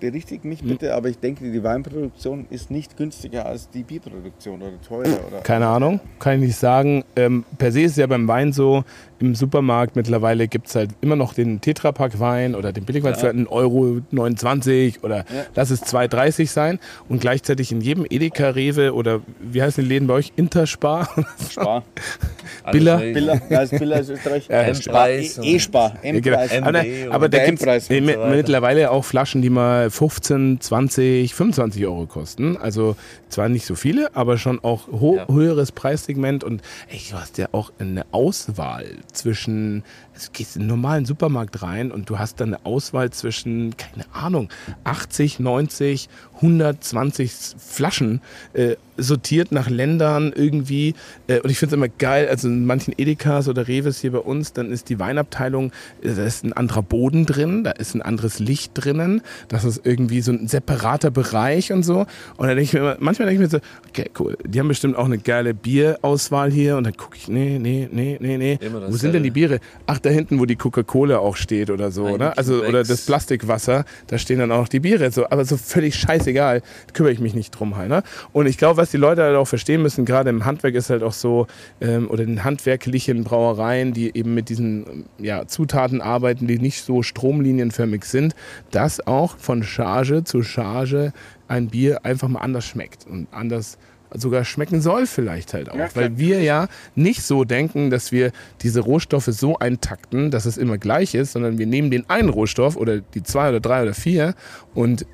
[0.00, 4.78] berichtigt mich bitte, aber ich denke, die Weinproduktion ist nicht günstiger als die Bierproduktion oder
[4.86, 5.18] teurer.
[5.28, 7.04] Oder Keine Ahnung, kann ich nicht sagen.
[7.16, 8.84] Ähm, per se ist es ja beim Wein so,
[9.20, 13.48] im Supermarkt mittlerweile gibt es halt immer noch den Tetrapack-Wein oder den Billigwein für 1,29
[13.48, 16.78] Euro 29 oder lass es 2,30 sein.
[17.08, 20.32] Und gleichzeitig in jedem Edeka, Rewe oder wie heißen die Läden bei euch?
[20.36, 21.08] Interspar?
[21.50, 21.84] Spar.
[22.72, 22.96] Billa?
[22.96, 24.48] Billa, ja, ist Billa ist Österreich.
[24.48, 25.46] Ja, das Spar, stimmt.
[25.46, 26.36] E- E-Spar, Ja, genau.
[26.38, 26.62] M-Preis.
[26.62, 30.60] Aber, MD aber da der gibt Endpreis es so mittlerweile auch Flaschen, die mal 15,
[30.60, 32.56] 20, 25 Euro kosten.
[32.56, 32.96] Also
[33.28, 35.28] zwar nicht so viele, aber schon auch ho Ja.
[35.32, 36.42] höheres Preissegment.
[36.44, 39.84] Und ey, du hast ja auch eine Auswahl zwischen,
[40.14, 43.76] also du gehst in einen normalen Supermarkt rein und du hast dann eine Auswahl zwischen,
[43.76, 44.48] keine Ahnung,
[44.84, 48.20] 80, 90, 120 Flaschen
[48.52, 50.94] äh, sortiert nach Ländern irgendwie.
[51.26, 54.18] Äh, und ich finde es immer geil, also in manchen Edekas oder Reves hier bei
[54.18, 58.02] uns, dann ist die Weinabteilung, äh, da ist ein anderer Boden drin, da ist ein
[58.02, 62.06] anderes Licht drinnen, das ist irgendwie so ein separater Bereich und so.
[62.36, 64.68] Und dann denke ich mir immer, manchmal denke ich mir so, okay, cool, die haben
[64.68, 68.58] bestimmt auch eine geile Bierauswahl hier und dann gucke ich, nee, nee, nee, nee, nee.
[68.62, 69.34] Wo sind denn die.
[69.34, 69.58] Biere?
[69.86, 72.38] Ach, da hinten, wo die Coca-Cola auch steht oder so, Ein oder?
[72.38, 75.10] Also, oder das Plastikwasser, da stehen dann auch noch die Biere.
[75.10, 77.88] So, aber so völlig scheißegal, kümmere ich mich nicht drum halt.
[77.88, 78.02] Ne?
[78.32, 81.02] Und ich glaube, was die Leute halt auch verstehen müssen, gerade im Handwerk ist halt
[81.02, 81.46] auch so,
[81.80, 87.02] ähm, oder in handwerklichen Brauereien, die eben mit diesen ja, Zutaten arbeiten, die nicht so
[87.02, 88.34] stromlinienförmig sind,
[88.70, 91.12] dass auch von Charge zu Charge
[91.48, 93.78] ein Bier einfach mal anders schmeckt und anders
[94.14, 95.76] sogar schmecken soll vielleicht halt auch.
[95.76, 100.56] Ja, weil wir ja nicht so denken, dass wir diese Rohstoffe so eintakten, dass es
[100.56, 103.94] immer gleich ist, sondern wir nehmen den einen Rohstoff oder die zwei oder drei oder
[103.94, 104.34] vier
[104.74, 105.06] und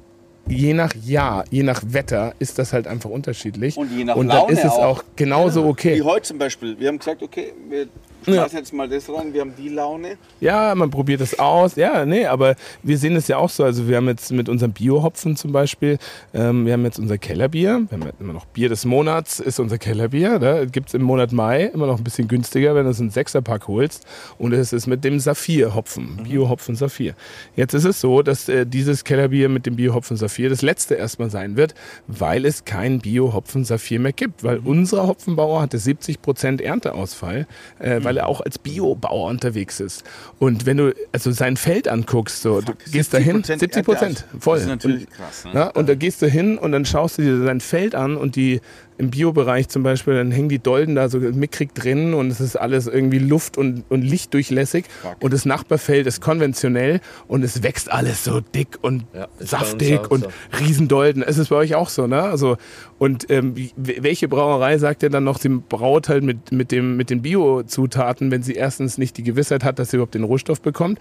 [0.47, 3.77] je nach Jahr, je nach Wetter ist das halt einfach unterschiedlich.
[3.77, 4.99] Und je nach Und dann Laune ist es auch.
[4.99, 6.03] auch genauso Wie okay.
[6.03, 6.79] heute zum Beispiel.
[6.79, 7.87] Wir haben gesagt, okay, wir
[8.25, 10.17] schmeißen jetzt mal das rein, wir haben die Laune.
[10.41, 11.77] Ja, man probiert es aus.
[11.77, 13.65] Ja, nee, aber wir sehen es ja auch so.
[13.65, 15.99] Also wir haben jetzt mit unserem Biohopfen zum Beispiel,
[16.35, 17.83] ähm, wir haben jetzt unser Kellerbier.
[17.89, 20.39] Wir haben ja immer noch Bier des Monats, ist unser Kellerbier.
[20.39, 20.67] Ne?
[20.71, 23.69] Gibt es im Monat Mai immer noch ein bisschen günstiger, wenn du es einen Sechserpack
[23.69, 24.07] holst.
[24.39, 27.15] Und es ist mit dem Saphir-Hopfen, Biohopfen Saphir.
[27.57, 31.31] Jetzt ist es so, dass äh, dieses Kellerbier mit dem Biohopfen Saphir das letzte erstmal
[31.31, 31.75] sein wird,
[32.07, 34.45] weil es kein Biohopfen Saphir mehr gibt.
[34.45, 37.47] Weil unser Hopfenbauer hatte 70% Ernteausfall,
[37.79, 40.03] äh, weil er auch als Biobauer unterwegs ist.
[40.41, 44.57] Und wenn du also sein Feld anguckst, so, du gehst dahin, 70 Prozent, voll.
[44.57, 45.45] Das ist natürlich und, krass.
[45.45, 45.53] Ne?
[45.55, 48.35] ja, und da gehst du hin und dann schaust du dir sein Feld an und
[48.35, 48.61] die
[49.01, 52.57] im Biobereich zum Beispiel, dann hängen die Dolden da so mickrig drin und es ist
[52.57, 54.85] alles irgendwie luft- und, und lichtdurchlässig.
[55.21, 60.25] Und das Nachbarfeld ist konventionell und es wächst alles so dick und Ja, saftig und
[60.25, 60.31] so.
[60.61, 61.23] Riesendolden.
[61.23, 62.23] Es ist bei euch auch so, ne?
[62.23, 62.59] Also,
[62.99, 67.09] und ähm, welche Brauerei sagt denn dann noch, sie braut halt mit, mit, dem, mit
[67.09, 70.99] den Bio-Zutaten, wenn sie erstens nicht die Gewissheit hat, dass sie überhaupt den Rohstoff bekommt?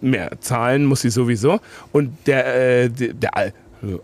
[0.00, 1.60] Mehr zahlen muss sie sowieso.
[1.92, 3.52] Und der, äh, der, der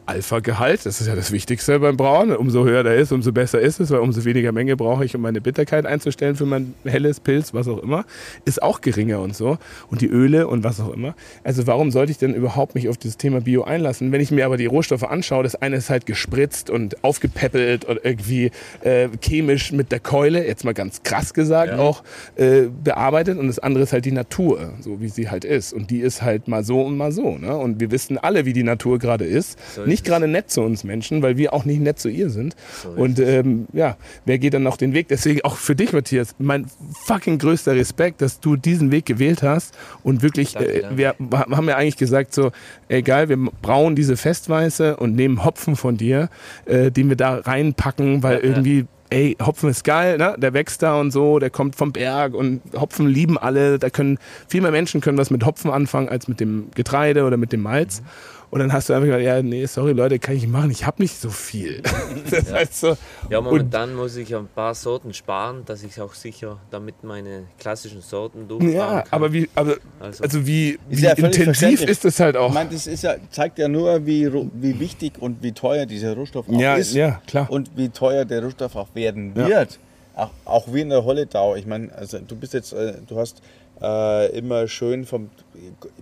[0.07, 2.35] Alpha-Gehalt, das ist ja das Wichtigste beim Brauen.
[2.35, 5.23] Umso höher der ist, umso besser ist es, weil umso weniger Menge brauche ich, um
[5.23, 8.05] meine Bitterkeit einzustellen für mein helles Pilz, was auch immer,
[8.45, 9.59] ist auch geringer und so.
[9.91, 11.15] Und die Öle und was auch immer.
[11.45, 14.13] Also warum sollte ich denn überhaupt mich auf dieses Thema Bio einlassen?
[14.13, 18.01] Wenn ich mir aber die Rohstoffe anschaue, das eine ist halt gespritzt und aufgepäppelt und
[18.03, 18.51] irgendwie
[18.83, 22.03] äh, chemisch mit der Keule, jetzt mal ganz krass gesagt, auch
[22.37, 25.73] äh, bearbeitet und das andere ist halt die Natur, so wie sie halt ist.
[25.73, 27.39] Und die ist halt mal so und mal so.
[27.39, 27.57] Ne?
[27.57, 29.59] Und wir wissen alle, wie die Natur gerade ist.
[29.75, 32.57] So nicht gerade nett zu uns Menschen, weil wir auch nicht nett zu ihr sind.
[32.83, 35.09] So und ähm, ja, wer geht dann noch den Weg?
[35.09, 36.67] Deswegen auch für dich, Matthias, mein
[37.07, 40.97] fucking größter Respekt, dass du diesen Weg gewählt hast und wirklich, Danke, äh, danke.
[40.99, 41.15] wir
[41.57, 42.53] haben ja eigentlich gesagt so,
[42.89, 46.29] egal, wir brauen diese Festweiße und nehmen Hopfen von dir,
[46.67, 48.45] äh, den wir da reinpacken, weil Ja, ja.
[48.49, 50.35] irgendwie ey, Hopfen ist geil, ne?
[50.39, 53.79] der wächst da und so, der kommt vom Berg und Hopfen lieben alle.
[53.79, 57.37] Da können viel mehr Menschen können was mit Hopfen anfangen als mit dem Getreide oder
[57.37, 58.01] mit dem Malz.
[58.01, 58.07] Mhm.
[58.53, 60.85] Und dann hast du einfach gesagt, ja, nee, sorry Leute, kann ich nicht machen, ich
[60.87, 61.83] habe nicht so viel.
[62.31, 62.97] Das heißt so,
[63.31, 67.45] Ja, und, momentan muss ich ein paar Sorten sparen, dass ich auch sicher damit meine
[67.59, 69.09] klassischen Sorten durchfahren ja, kann.
[69.11, 72.49] aber wie, aber, Also- also wie, Ist wie ja intensiv ist das halt auch.
[72.49, 76.15] Ich meine, das ist ja, zeigt ja nur, wie, wie wichtig und wie teuer dieser
[76.15, 76.93] Rohstoff auch Ja, ist.
[76.93, 77.51] ja, klar.
[77.51, 79.49] Und wie teuer der Rohstoff auch werden Ja.
[79.49, 79.79] wird.
[80.15, 81.57] Auch, auch wie in der Holledau.
[81.57, 83.41] Ich meine, also du bist jetzt, äh, du hast
[83.83, 85.31] äh, immer schön vom,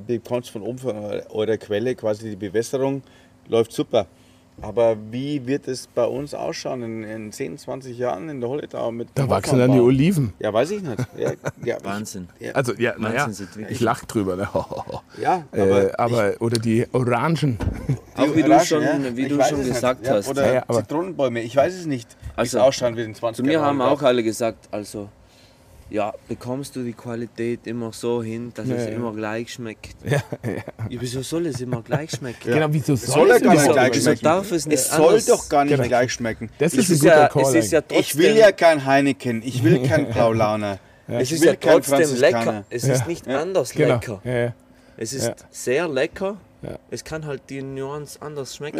[0.06, 0.94] du bekommst von oben von
[1.30, 3.02] eurer Quelle quasi die Bewässerung,
[3.48, 4.06] läuft super.
[4.62, 8.92] Aber wie wird es bei uns ausschauen in, in 10, 20 Jahren in der Holledau
[8.92, 9.80] mit da dem wachsen dann die?
[9.80, 10.34] Oliven.
[10.38, 10.98] Ja, weiß ich nicht.
[11.16, 11.32] Ja,
[11.64, 12.28] ja, ich- Wahnsinn.
[12.38, 13.72] Ja, Also ja, naja, Wahnsinnsentwicklung.
[13.72, 14.36] ich lach drüber.
[14.36, 14.48] Ne?
[15.22, 17.56] ja Aber, aber, äh, aber oder die Orangen.
[18.16, 19.16] Auch wie du Orangen, schon, ja.
[19.16, 20.28] wie Ich du schon gesagt ja, hast.
[20.28, 23.14] Oder Ja, ja, aber- Zitronenbäume, ich weiß es nicht, wie Also, es ausschauen wird in
[23.14, 23.64] 20 Zu mir Jahren.
[23.64, 25.08] haben auch alle gesagt, also
[25.90, 28.90] ja, bekommst du die Qualität immer so hin, dass Ja, es ja.
[28.92, 29.96] immer gleich schmeckt.
[30.04, 30.52] Ja, ja.
[30.88, 32.52] Ja, wieso soll es immer gleich schmecken?
[32.52, 34.24] Genau, wieso soll, es gar nicht gleich schmecken.
[34.24, 35.88] darf es nicht Es soll doch gar nicht Genau.
[35.88, 36.48] gleich schmecken.
[36.58, 37.42] Das Es ist ein ist, guter ja, Call.
[37.42, 40.78] es ist ja trotzdem, Ich will ja kein Heineken, ich will kein Paulaner.
[41.08, 42.64] es Ich ist will ja kein trotzdem lecker.
[42.70, 42.94] Es Ja.
[42.94, 43.40] ist nicht Ja.
[43.42, 43.94] anders genau.
[43.94, 44.20] lecker.
[44.24, 44.54] Ja, ja.
[44.96, 45.34] Es ist Ja.
[45.50, 46.36] sehr lecker.
[46.62, 46.78] Ja.
[46.90, 48.78] Es kann halt die Nuance anders schmecken.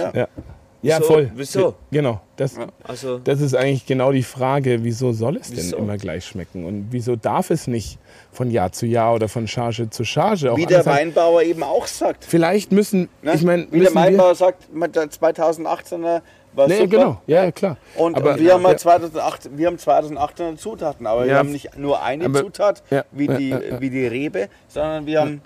[0.83, 0.99] Ja.
[0.99, 1.07] Wieso?
[1.12, 1.31] voll.
[1.35, 1.74] Wieso?
[1.91, 2.20] Genau.
[2.37, 2.66] Das, Ja.
[2.83, 5.76] Also das ist eigentlich genau die Frage, wieso soll es denn Wieso?
[5.76, 6.64] immer gleich schmecken?
[6.64, 7.99] Und wieso darf es nicht
[8.33, 10.87] von Jahr zu Jahr oder von Charge zu Charge auch Wie der?
[10.87, 12.24] Weinbauer eben auch sagt.
[12.24, 13.35] Vielleicht müssen, Ne?
[13.35, 16.22] ich meine, Wie der wir, Weinbauer sagt, der 2018er
[16.53, 16.89] war nee, super.
[16.89, 17.76] genau, ja, klar.
[17.97, 18.68] Und, Aber- wir, haben ja.
[18.68, 21.39] halt 2008, wir haben 2800 Zutaten, aber wir Ja.
[21.39, 25.43] haben nicht nur eine Aber- Zutat ja, wie, die, wie die Rebe, sondern wir haben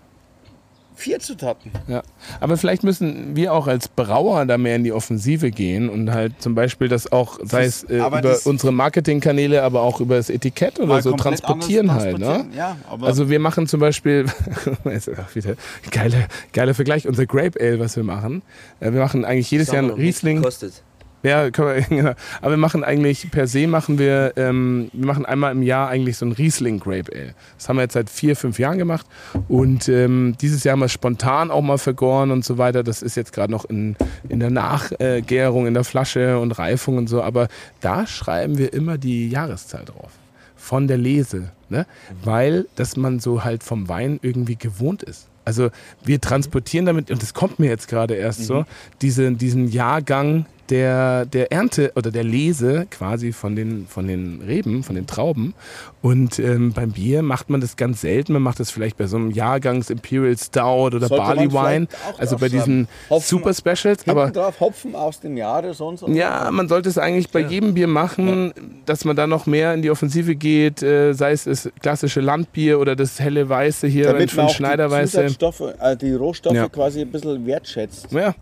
[0.94, 1.72] vier Zutaten.
[1.88, 2.02] Ja,
[2.40, 6.40] aber vielleicht müssen wir auch als Brauer da mehr in die Offensive gehen und halt
[6.40, 10.78] zum Beispiel das auch, sei es äh, über unsere Marketingkanäle, aber auch über das Etikett
[10.80, 12.18] oder so transportieren halt.
[12.18, 12.24] Ne?
[12.26, 12.56] transportieren.
[12.56, 14.26] Ja, aber Also wir machen zum Beispiel,
[14.84, 15.56] ist auch wieder
[15.90, 18.42] geiler, geiler Vergleich, unser Grape Ale, was wir machen.
[18.80, 20.42] Äh, Wir machen eigentlich jedes Jahr sagen ein wir, wie viel Riesling.
[20.42, 20.82] Kostet.
[21.24, 22.12] Ja, können wir, genau.
[22.42, 26.18] Aber wir machen eigentlich, per se machen wir, ähm, wir machen einmal im Jahr eigentlich
[26.18, 27.34] so ein Riesling Grape Ale.
[27.56, 29.06] Das haben wir jetzt seit vier, fünf Jahren gemacht.
[29.48, 32.82] Und ähm, dieses Jahr haben wir es spontan auch mal vergoren und so weiter.
[32.82, 33.96] Das ist jetzt gerade noch in,
[34.28, 37.22] in der Nachgärung, in der Flasche und Reifung und so.
[37.22, 37.48] Aber
[37.80, 40.10] da schreiben wir immer die Jahreszahl drauf.
[40.56, 41.52] Von der Lese.
[41.70, 41.86] Ne?
[42.22, 45.28] Weil, dass man so halt vom Wein irgendwie gewohnt ist.
[45.46, 45.70] Also
[46.04, 48.64] wir transportieren damit, und das kommt mir jetzt gerade erst so,
[49.02, 54.82] diese, diesen Jahrgang der, der Ernte oder der Lese quasi von den, von den Reben,
[54.82, 55.54] von den Trauben.
[56.02, 58.32] Und ähm, beim Bier macht man das ganz selten.
[58.34, 60.60] Man macht das vielleicht bei so einem Jahrgangs Imperial Stout
[60.96, 61.86] oder Sollte Barley Wine,
[62.18, 64.06] also bei diesen Hopfen- Super Specials.
[64.06, 66.08] Aber drauf Hopfen aus dem Jahre, so und so.
[66.08, 67.48] ja, man sollte es eigentlich bei Ja.
[67.48, 68.52] jedem Bier machen,
[68.86, 72.78] dass man da noch mehr in die Offensive geht, äh, sei es das klassische Landbier
[72.80, 75.22] oder das helle Weiße hier damit man auch die Schneiderweiße.
[75.22, 76.68] Zusatzstoffe, äh, die Rohstoffe Ja.
[76.68, 78.08] quasi ein bisschen wertschätzt.
[78.12, 78.34] Ja.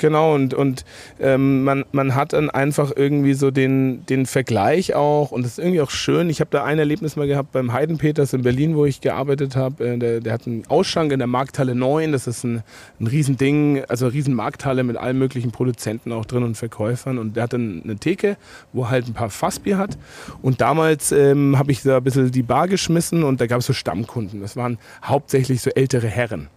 [0.00, 0.86] Genau, und, und
[1.20, 5.58] ähm, man, man hat dann einfach irgendwie so den, den Vergleich auch und das ist
[5.58, 6.30] irgendwie auch schön.
[6.30, 9.86] Ich habe da ein Erlebnis mal gehabt beim Heidenpeters in Berlin, wo ich gearbeitet habe.
[9.86, 12.62] Äh, der, der hat einen Ausschank in der Markthalle 9, das ist ein,
[12.98, 17.36] ein Riesending, also eine riesen Markthalle mit allen möglichen Produzenten auch drin und Verkäufern und
[17.36, 18.38] der hat dann eine Theke,
[18.72, 19.98] wo er halt ein paar Fassbier hat
[20.40, 23.66] und damals ähm, habe ich da ein bisschen die Bar geschmissen und da gab es
[23.66, 24.40] so Stammkunden.
[24.40, 26.48] Das waren hauptsächlich so ältere Herren.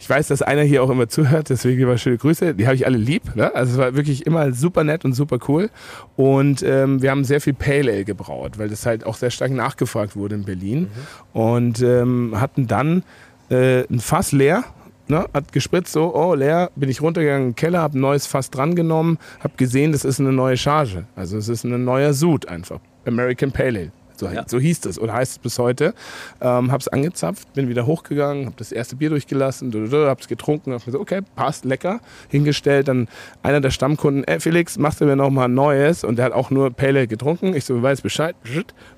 [0.00, 2.54] Ich weiß, dass einer hier auch immer zuhört, deswegen lieber schöne Grüße.
[2.54, 3.34] Die habe ich alle lieb.
[3.34, 3.54] Ne?
[3.54, 5.70] Also es war wirklich immer super nett und super cool.
[6.16, 9.50] Und ähm, wir haben sehr viel Pale Ale gebraut, weil das halt auch sehr stark
[9.50, 10.88] nachgefragt wurde in Berlin.
[11.32, 13.02] Und ähm, hatten dann
[13.50, 14.64] äh, ein Fass leer.
[15.10, 18.26] Ne, hat gespritzt, so, oh, leer, bin ich runtergegangen in den Keller, habe ein neues
[18.26, 21.06] Fass drangenommen, habe gesehen, das ist eine neue Charge.
[21.16, 22.78] Also es ist ein neuer Sud einfach.
[23.06, 23.92] American Pale Ale.
[24.18, 24.44] So, Ja.
[24.48, 25.94] so hieß es oder heißt es bis heute.
[26.40, 30.26] Ähm, hab's angezapft, bin wieder hochgegangen, hab das erste Bier durchgelassen, du, du, du, hab's
[30.26, 32.88] getrunken, hab mir so, okay, passt, lecker, hingestellt.
[32.88, 33.06] Dann
[33.42, 36.02] einer der Stammkunden, ey Felix, machst du mir noch mal ein neues?
[36.02, 37.54] Und der hat auch nur Pale Ale getrunken.
[37.54, 38.34] Ich so, weiß Bescheid,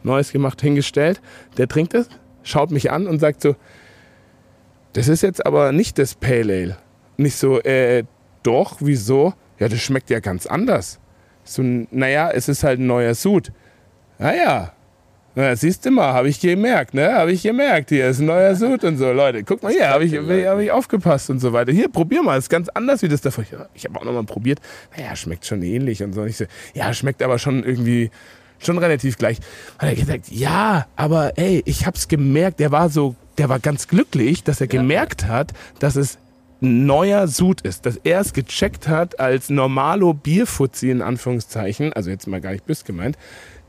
[0.03, 1.21] neues gemacht, hingestellt.
[1.59, 2.09] Der trinkt es,
[2.43, 3.57] schaut mich an und sagt so,
[4.95, 6.77] das ist jetzt aber nicht das Pale Ale.
[7.17, 8.05] Nicht so, äh,
[8.43, 9.35] doch, wieso?
[9.59, 10.99] Ja, das schmeckt ja ganz anders.
[11.45, 13.53] So, naja, es ist halt ein neuer Sud.
[14.19, 14.73] Naja,
[15.35, 17.13] na, siehst du mal, habe ich gemerkt, ne?
[17.15, 19.13] Habe ich gemerkt, hier ist ein neuer Sud und so.
[19.13, 21.71] Leute, guck mal hier, habe ich, hab ich aufgepasst und so weiter.
[21.71, 23.45] Hier, probier mal, ist ganz anders wie das davor.
[23.51, 24.61] Ja, Ich habe auch nochmal probiert.
[24.97, 26.25] Naja, schmeckt schon ähnlich und so.
[26.25, 28.11] Ich so, ja, schmeckt aber schon irgendwie,
[28.59, 29.39] schon relativ gleich.
[29.79, 33.87] Hat er gesagt, ja, aber ey, ich hab's gemerkt, der war so, der war ganz
[33.87, 36.19] glücklich, dass er gemerkt hat, dass es
[36.63, 42.11] ein neuer Sud ist, dass er es gecheckt hat als normalo Bierfuzzi in Anführungszeichen, also
[42.11, 43.17] jetzt mal gar nicht bös gemeint,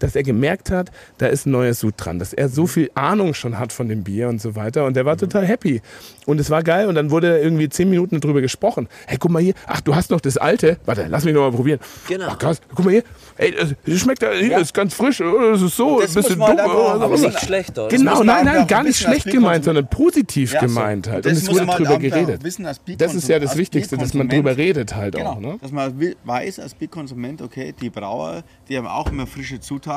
[0.03, 3.33] dass er gemerkt hat, da ist ein neuer Sud dran, dass er so viel Ahnung
[3.33, 5.81] schon hat von dem Bier und so weiter und der war total happy
[6.25, 8.87] und es war geil und dann wurde irgendwie zehn Minuten darüber gesprochen.
[9.07, 11.55] Hey, guck mal hier, ach, du hast noch das alte, warte, lass mich noch mal
[11.55, 11.79] probieren.
[12.07, 12.25] Genau.
[12.29, 13.03] Ach krass, guck mal hier,
[13.37, 13.53] ey,
[13.85, 15.51] das schmeckt ja, hier, ist ganz frisch, oder?
[15.51, 16.49] das ist so, Das ein bisschen dumm.
[16.49, 16.63] oder?
[16.65, 17.87] Aber nicht man- schlechter.
[17.89, 20.65] Genau, nein, nein, gar nicht schlecht gemeint, sondern positiv Ja, so.
[20.67, 21.25] gemeint halt.
[21.25, 22.43] Und es wurde drüber auch geredet.
[22.43, 22.63] wissen
[22.97, 25.39] Das ist ja das Wichtigste, dass man drüber redet halt Genau, auch.
[25.39, 25.57] Ne?
[25.61, 25.93] dass man
[26.23, 29.90] weiß als Bierkonsument, okay, die Brauer, die haben auch immer frische Zutaten,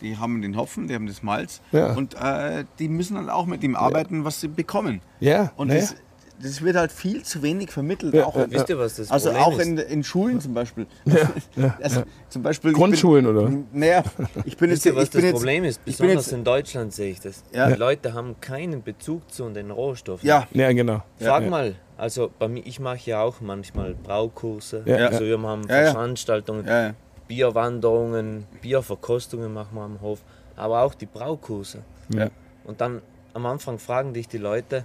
[0.00, 1.92] die haben den Hopfen, die haben das Malz Ja.
[1.94, 5.00] und äh, die müssen dann auch mit dem arbeiten, was sie bekommen.
[5.20, 5.80] Ja, Und naja.
[5.80, 5.94] das,
[6.42, 8.14] das wird halt viel zu wenig vermittelt.
[8.14, 9.66] Ja, auch, ja, Wisst ihr, was das also Problem auch ist?
[9.66, 10.86] in, in Schulen zum Beispiel.
[11.82, 13.52] also, Zum Beispiel Grundschulen, bin, oder?
[13.72, 14.02] Naja,
[14.46, 15.84] ich bin jetzt, Wisst ihr, was ich bin das jetzt, Problem ist?
[15.84, 17.44] Besonders jetzt, in Deutschland sehe ich das.
[17.52, 17.68] Ja.
[17.68, 20.26] Die Leute haben keinen Bezug zu den Rohstoffen.
[20.26, 21.02] ja, Ja, genau.
[21.18, 21.50] Frag ja.
[21.50, 24.82] mal, also bei mir, ich mache ja auch manchmal Braukurse.
[24.86, 25.90] Ja, also wir haben Ja, ja.
[25.92, 26.94] Veranstaltungen, ja, ja.
[27.30, 30.18] Bierwanderungen, Bierverkostungen machen wir am Hof.
[30.56, 31.82] aber auch die Braukurse.
[32.12, 32.28] Ja.
[32.64, 33.00] Und dann
[33.34, 34.84] am Anfang fragen dich die Leute,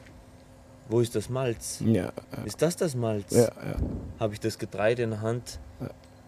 [0.88, 1.82] wo ist das Malz?
[1.84, 2.12] Ja,
[2.46, 3.32] Ist das das Malz?
[3.36, 3.76] ja, ja.
[4.20, 5.60] Habe ich das Getreide in der Hand?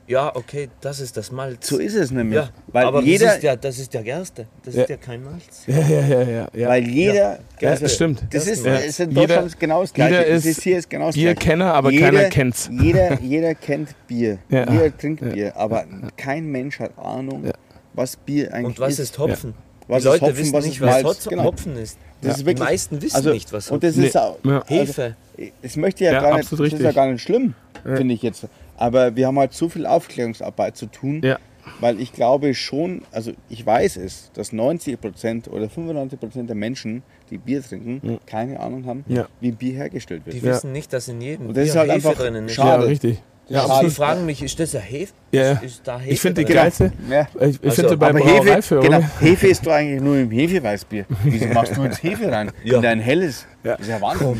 [0.08, 1.68] Ja, okay, das ist das Malz.
[1.68, 2.38] So ist es nämlich.
[2.38, 4.48] ja, weil aber jeder, das ist ja, das ist ja Gerste.
[4.64, 4.84] Das Ja.
[4.84, 5.64] ist ja kein Malz.
[5.68, 6.48] Ja, ja, ja, ja.
[6.54, 6.70] ja.
[6.70, 8.24] weil jeder, Ja, also, das stimmt.
[8.32, 8.76] Das ist, Ja.
[8.78, 10.16] ist in Jeder- Deutschland genau das Gleiche.
[10.22, 12.70] jeder Das ist hier ist genau das Bierkenner, aber Jeder- keiner kennt's.
[12.82, 14.38] Jeder, jeder kennt Bier.
[14.50, 14.72] Ja.
[14.72, 15.84] Jeder trinkt Bier, aber
[16.16, 17.52] kein Mensch hat Ahnung, Ja.
[17.94, 19.00] was Bier eigentlich Und was ist.
[19.00, 19.56] ist Hopfen?
[19.90, 21.04] Was die ist Leute Hopfen, wissen was nicht, ist was?
[21.04, 21.44] Hopfen Genau.
[21.44, 21.98] Hopfen ist.
[22.22, 24.08] Das ist die wirklich- meisten wissen also, nicht, was Und Hopfen das Nee.
[24.08, 24.60] ist auch, Ja.
[24.60, 25.16] also, Hefe.
[25.62, 27.54] das möchte ja, Ja, gar nicht, absolut das ist ja gar nicht schlimm,
[27.84, 28.46] finde ich jetzt.
[28.78, 31.38] Aber wir haben halt so viel Aufklärungsarbeit zu tun, Ja.
[31.80, 37.38] weil ich glaube schon, also ich weiß es, dass 90% oder 95% der Menschen, die
[37.38, 39.28] Bier trinken, keine Ahnung haben, Ja.
[39.42, 40.36] wie Bier hergestellt wird.
[40.38, 40.54] Die Ja.
[40.54, 42.54] wissen nicht, dass in jedem Und das Bier ist halt Hefe einfach drinnen ist.
[42.54, 42.84] schade.
[42.84, 43.22] Ja, richtig.
[43.50, 43.86] Ja, Schade.
[43.86, 45.14] Die fragen mich, ist das ja Hefe?
[45.32, 45.52] Ja, ja.
[45.54, 47.28] Ist, ist da Hefe Ich finde die geilste, Ja.
[47.40, 51.06] ich, ich Also, finde bei Aber Hefe, genau, Hefe ist doch eigentlich nur im Hefeweißbier.
[51.24, 52.52] Wieso machst du jetzt Hefe rein?
[52.66, 52.76] Ja.
[52.76, 53.48] In dein helles?
[53.64, 53.72] Ja.
[53.78, 54.36] Das ist ja Wahnsinn.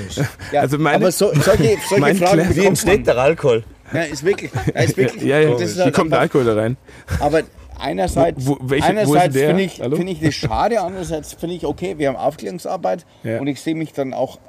[0.52, 3.64] Ja, Also meine- aber so, solche, solche Mein Fragen Klär- Wie entsteht der Alkohol?
[3.94, 4.52] Ja, ist wirklich.
[4.54, 6.78] Ja, ist wirklich ja, ja, das ist wie halt kommt der Alkohol da rein?
[7.20, 7.42] Aber
[7.80, 12.10] einerseits, Wo- welche- einerseits finde ich, finde ich das schade, andererseits finde ich, okay, wir
[12.10, 13.40] haben Aufklärungsarbeit Ja.
[13.40, 14.40] und ich sehe mich dann auch,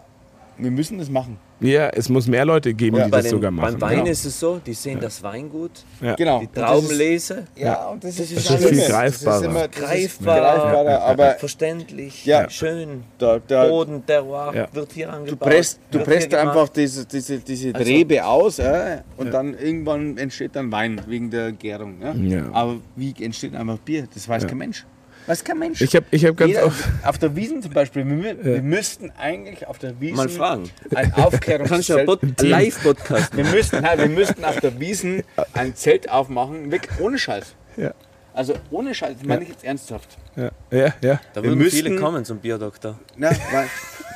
[0.58, 1.38] wir müssen das machen.
[1.60, 3.06] Ja, es muss mehr Leute geben, Ja.
[3.06, 3.80] die das den, sogar beim machen.
[3.80, 4.10] Wein genau.
[4.10, 6.14] ist es so, die sehen das Weingut, Ja.
[6.14, 6.38] Genau.
[6.40, 9.44] die das Traubenlese, Ja, und das, ist, ist alles- viel das ist greifbarer.
[9.44, 12.48] immer- das ist greifbar, greifbarer, aber verständlich, Ja.
[12.48, 14.68] schön, da, da, Boden, Terroir, Ja.
[14.72, 15.48] wird hier du angebaut.
[15.48, 16.48] presst, du presst hier gemacht.
[16.56, 21.28] einfach diese, diese, diese Also- Rebe aus äh, und dann irgendwann entsteht dann Wein wegen
[21.30, 21.96] der Gärung.
[22.00, 22.12] Ja?
[22.14, 22.44] Ja.
[22.52, 24.06] Aber wie entsteht einfach Bier?
[24.14, 24.84] Das weiß kein Mensch.
[25.28, 25.80] Weiß kein Mensch.
[25.82, 29.10] Ich habe ich hab ganz Jeder, oft, auf der Wiesen zum Beispiel, wir, wir müssten
[29.18, 30.70] eigentlich auf der Wiesen Mal fragen.
[30.94, 32.06] ein Kannst du ja Aufklärungszelt...
[32.06, 35.22] Pod- Live-Podcast wir, müssten, nein, wir müssten auf der Wiesen
[35.52, 37.54] ein Zelt aufmachen, wirklich ohne Scheiß.
[37.76, 37.92] ja,
[38.32, 40.16] Also ohne Scheiß, das meine ich jetzt ernsthaft.
[40.34, 41.20] ja, ja, ja.
[41.34, 42.98] Da Wir würden viele müssten- kommen zum Bierdoktor.
[43.16, 43.66] Na, weil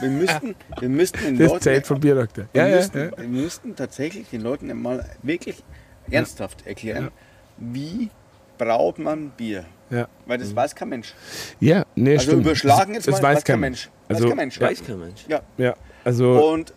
[0.01, 1.63] wir müssten, wir müssten den Das Leuten...
[1.63, 2.47] Zelt vom Bierdoktor.
[2.55, 3.11] Wir, Ja, ja, müssten, ja.
[3.19, 5.63] wir müssten tatsächlich den Leuten mal wirklich
[6.11, 7.11] ernsthaft erklären,
[7.59, 8.09] wie
[8.57, 9.65] braut man Bier.
[9.93, 11.13] Ja, Weil das weiß kein Mensch.
[11.61, 12.47] ja nee, Also stimmt.
[12.47, 13.91] überschlagen jetzt das, das mal, weiß kein Mensch.
[14.09, 14.59] Weiß Also, kein Mensch.
[14.59, 15.25] Ja, Weiß kein Mensch.
[15.29, 15.41] Ja.
[15.59, 16.71] ja, also, Und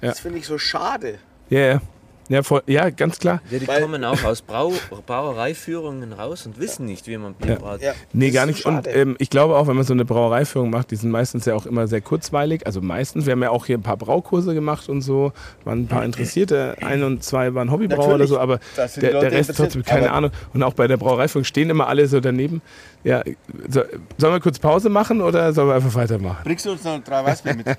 [0.00, 0.08] Ja.
[0.08, 1.18] das finde ich so schade.
[1.50, 1.80] ja, ja.
[2.28, 3.40] Ja, voll, ja, ganz klar.
[3.50, 4.72] Ja, die Weil- kommen auch aus Brau
[5.06, 7.58] Brauereiführungen raus und wissen nicht, wie man Bier Ja.
[7.58, 7.80] braut.
[7.82, 8.64] Ja, Nee, gar nicht.
[8.66, 11.54] Und ähm, ich glaube auch, wenn man so eine Brauereiführung macht, die sind meistens ja
[11.54, 12.66] auch immer sehr kurzweilig.
[12.66, 15.32] Also meistens, wir haben ja auch hier ein paar Braukurse gemacht und so,
[15.64, 19.32] waren ein paar Interessierte, ein und zwei waren Hobbybrauer oder Natürlich, so, aber der, der
[19.32, 20.30] Rest trotzdem keine Ahnung.
[20.52, 22.62] Und auch bei der Brauereiführung stehen immer alle so daneben.
[23.04, 23.22] Ja,
[23.68, 23.82] so,
[24.16, 26.38] sollen wir kurz Pause machen oder sollen wir einfach weitermachen?
[26.44, 27.66] Bringst du uns noch drei Weißbier mit?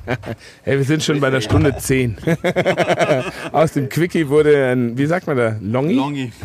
[0.63, 2.17] Hey, wir sind schon bei der Stunde 10.
[3.51, 5.93] Aus dem Quickie wurde ein, wie sagt man da, Longi?
[5.95, 6.31] Longi.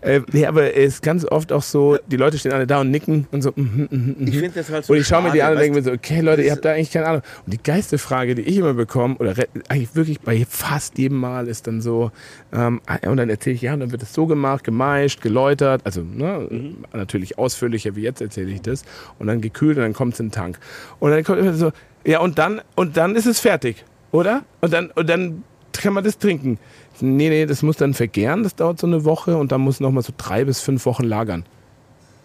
[0.00, 2.90] Äh, nee, aber es ist ganz oft auch so, die Leute stehen alle da und
[2.90, 4.26] nicken und so, mhm, mhm, mhm.
[4.26, 5.92] Ich finde das halt so Und ich schaue mir die an und denke mir so,
[5.92, 7.22] okay Leute, ihr habt da eigentlich keine Ahnung.
[7.46, 9.34] Und die geilste Frage, die ich immer bekomme, oder
[9.68, 12.10] eigentlich wirklich bei fast jedem Mal, ist dann so,
[12.52, 15.82] ähm, ah, und dann erzähle ich, ja, und dann wird es so gemacht, gemeischt, geläutert,
[15.84, 16.78] also ne, Mhm.
[16.92, 18.84] natürlich ausführlicher wie jetzt erzähle ich das,
[19.18, 20.58] und dann gekühlt und dann kommt es in den Tank.
[20.98, 21.70] Und dann kommt immer so,
[22.04, 24.42] ja, und dann, und dann ist es fertig, oder?
[24.60, 26.58] Und dann, und dann kann man das trinken.
[27.00, 29.90] Nee, nee, das muss dann vergären, das dauert so eine Woche und dann muss noch
[29.90, 31.44] mal so drei bis fünf Wochen lagern.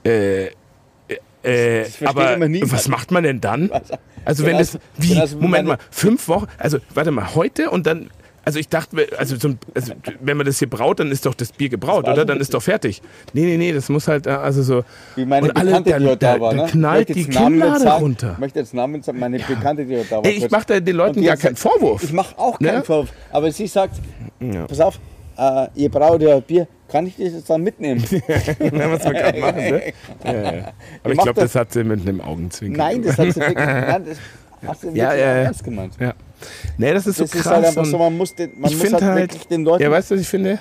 [0.04, 0.52] Äh,
[1.44, 3.72] äh, versteht aber was macht man denn dann?
[4.26, 8.10] Also wenn Genau, das, wie, Moment mal, fünf Wochen, also warte mal, heute und dann,
[8.48, 11.34] also ich dachte, also, so, ein- also wenn man das hier braut, dann ist doch
[11.36, 12.26] das Bier gebraut, war oder?
[12.26, 13.02] Dann ist doch fertig.
[13.34, 14.84] Nee, nee, nee, das muss halt, äh, also so,
[15.16, 16.54] Wie meine und alle, Bekannte, da, die heute da da, war.
[16.56, 16.70] da Ne?
[16.72, 18.32] knallt Ich die Kinnlade runter.
[18.34, 20.26] Ich möchte jetzt Namen sagen, meine Bekannte, die heute da war.
[20.26, 22.04] Ey, ich mache da den Leuten gar keinen Vorwurf.
[22.04, 22.84] Ich mache auch keinen Ne?
[22.84, 23.10] Vorwurf.
[23.32, 23.96] Aber sie sagt,
[24.40, 24.66] Ja.
[24.66, 25.00] pass auf,
[25.38, 28.02] äh, ihr braut ja Bier, kann ich das jetzt dann mitnehmen?
[28.12, 29.82] Ja, was wir gerade machen, ne?
[30.24, 30.52] Ja, ja.
[31.04, 32.78] Aber ich macht glaube, das- das hat sie mit einem Augenzwinkern.
[32.78, 34.18] Nein, das hat sie wirklich, nein, das
[34.76, 35.34] sie wirklich Ja, ja, ja.
[35.44, 35.94] ernst gemeint.
[36.00, 36.14] Ja.
[36.78, 37.42] Nee, das ist so Das krass.
[37.46, 39.64] ist halt einfach so, man muss, den, man ich muss finde halt, halt, wirklich den
[39.64, 39.84] Leuten...
[39.84, 40.60] ja, weißt du, was ich finde?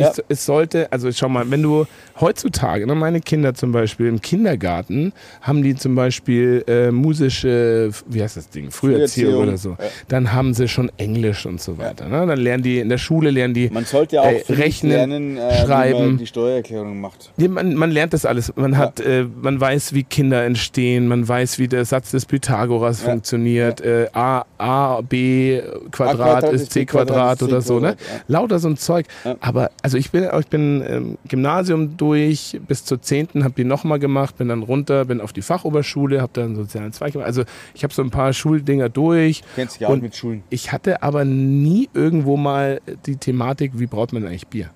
[0.00, 0.10] Ja.
[0.10, 1.86] Es, es sollte, also schau mal, wenn du
[2.20, 8.22] heutzutage, ne, meine Kinder zum Beispiel im Kindergarten, haben die zum Beispiel äh, musische, wie
[8.22, 9.88] heißt das Ding, Früherziehung Früherziehung, oder so, ja.
[10.08, 12.08] dann haben sie schon Englisch und so weiter.
[12.08, 12.26] Ne?
[12.26, 15.36] Dann lernen die, in der Schule lernen die man sollte ja auch äh, rechnen, lernen,
[15.36, 15.98] äh, schreiben.
[15.98, 17.30] man die Steuererklärung macht.
[17.36, 18.54] Ja, man, man lernt das alles.
[18.56, 23.02] Man, hat, äh, man weiß, wie Kinder entstehen, man weiß, wie der Satz des Pythagoras
[23.02, 23.80] funktioniert.
[23.80, 25.60] Äh, A, A, B
[25.90, 27.80] Quadrat ist C Quadrat ist oder C so.
[27.80, 27.96] Ne?
[27.96, 28.24] Quadrat.
[28.28, 29.06] Lauter so ein Zeug.
[29.40, 33.28] Aber also ich bin, ich bin ähm, Gymnasium durch, bis zur 10.
[33.44, 37.12] habe die nochmal gemacht, bin dann runter, bin auf die Fachoberschule, habe dann sozialen Zweig
[37.12, 37.26] gemacht.
[37.26, 37.44] Also
[37.74, 39.42] ich habe so ein paar Schuldinger durch.
[39.54, 40.42] Kennst dich ja auch mit Schulen.
[40.50, 44.70] Ich hatte aber nie irgendwo mal die Thematik, wie braut man eigentlich Bier?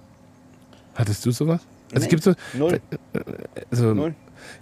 [0.94, 1.60] Hattest du sowas?
[1.92, 2.10] Also Nee.
[2.10, 2.80] gibt so, Null.
[3.70, 4.14] also Null.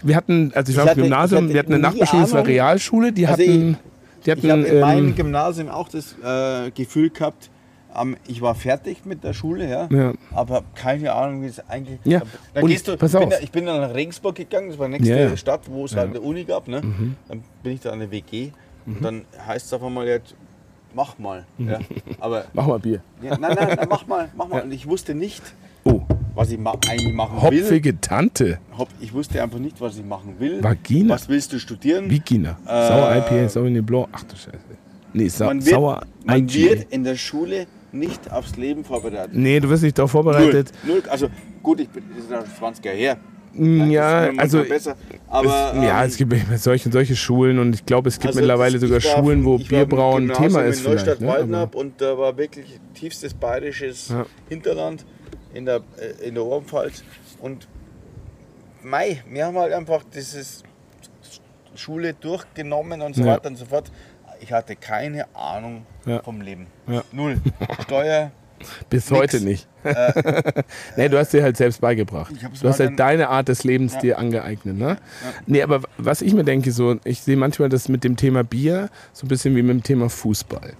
[0.03, 2.33] Wir hatten, also ich Ich war im hatte- ich Gymnasium, wir hatten eine Nachbarschule, das
[2.33, 2.47] war.
[2.47, 3.77] Realschule, die Also hatten,
[4.24, 7.51] die Ich hatten, habe in meinem ähm, Gymnasium auch das äh, Gefühl gehabt,
[8.27, 10.12] ich war fertig mit der Schule, ja, Ja.
[10.32, 11.98] aber keine Ahnung, wie es eigentlich.
[12.05, 12.23] Ja,
[12.55, 13.35] Dann und gehst du, pass ich, bin auf.
[13.35, 15.36] da, ich bin dann nach Regensburg gegangen, das war die nächste Ja, ja.
[15.36, 16.69] Stadt, wo es halt eine Uni gab.
[16.69, 16.81] Ne?
[16.82, 17.16] Mhm.
[17.28, 18.51] Dann bin ich da an der WG
[18.86, 20.35] und dann heißt es auf einmal jetzt,
[20.94, 21.44] mach mal.
[21.59, 21.78] Ja.
[22.20, 23.01] Aber mach mal Bier.
[23.23, 24.62] ja, nein, nein, nein, mach mal, mach mal.
[24.62, 25.43] Und ich wusste nicht,
[25.85, 26.01] Oh,
[26.36, 27.62] was ich ma eigentlich machen will.
[27.64, 30.62] hopfige Tante, Hop, ich wusste einfach nicht, was ich machen will.
[30.62, 31.14] Vagina.
[31.14, 32.06] Was willst du studieren?
[32.06, 34.59] Bikina, Äh, Sauer IPA, Sauvignon Blanc, ach du Scheiße.
[35.12, 36.55] Nee, sa man wird, Sauer man IGA.
[36.70, 39.35] wird in der Schule nicht aufs Leben vorbereitet.
[39.35, 40.73] Nee, du wirst nicht darauf Null, vorbereitet.
[40.85, 41.02] null.
[41.09, 41.28] Also
[41.62, 43.16] gut, ich bin, das ist ja 20 Jahre her.
[43.55, 44.97] Mm, Ja, also besser.
[45.28, 48.28] Aber, es, ja, ähm, es gibt solche und solche Schulen und ich glaube, es gibt
[48.28, 51.06] also mittlerweile sogar ich war- Schulen, wo ich war Bierbrauen Gymnasium Thema ist in vielleicht.
[51.06, 51.28] Neustadt Ne?
[51.28, 54.24] Aber, Waldnab und da war wirklich tiefstes bayerisches Ja.
[54.48, 55.05] Hinterland
[55.52, 57.05] in der, äh, in der Oberpfalz.
[57.43, 57.69] Und
[58.82, 60.62] Mai, wir haben halt einfach dieses
[61.74, 63.35] Schule durchgenommen und so Ja.
[63.36, 63.90] weiter und so fort.
[64.43, 66.20] Ich hatte keine Ahnung Ja.
[66.23, 66.66] vom Leben.
[66.89, 67.02] Ja.
[67.12, 67.40] Null.
[67.85, 68.32] Steuer,
[68.90, 69.20] bis nix.
[69.20, 69.69] heute nicht.
[70.97, 72.32] nee, du hast dir halt selbst beigebracht.
[72.60, 74.01] Du hast halt deine Art des Lebens Ja.
[74.01, 74.77] dir angeeignet.
[74.77, 74.97] Ne?
[75.47, 78.89] Nee, aber was ich mir denke, so, ich sehe manchmal das mit dem Thema Bier
[79.12, 80.74] so ein bisschen wie mit dem Thema Fußball.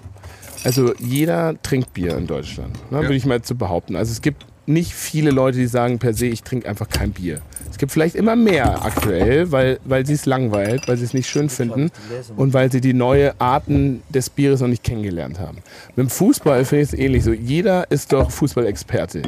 [0.65, 3.97] Also jeder trinkt Bier in Deutschland, ne, würde ich mal zu behaupten.
[3.97, 7.41] Also es gibt nicht viele Leute, die sagen per se, ich trinke einfach kein Bier.
[7.71, 11.29] Es gibt vielleicht immer mehr aktuell, weil, weil sie es langweilt, weil sie es nicht
[11.29, 11.91] schön finden
[12.37, 15.59] und weil sie die neue Arten des Bieres noch nicht kennengelernt haben.
[15.97, 17.33] Mit dem Fußball finde ich es ähnlich so.
[17.33, 19.23] Jeder ist doch Fußballexperte.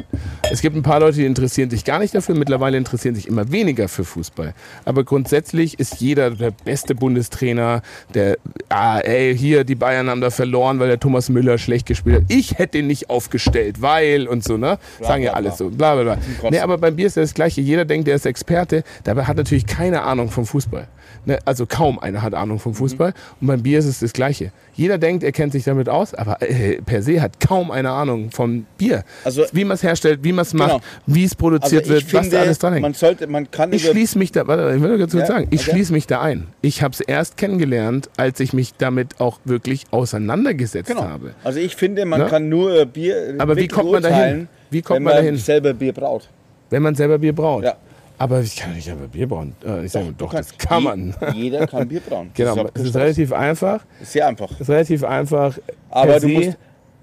[0.51, 2.35] Es gibt ein paar Leute, die interessieren sich gar nicht dafür.
[2.35, 4.53] Mittlerweile interessieren sich immer weniger für Fußball.
[4.85, 7.81] Aber grundsätzlich ist jeder der beste Bundestrainer,
[8.13, 8.37] der,
[8.69, 12.23] ah, ey, hier, die Bayern haben da verloren, weil der Thomas Müller schlecht gespielt hat.
[12.27, 14.77] Ich hätte ihn nicht aufgestellt, weil und so, ne?
[15.01, 15.69] Sagen ja alles so.
[15.69, 16.49] Bla, bla, bla.
[16.49, 17.61] Nee, aber beim Bier ist ja das Gleiche.
[17.61, 18.83] Jeder denkt, der ist Experte.
[19.03, 20.87] Dabei hat natürlich keine Ahnung vom Fußball.
[21.25, 21.39] Ne?
[21.45, 23.13] Also kaum einer hat Ahnung vom Fußball.
[23.41, 24.51] Und beim Bier ist es das Gleiche.
[24.75, 28.29] Jeder denkt, er kennt sich damit aus, aber äh, per se hat kaum eine Ahnung
[28.31, 29.03] vom Bier.
[29.23, 30.81] Also- wie man es herstellt, wie man es macht, Genau.
[31.07, 32.81] wie es produziert also wird, ich was finde, da alles dran hängt.
[32.83, 35.47] man sollte, man kann Ich schließe mich da, warte, ich will ganz kurz Ja, sagen,
[35.51, 35.71] ich okay.
[35.71, 36.47] schließe mich da ein.
[36.61, 41.03] Ich habe es erst kennengelernt, als ich mich damit auch wirklich auseinandergesetzt Genau.
[41.03, 41.33] habe.
[41.43, 42.27] Also ich finde, man Ne?
[42.27, 44.47] kann nur Bier Aber wie kommt man dahin?
[44.69, 45.37] Wie kommt wenn man man dahin?
[45.37, 46.29] selber Bier braut.
[46.69, 47.63] Wenn man selber Bier braut.
[47.63, 47.75] Ja.
[48.17, 49.55] Aber ich kann nicht selber Bier brauen.
[49.65, 51.15] Äh, ich sage, doch, Du das kann man.
[51.33, 52.29] Jeder kann Bier brauen.
[52.29, 53.85] Das Genau, es kein ist relativ einfach.
[54.01, 54.51] Sehr einfach.
[54.51, 55.57] Es ist relativ einfach.
[55.89, 56.57] Aber du musst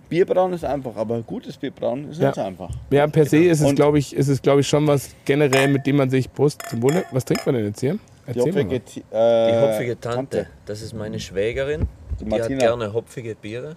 [0.08, 2.26] Bier brauen ist einfach, aber gutes Bier brauen ist Ja.
[2.28, 2.70] nicht so einfach.
[2.90, 5.86] Ja, per se ist es, glaube ich, ist es, glaube ich, schon was generell, mit
[5.86, 7.04] dem man sich Brust zum Wohle.
[7.12, 7.94] Was trinkt man denn jetzt hier?
[7.94, 7.98] Die
[8.38, 8.62] Erzähl mal.
[8.64, 11.88] hopfige, T- Die äh, hopfige Tante, das ist meine Schwägerin.
[12.20, 12.58] Die, hat Martina.
[12.58, 13.76] gerne hopfige Biere.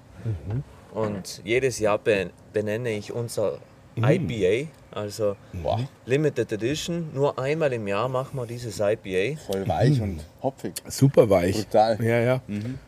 [0.93, 3.57] Und jedes Jahr ben- benenne ich unser
[3.97, 7.09] IPA, also Boah, Limited Edition.
[7.13, 9.39] Nur einmal im Jahr machen wir dieses IPA.
[9.45, 10.73] voll weich und hopfig.
[10.87, 11.55] Super weich.
[11.55, 11.97] Brutal.
[12.03, 12.41] Ja, ja.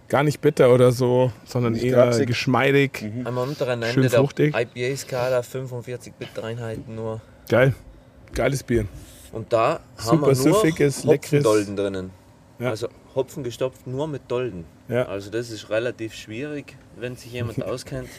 [0.10, 2.28] Gar nicht bitter oder so, sondern Nicht eher kratzig.
[2.28, 3.04] geschmeidig.
[3.24, 4.56] Am unteren Schön Ende der fruchtig.
[4.56, 7.22] IPA-Skala 45 Bittereinheiten nur.
[7.50, 7.74] Geil.
[8.34, 8.86] Geiles Bier.
[9.32, 12.12] Und da haben Super wir nur süffiges, leckeres- drinnen.
[12.60, 12.70] Ja.
[12.72, 14.66] Also Hopfen gestopft nur mit Dolden.
[14.90, 15.04] Ja.
[15.08, 18.10] Also das ist relativ schwierig, wenn sich jemand auskennt.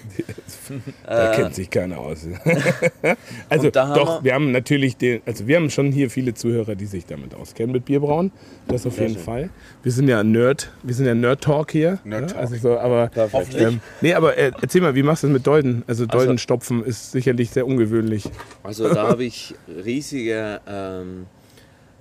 [1.04, 2.24] Da Äh, kennt sich keiner aus.
[3.48, 6.34] also da haben doch, wir- wir haben natürlich den, also wir haben schon hier viele
[6.34, 8.30] Zuhörer, die sich damit auskennen mit Bierbrauen.
[8.68, 9.50] Das auf jeden Fall.
[9.82, 11.98] Wir sind ja Nerd, wir sind ja Nerd Talk hier.
[12.04, 12.26] Nerd ne?
[12.28, 12.38] Talk.
[12.38, 13.10] Also so, aber
[13.56, 15.82] ähm, nee, aber äh, erzähl mal, wie machst du das mit Dolden?
[15.88, 18.24] Also Dolden stopfen ist sicherlich sehr ungewöhnlich.
[18.62, 19.54] Also da habe ich
[19.84, 21.26] riesige ähm,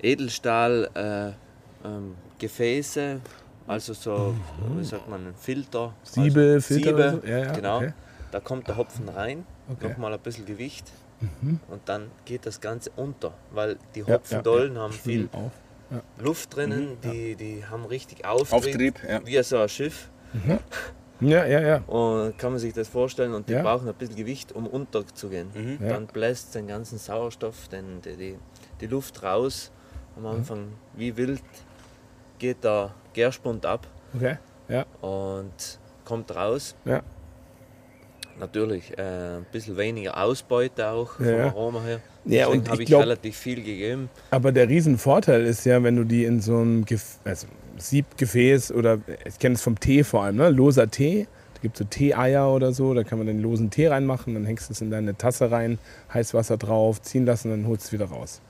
[0.01, 3.19] Edelstahl äh, ähm, Gefäße,
[3.67, 4.35] also so,
[4.77, 5.93] wie sagt man, Filter.
[6.03, 7.27] Siebe, also Filter Siebe, so?
[7.27, 7.77] Ja, ja, genau.
[7.77, 7.93] okay.
[8.31, 9.85] Da kommt der Hopfen rein, Okay.
[9.87, 9.91] Mhm.
[9.91, 10.91] nochmal ein bisschen Gewicht
[11.69, 14.83] und dann geht das Ganze unter, weil die Hopfendollen ja, ja.
[14.83, 15.51] haben viel Auf.
[16.21, 19.25] Luft drinnen, die, die haben richtig Auftrieb, Auftrieb, ja.
[19.25, 20.09] wie so ein Schiff.
[21.19, 21.77] Ja, ja, ja.
[21.87, 23.63] Und kann man sich das vorstellen und die Ja.
[23.63, 25.77] brauchen ein bisschen Gewicht, um unterzugehen.
[25.81, 25.93] Ja.
[25.93, 28.37] Dann bläst den ganzen Sauerstoff, den, die, die,
[28.81, 29.71] die Luft raus.
[30.15, 30.27] Am Mhm.
[30.29, 31.41] Anfang wie wild
[32.39, 34.37] geht der Gärspund ab Okay.
[34.69, 35.51] Ja, und
[36.05, 36.75] kommt raus.
[36.85, 37.01] ja.
[38.39, 41.45] Natürlich äh, ein bisschen weniger Ausbeute auch vom Ja.
[41.47, 41.99] Aroma her.
[42.25, 44.09] Ja, Deswegen und habe ich ich glaub- relativ viel gegeben.
[44.29, 47.47] Aber der Riesenvorteil ist ja, wenn du die in so einem Gef also
[47.77, 50.49] Siebgefäß oder ich kenne es vom Tee vor allem, ne?
[50.49, 51.27] loser Tee.
[51.55, 54.45] Da gibt es so Tee-Eier oder so, da kann man den losen Tee reinmachen, dann
[54.45, 55.79] hängst du es in deine Tasse rein,
[56.13, 58.41] Heißwasser drauf, ziehen lassen, dann holst du es wieder raus.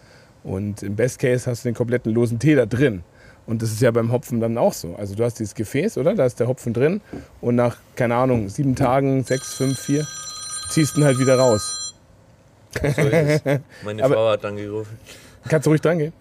[0.44, 3.04] Und im Best Case hast du den kompletten losen Tee da drin.
[3.48, 4.96] Und das ist ja beim Hopfen dann auch so.
[4.98, 6.14] Also du hast dieses Gefäß, oder?
[6.16, 7.02] Da ist der Hopfen drin
[7.42, 10.06] und nach, keine Ahnung, sieben Tagen, sechs, fünf, vier,
[10.70, 11.96] ziehst du ihn halt wieder raus.
[12.82, 13.60] So ist es.
[13.84, 15.00] Meine Aber- Frau hat dann gerufen.
[15.48, 16.14] Kannst du ruhig dran gehen?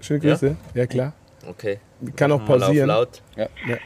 [0.00, 0.56] Schöne Grüße.
[0.74, 1.12] Ja, klar.
[1.48, 1.78] Okay.
[2.16, 2.88] Kann auch Mal auf pausieren.
[2.88, 3.22] laut.
[3.36, 3.46] Ja.
[3.66, 3.76] Ja.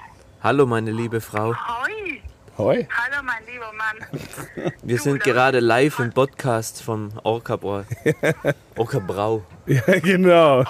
[0.43, 1.53] Hallo, meine liebe Frau.
[1.53, 2.21] Hoi,
[2.57, 2.89] Hoi.
[2.91, 4.73] hallo mein lieber Mann.
[4.83, 7.83] Wir Du, sind gerade live im Podcast vom Orca Brau.
[8.77, 9.43] Orca Brau.
[9.67, 10.65] Ja, genau.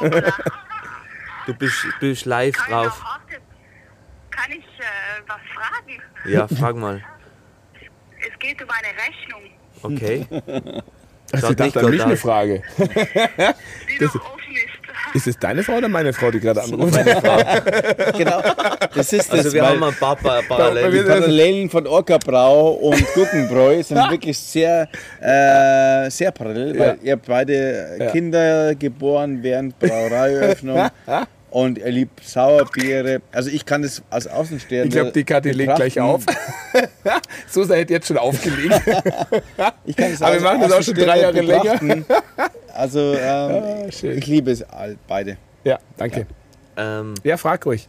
[1.47, 3.03] Du bist, bist live Kann, drauf.
[3.29, 6.03] ich, kann ich äh, was fragen?
[6.33, 7.03] Ja, frag mal.
[8.21, 9.43] Es geht um eine Rechnung,
[9.83, 10.27] Okay.
[11.33, 12.17] Also, Schaut ich nicht an mich eine.
[12.17, 12.63] Frage.
[12.79, 15.15] die noch offen ist.
[15.15, 16.95] Ist es deine Frau oder meine Frau, die gerade anruft?
[18.17, 18.43] Genau.
[18.95, 21.07] Das ist das, Also wir haben ein paar Pa- die Parallelen.
[21.07, 24.89] Parallelen von Orca-Brau und Gurkenbräu sind wirklich sehr,
[25.21, 26.97] äh, sehr parallel, weil Ja.
[27.03, 28.11] ihr habt beide Ja.
[28.11, 30.91] Kinder geboren während Brauereiöffnung
[31.51, 33.23] und ihr liebt Sauerbiere.
[33.33, 36.25] Also ich kann das als Außenstehender Ich glaube, die Kathi legt gleich auf.
[37.49, 38.75] Susa hätte jetzt schon aufgelegt.
[39.85, 41.79] Ich kann das Aber wir machen das auch schon drei Jahre länger.
[42.75, 44.63] Also ähm, Ah, ich liebe es
[45.09, 45.39] beide.
[45.65, 46.27] Ja, danke.
[46.77, 47.89] Ähm, Ja, frag ruhig.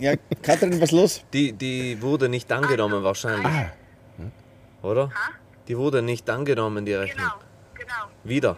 [0.00, 1.22] Ja, Katrin, was los?
[1.32, 3.46] die, die wurde nicht angenommen wahrscheinlich.
[3.46, 3.70] Ah.
[4.82, 5.10] Oder?
[5.68, 7.26] Die wurde nicht angenommen, die Rechnung.
[7.74, 8.10] Genau, genau.
[8.24, 8.50] Wieder.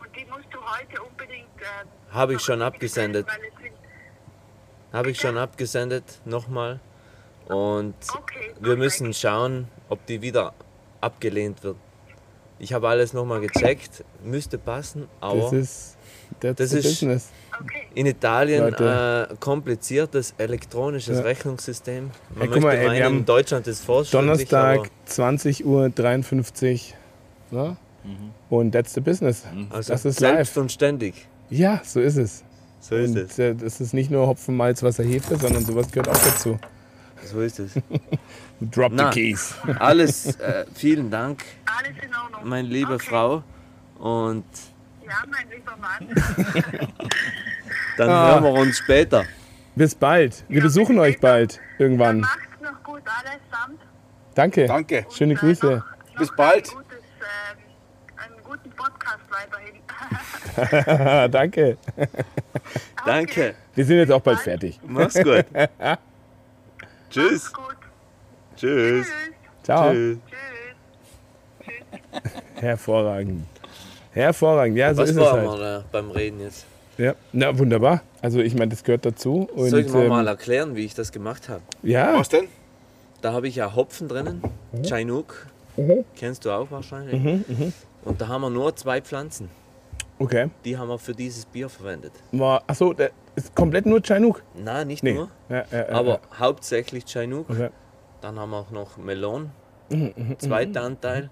[0.00, 1.46] Und die musst du heute unbedingt.
[1.60, 3.26] Äh, Habe ich schon abgesendet.
[3.28, 3.57] weil es
[4.92, 6.80] Habe ich schon abgesendet, nochmal.
[7.46, 10.52] Und Okay, wir müssen schauen, ob die wieder
[11.00, 11.76] abgelehnt wird.
[12.58, 15.96] Ich habe alles nochmal gecheckt, müsste passen, Das aber ist,
[16.40, 17.28] that's Das ist- business.
[17.94, 21.24] In Italien äh, kompliziertes elektronisches Ja.
[21.24, 22.10] Rechnungssystem.
[22.34, 26.94] Man guck möchte mal, ey, wir meinen, Deutschland ist fortschrittlich, Donnerstag, aber 20 Uhr 53.
[27.50, 27.76] Ne?
[28.48, 29.44] Und that's the business.
[29.70, 30.56] also das ist selbst live.
[30.62, 31.14] und ständig.
[31.50, 32.44] Ja, so ist es.
[32.80, 33.38] So ist und es.
[33.38, 36.58] äh, das ist nicht nur Hopfen, Malz, Wasser, Hefe, sondern sowas gehört auch dazu.
[37.24, 37.72] So ist es.
[38.60, 39.12] Drop Na.
[39.12, 39.54] the keys.
[39.78, 42.48] Alles, äh, vielen Dank, Alles in Ordnung.
[42.48, 43.06] meine liebe okay.
[43.08, 43.42] Frau.
[43.98, 44.44] Und
[45.04, 46.08] Ja, mein lieber Mann.
[47.96, 48.32] dann Ah.
[48.34, 49.24] hören wir uns später.
[49.74, 50.44] Bis bald.
[50.48, 51.28] Wir Ja, besuchen bis euch später.
[51.28, 51.60] bald.
[51.78, 52.20] Irgendwann.
[52.20, 53.80] Macht's noch gut allesamt.
[54.34, 54.66] Danke.
[54.66, 55.04] Danke.
[55.04, 55.66] Und, Schöne äh, Grüße.
[55.66, 55.76] noch-
[56.12, 56.68] noch Bis bald.
[56.68, 57.58] Ein gutes, ähm,
[58.16, 59.77] einen guten Podcast weiterhin.
[61.30, 61.76] Danke.
[63.06, 63.54] Danke.
[63.74, 64.78] Wir sind jetzt auch bald fertig.
[64.86, 65.44] Mach's gut.
[67.10, 67.42] Tschüss.
[67.42, 67.76] Macht's gut.
[68.56, 69.06] Tschüss.
[69.06, 69.06] Tschüss.
[69.62, 69.92] Ciao.
[69.92, 70.18] Tschüss.
[71.60, 72.32] Tschüss.
[72.56, 73.46] Hervorragend.
[74.12, 74.76] Hervorragend.
[74.76, 75.60] Ja, so Was ist es halt.
[75.60, 76.66] da beim Reden jetzt?
[76.96, 77.14] Ja.
[77.32, 78.02] Na, wunderbar.
[78.20, 79.48] Also ich meine, das gehört dazu.
[79.54, 81.62] Und, Soll ich mir ähm, mal erklären, wie ich das gemacht habe?
[81.82, 82.48] Ja, Was denn?
[83.20, 84.42] Da habe ich ja Hopfen drinnen,
[84.84, 85.46] Chinook,
[86.16, 87.20] kennst du auch wahrscheinlich.
[87.20, 87.72] Mhm,
[88.04, 89.50] Und da haben wir nur zwei Pflanzen.
[90.18, 90.50] Okay.
[90.64, 92.12] Die haben wir für dieses Bier verwendet.
[92.32, 94.42] War, achso, der ist komplett nur Chinook.
[94.54, 95.14] Na, nicht Nee.
[95.14, 97.48] nur, Ja, ja, ja, aber hauptsächlich Chinook.
[97.50, 97.54] ja.
[97.54, 97.68] Okay.
[98.20, 99.50] Dann haben wir auch noch Melon,
[99.90, 101.30] Mhm, zweiter Anteil.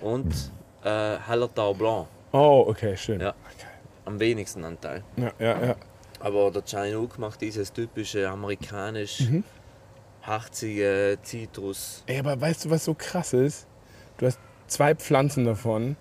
[0.00, 0.32] Und
[0.84, 3.20] äh, Hallertau Blanc, Oh, okay, schön.
[3.20, 3.34] Ja.
[4.04, 5.02] am wenigsten Anteil.
[5.16, 5.76] Ja, ja, ja.
[6.20, 9.44] Aber der Chinook macht dieses typische amerikanisch Mhm.
[10.22, 12.02] harzige Zitrus.
[12.06, 13.66] Ey, aber weißt du, was so krass ist?
[14.18, 15.96] Du hast zwei Pflanzen davon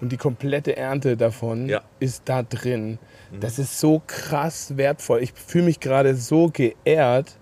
[0.00, 1.82] und die komplette Ernte davon Ja.
[2.00, 2.98] ist da drin.
[3.40, 5.22] Das ist so krass wertvoll.
[5.22, 7.36] Ich fühle mich gerade so geehrt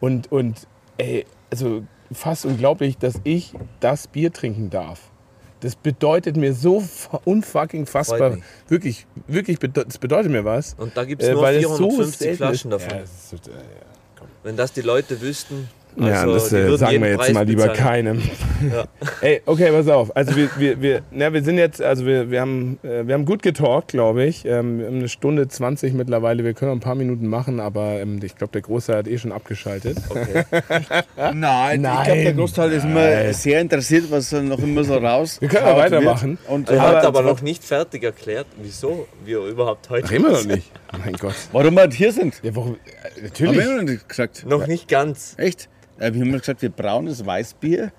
[0.00, 0.66] und, und
[0.96, 5.10] ey, also fast unglaublich, dass ich das Bier trinken darf.
[5.60, 6.82] Das bedeutet mir so
[7.24, 8.38] unfucking fassbar.
[8.68, 10.74] Wirklich, wirklich, das bedeutet mir was.
[10.74, 12.90] Und da gibt es Äh, nur so 450 selten Flaschen davon.
[12.90, 13.54] Ja, das ist so, äh,
[14.44, 17.44] Wenn das die Leute wüssten, Ja, also das die äh, sagen wir jetzt Preis mal
[17.46, 18.18] lieber bezahlen.
[18.20, 18.22] keinem.
[18.72, 18.84] Ja.
[19.20, 20.14] Ey, okay, pass auf.
[20.16, 23.24] Also wir, wir, wir, na, wir sind jetzt, also wir, wir, haben, äh, wir haben
[23.24, 24.44] gut getalkt, glaube ich.
[24.44, 26.44] Ähm, wir haben eine Stunde 20 mittlerweile.
[26.44, 29.18] Wir können noch ein paar Minuten machen, aber ähm, ich glaube, der Großteil hat eh
[29.18, 29.98] schon abgeschaltet.
[30.08, 30.44] Okay.
[31.16, 31.34] Nein,
[31.80, 31.80] Nein.
[31.80, 35.40] ich glaube, der Großteil ist immer sehr interessiert, was noch immer so raus.
[35.40, 36.38] Wir können auch weitermachen.
[36.48, 40.30] Und Er Aber- hat aber noch nicht fertig erklärt, wieso wir überhaupt heute Ach, immer
[40.30, 40.70] noch nicht.
[41.04, 41.34] Mein Gott.
[41.52, 42.40] warum wir hier sind.
[42.42, 42.74] Ja, warum?
[42.74, 42.76] Äh,
[43.18, 43.58] Haben natürlich.
[43.58, 44.46] wir noch nicht gesagt.
[44.46, 45.34] Noch nicht ganz.
[45.38, 45.68] Echt?
[45.98, 47.92] Äh, wir haben gesagt, wir braunes Weißbier.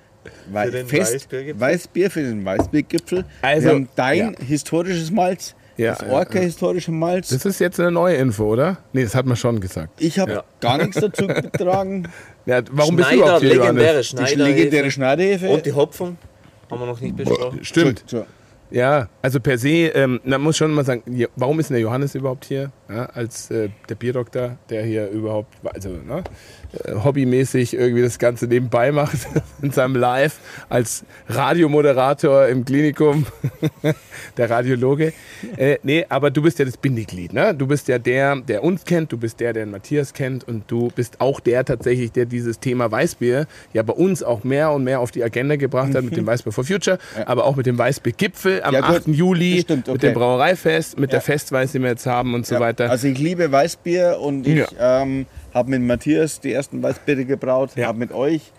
[0.51, 1.27] Wei Für den fest?
[1.55, 3.23] Weißbier für den Weißbiergipfel.
[3.41, 4.45] Also, wir haben dein ja.
[4.45, 7.29] historisches Malz, Ja, das Orca-historische Malz.
[7.29, 8.77] Das ist jetzt eine neue Info, oder?
[8.91, 10.01] Nee, das hat man schon gesagt.
[10.01, 10.43] ich habe Ja.
[10.59, 12.09] gar nichts dazu getragen.
[12.45, 14.09] Ja, warum bist du Schneider, überhaupt hier, legendäre Johannes?
[14.09, 14.43] Die Schneider.
[14.43, 15.49] legendäre Schneidehefe.
[15.49, 16.17] Und die Hopfung
[16.69, 17.63] haben wir noch nicht besprochen.
[17.63, 18.03] Stimmt.
[18.05, 18.25] So,
[18.71, 21.01] Ja, also per se, ähm, man muss schon mal sagen,
[21.37, 22.71] warum ist denn der Johannes überhaupt hier?
[22.91, 26.23] Ja, als äh, der Bierdoktor, der hier überhaupt, also ne,
[26.85, 29.27] äh, hobbymäßig irgendwie das Ganze nebenbei macht
[29.61, 30.39] in seinem Live,
[30.69, 33.27] als Radiomoderator im Klinikum,
[34.37, 35.13] der Radiologe.
[35.57, 37.53] Äh, nee, aber du bist ja das Bindeglied, ne?
[37.53, 40.89] Du bist ja der, der uns kennt, du bist der, der Matthias kennt und du
[40.95, 44.99] bist auch der tatsächlich, der dieses Thema Weißbier ja bei uns auch mehr und mehr
[44.99, 48.63] auf die Agenda gebracht hat mit dem Weißbier for Future, aber auch mit dem Weißbier-Gipfel
[48.63, 48.95] am Ja, gut.
[49.01, 49.07] 8.
[49.09, 50.07] Juli stimmt, mit okay.
[50.07, 51.17] dem Brauereifest, mit Ja.
[51.17, 52.91] der Festweiß, die wir jetzt haben und so Ja, weiter.
[52.91, 55.01] Also ich liebe Weißbier und ich Ja.
[55.01, 57.87] ähm, habe mit Matthias die ersten Weißbiere gebraut, Ja.
[57.87, 58.51] habe mit euch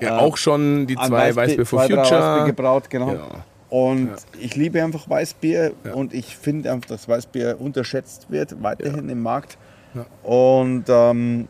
[0.00, 2.46] ja, äh, auch schon die zwei Weißbier for zwei, drei Weißbier Future.
[2.46, 3.12] gebraut, genau.
[3.14, 3.22] Ja.
[3.68, 9.22] Und ich liebe einfach Weißbier und ich finde einfach, dass Weißbier unterschätzt wird, weiterhin im
[9.22, 9.58] Markt.
[10.22, 11.48] Und ähm,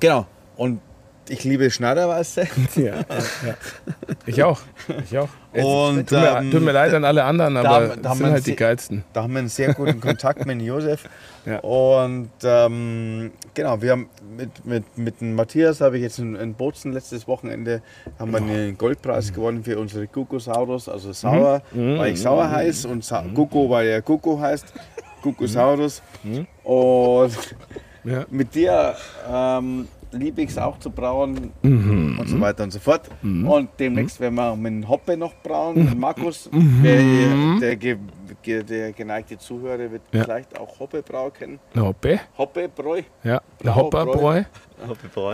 [0.00, 0.26] genau.
[0.56, 0.80] Und
[1.28, 2.46] ich liebe Schneiderweiße.
[2.76, 3.54] Ja, ja.
[4.26, 4.60] Ich auch.
[5.04, 5.28] Ich auch.
[5.52, 8.30] Und, tut, mir, ähm, tut mir leid an alle anderen, aber da das haben sind
[8.30, 9.04] halt die geilsten.
[9.12, 11.08] Da haben wir einen sehr guten Kontakt mit Josef.
[11.46, 11.58] Ja.
[11.58, 16.54] Und ähm, genau, wir haben mit, mit, mit dem Matthias habe ich jetzt in, in
[16.54, 17.82] Bozen letztes Wochenende
[18.18, 23.04] haben wir einen Goldpreis gewonnen für unsere Gugosaurus, also sauer, weil ich sauer heiß und
[23.04, 24.72] Sa Gugo, weil er Gugo heißt.
[25.20, 26.00] Gugosaurus.
[26.62, 27.32] Und
[28.04, 28.24] Ja.
[28.30, 28.94] mit dir
[29.30, 33.08] ähm, liebe ich es auch zu brauen und so weiter und so fort.
[33.22, 36.48] Und demnächst werden wir auch mit Hoppe noch brauen, mit Markus.
[36.52, 37.96] Wer, der, ge,
[38.42, 40.24] ge, der geneigte Zuhörer wird Ja.
[40.24, 41.58] vielleicht auch Hoppebrau kennen.
[41.74, 43.40] Eine Hoppe, Hoppebräu ja.
[43.58, 44.42] Brau, Hopperbräu.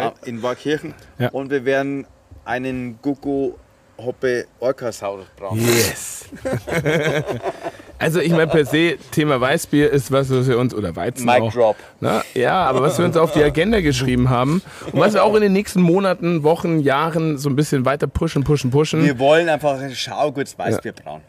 [0.00, 0.94] ah, in Waakirchen.
[1.18, 1.28] Ja.
[1.30, 2.06] Und wir werden
[2.44, 3.52] einen Gugu
[3.98, 5.58] Hoppe Orcasaurus brauen.
[5.58, 6.28] Yes.
[8.00, 11.40] also ich meine per se, Thema Weißbier ist was, was wir uns, oder Weizen Mic
[11.40, 11.52] auch.
[11.52, 11.76] drop.
[12.00, 15.34] Na, ja, aber was wir uns auf die Agenda geschrieben haben und was wir auch
[15.34, 19.04] in den nächsten Monaten, Wochen, Jahren so ein bisschen weiter pushen, pushen, pushen.
[19.04, 21.20] Wir wollen einfach ein Schauguts Weißbier brauen.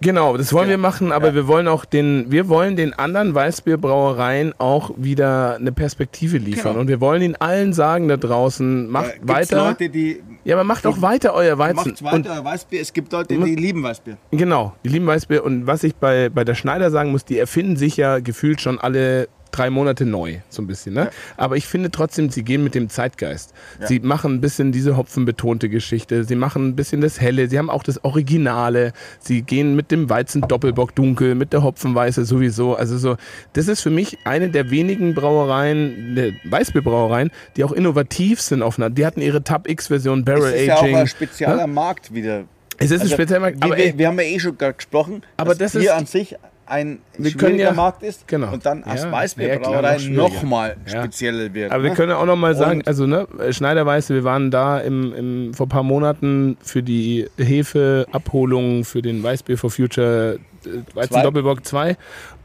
[0.00, 1.34] Genau, das wollen wir machen, aber Ja.
[1.34, 6.72] wir wollen auch den, wir wollen den anderen Weißbierbrauereien auch wieder eine Perspektive liefern.
[6.72, 6.80] Genau.
[6.80, 9.56] Und wir wollen ihnen allen sagen da draußen, macht gibt's weiter.
[9.68, 11.96] Leute, die ja, aber macht auch weiter euer Weizen.
[12.00, 12.80] macht weiter Weißbier.
[12.80, 14.16] Es gibt Leute, die lieben Weißbier.
[14.30, 15.44] Genau, die lieben Weißbier.
[15.44, 18.78] Und was ich bei, bei der Schneider sagen muss, die erfinden sich ja gefühlt schon
[18.78, 20.94] alle drei Monate neu, so ein bisschen.
[20.94, 21.10] Ne?
[21.36, 23.52] Aber ich finde trotzdem, sie gehen mit dem Zeitgeist.
[23.84, 27.70] Sie machen ein bisschen diese hopfenbetonte Geschichte, sie machen ein bisschen das Helle, sie haben
[27.70, 32.74] auch das Originale, sie gehen mit dem Weizen Doppelbock dunkel, mit der Hopfenweiße sowieso.
[32.76, 33.16] Also so,
[33.54, 38.78] das ist für mich eine der wenigen Brauereien, der Weißbierbrauereien, die auch innovativ sind auf
[38.78, 38.90] einer.
[38.90, 40.96] Die hatten ihre Tab X-Version Barrel Das ist ja auch Aging.
[40.96, 41.66] ein spezieller Ja?
[41.66, 42.44] Markt wieder.
[42.78, 44.58] Es ist ein Also, spezieller Markt, wir, aber wir, ey, wir haben ja eh schon
[44.58, 48.26] gerade gesprochen, Aber das Bier ist- an sich ein Wir schwieriger können ja- Markt ist
[48.26, 48.52] genau.
[48.52, 51.02] und dann als Ja, Weißbierbrauerei ja, klar, noch nochmal Ja.
[51.02, 51.70] spezieller wird.
[51.72, 51.96] Aber wir ne?
[51.96, 55.54] können ja auch noch mal sagen, Und- also ne, Schneiderweiße, wir waren da im, im,
[55.54, 61.22] vor ein paar Monaten für die Hefeabholung für den Weißbier for Future äh, Weizen Zwei.
[61.22, 61.96] Doppelbock 2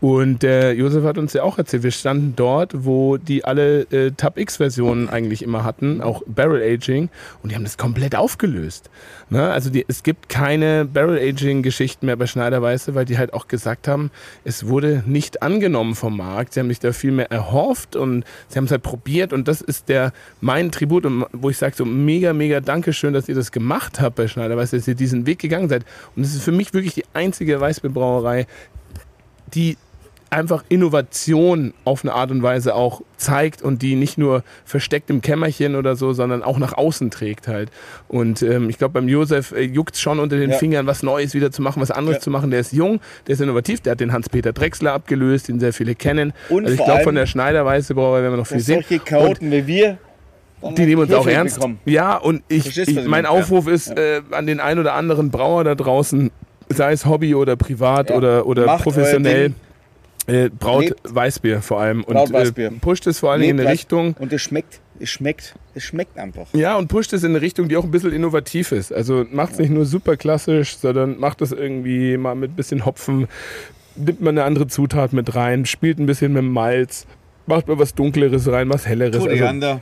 [0.01, 4.11] und der Josef hat uns ja auch erzählt, wir standen dort, wo die alle äh,
[4.11, 7.09] Tab X Versionen eigentlich immer hatten, auch Barrel Aging
[7.43, 8.89] und die haben das komplett aufgelöst.
[9.29, 9.51] Ne?
[9.51, 13.47] Also die, es gibt keine Barrel Aging Geschichten mehr bei Schneiderweiße, weil die halt auch
[13.47, 14.09] gesagt haben,
[14.43, 16.55] es wurde nicht angenommen vom Markt.
[16.55, 19.61] Sie haben sich da viel mehr erhofft und sie haben es halt probiert und das
[19.61, 23.51] ist der mein Tribut, und wo ich sage so mega, mega Dankeschön, dass ihr das
[23.51, 25.85] gemacht habt bei Schneiderweiße, dass ihr diesen Weg gegangen seid.
[26.15, 28.47] Und es ist für mich wirklich die einzige Weißbierbrauerei,
[29.53, 29.77] die
[30.31, 35.21] einfach Innovation auf eine Art und Weise auch zeigt und die nicht nur versteckt im
[35.21, 37.69] Kämmerchen oder so, sondern auch nach außen trägt halt.
[38.07, 40.57] Und ähm, ich glaube, beim Josef äh, juckt schon unter den Ja.
[40.57, 42.21] Fingern, was Neues wieder zu machen, was anderes Ja.
[42.21, 42.49] zu machen.
[42.49, 45.95] Der ist jung, der ist innovativ, der hat den Hans-Peter Drechsler abgelöst, den sehr viele
[45.95, 46.31] kennen.
[46.49, 48.83] Und also ich glaube, von der Schneiderweiße Brauerei werden wir noch viel sehen.
[48.87, 49.97] solche Chaoten wie wir
[50.77, 51.55] Die nehmen uns auch ernst.
[51.55, 51.79] bekommen.
[51.83, 53.27] Ja, und ich, ich mein meine?
[53.27, 53.31] Ja.
[53.33, 56.31] Aufruf ist äh, an den ein oder anderen Brauer da draußen,
[56.69, 59.53] sei es Hobby oder privat oder, oder Macht professionell.
[60.27, 60.99] Äh, braut Lebt.
[61.03, 62.67] Weißbier vor allem und Braut Weißbier.
[62.67, 63.73] Äh, pusht es vor allen Dingen in eine.
[63.73, 66.47] Richtung, Und es schmeckt, es schmeckt, es schmeckt einfach.
[66.53, 68.93] ja, und pusht es in eine Richtung, die auch ein bisschen innovativ ist.
[68.93, 72.85] Also macht es nicht nur super klassisch, sondern macht es irgendwie mal mit ein bisschen
[72.85, 73.27] Hopfen,
[73.95, 77.07] nimmt man eine andere Zutat mit rein, spielt ein bisschen mit dem Malz,
[77.47, 79.15] macht mal was Dunkleres rein, was Helleres.
[79.15, 79.81] Also, Koriander.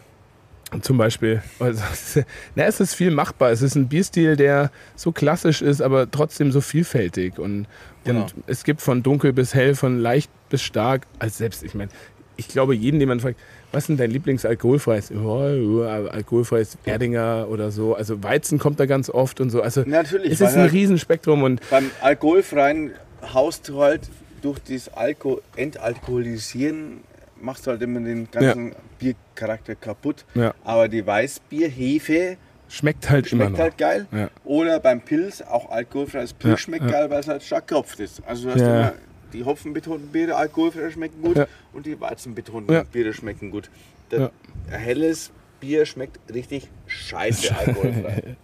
[0.81, 1.41] Zum Beispiel.
[1.59, 1.81] Also,
[2.55, 3.51] na, es ist viel machbar.
[3.51, 7.39] Es ist ein Bierstil, der so klassisch ist, aber trotzdem so vielfältig.
[7.39, 7.67] Und,
[8.05, 8.21] Genau.
[8.21, 11.05] und es gibt von dunkel bis hell, von leicht bis stark.
[11.19, 11.89] Also selbst, ich meine,
[12.37, 13.37] ich glaube, jeden, den man fragt,
[13.71, 15.11] was ist denn dein Lieblingsalkoholfreies?
[15.11, 17.93] Oh, oh, alkoholfreies Erdinger oder so.
[17.95, 19.61] Also Weizen kommt da ganz oft und so.
[19.61, 22.91] Also Natürlich, es ist ein halt- Riesenspektrum und Beim Alkoholfreien
[23.33, 24.09] haust du halt
[24.41, 27.01] durch das Alko Entalkoholisieren,
[27.41, 30.25] machst du halt immer den ganzen Biercharakter kaputt.
[30.35, 30.53] Ja.
[30.63, 32.37] Aber die Weißbierhefe
[32.67, 33.59] schmeckt halt immer schmeckt noch.
[33.59, 34.07] halt geil.
[34.11, 34.29] Ja.
[34.43, 36.91] Oder beim Pilz, auch alkoholfreies Pilz Ja, schmeckt ja.
[36.91, 38.21] geil, weil es halt stark gehopft ist.
[38.25, 38.67] Also du hast Ja.
[38.79, 38.93] immer
[39.33, 41.47] die hopfenbetonten Biere, alkoholfrei schmecken gut Ja.
[41.73, 42.83] und die weizenbetonten Ja.
[42.83, 43.69] Biere schmecken gut.
[44.11, 44.31] Ja.
[44.71, 48.35] helles Bier schmeckt richtig scheiße alkoholfrei.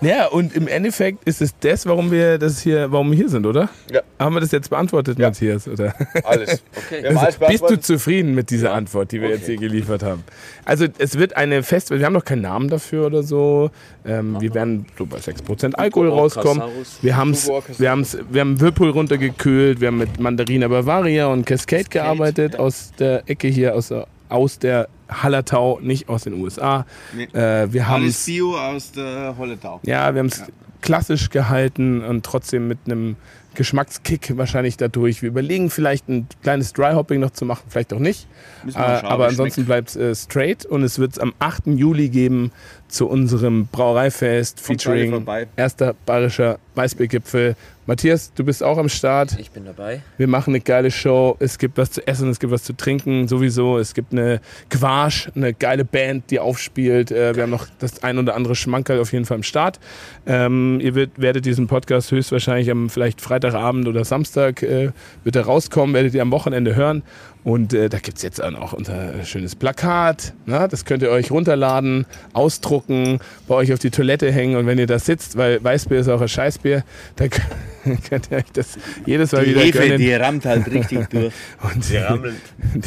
[0.00, 3.46] Ja, und im Endeffekt ist es das, warum wir das hier, warum wir hier sind,
[3.46, 3.68] oder?
[3.88, 4.00] Ja.
[4.18, 5.68] Haben wir das jetzt beantwortet, Matthias?
[5.68, 5.94] Oder?
[6.24, 6.62] Alles.
[6.92, 7.06] Okay.
[7.06, 9.36] Also, bist du zufrieden mit dieser Antwort, die wir Okay.
[9.36, 10.24] jetzt hier geliefert haben?
[10.64, 13.70] Also es wird eine Fest, wir haben noch keinen Namen dafür oder so.
[14.04, 16.62] Ähm, wir werden so bei 6% Alkohol rauskommen.
[17.00, 21.84] Wir, haben's, wir, haben's, wir haben Whirlpool runtergekühlt, wir haben mit Mandarina Bavaria und Cascade
[21.88, 24.88] gearbeitet aus der Ecke hier, aus der, aus der
[25.22, 26.86] Hallertau, nicht aus den USA.
[27.14, 27.24] Nee.
[27.32, 29.80] Äh, wir haben Alles Bio aus der Holletau.
[29.82, 30.44] ja, wir haben es
[30.80, 33.16] klassisch gehalten und trotzdem mit einem
[33.54, 35.22] Geschmackskick wahrscheinlich dadurch.
[35.22, 38.26] Wir überlegen vielleicht ein kleines Dry Hopping noch zu machen, vielleicht auch nicht.
[38.66, 41.66] Äh, aber ansonsten bleibt es äh, straight und es wird es am 8.
[41.66, 42.50] Juli geben
[42.88, 45.26] zu unserem Brauereifest Kommt featuring
[45.56, 47.56] erster bayerischer Weißbiergipfel.
[47.84, 49.36] Matthias, du bist auch am Start.
[49.40, 50.02] Ich bin dabei.
[50.16, 51.34] Wir machen eine geile Show.
[51.40, 53.76] Es gibt was zu essen, es gibt was zu trinken, sowieso.
[53.76, 54.40] Es gibt eine
[54.70, 57.10] Quash, eine geile Band, die aufspielt.
[57.10, 59.80] Äh, wir haben noch das ein oder andere Schmankerl auf jeden Fall am Start.
[60.26, 64.92] Ähm, ihr wird, werdet diesen Podcast höchstwahrscheinlich am vielleicht Freitagabend oder Samstag äh,
[65.24, 67.02] wird er rauskommen, werdet ihr am Wochenende hören.
[67.44, 70.32] Und äh, da gibt es jetzt auch unser schönes Plakat.
[70.46, 70.68] Na?
[70.68, 73.18] Das könnt ihr euch runterladen, ausdrucken,
[73.48, 74.56] bei euch auf die Toilette hängen.
[74.56, 76.84] Und wenn ihr da sitzt, weil Weißbier ist auch ein Scheißbier,
[77.16, 77.30] dann
[78.08, 79.98] könnt ihr euch das jedes Mal Die wieder Hefe, gönnen.
[79.98, 81.32] die rammt halt richtig durch.
[81.62, 81.90] Und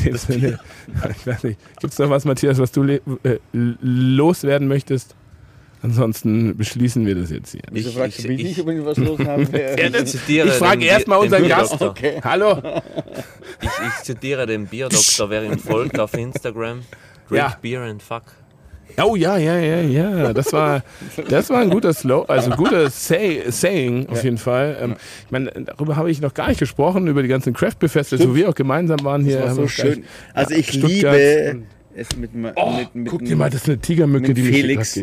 [0.05, 0.59] dem Sinne,
[1.17, 2.99] ich weiß nicht, gibt es noch was, Matthias, was du äh,
[3.81, 5.15] loswerden möchtest?
[5.81, 7.61] Ansonsten beschließen wir das jetzt hier.
[7.72, 9.41] Wieso Ich- fragst du ich- mich ich- nicht, ob ich was los habe?
[9.43, 11.47] Ich zitiere Ich frage erstmal unseren.
[11.47, 11.80] Gast.
[11.80, 12.19] Okay.
[12.23, 12.59] Hallo?
[13.61, 16.80] Ich, ich zitiere den Bierdoktor, wer ihm folgt auf Instagram.
[17.30, 17.57] Drink Ja.
[17.61, 18.23] Beer and Fuck.
[19.03, 20.34] Oh ja, ja, ja, ja.
[20.34, 20.84] Das war,
[21.30, 24.77] das war ein guter Slow, also ein guter Say, Saying auf jeden Fall.
[24.81, 24.95] Ähm,
[25.26, 28.35] ich meine, darüber habe ich noch gar nicht gesprochen, über die ganzen Craft Festivals, wo
[28.35, 29.39] wir auch gemeinsam waren hier.
[29.39, 29.89] Das war so schön.
[29.99, 30.03] nicht-
[30.34, 31.61] Also ich Stuttgart liebe
[31.95, 34.43] es mit, ma- Oh, mit, mit, guck dir mal, das ist eine Tigermücke, mit die
[34.43, 34.99] Felix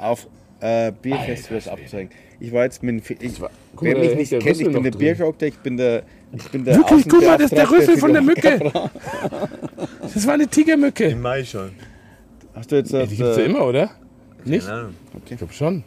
[0.00, 0.26] auf
[0.60, 2.10] äh, Bierfestivals abzeigen.
[2.40, 4.90] Ich war jetzt mit Fe- ich, Guck wer mal, mich nicht kennt, ich bin der.
[4.90, 6.02] Bierdoktor, ich bin der
[6.36, 8.58] ich bin der Wirklich, guck mal, das ist der Rüssel von der Mücke.
[10.14, 11.14] Das war eine Tigermücke.
[11.14, 11.70] Mai schon.
[12.54, 13.90] Hast du jetzt Die das, gibt's ja äh, immer, oder?
[14.44, 14.68] Nicht?
[15.30, 15.84] Ich glaube schon.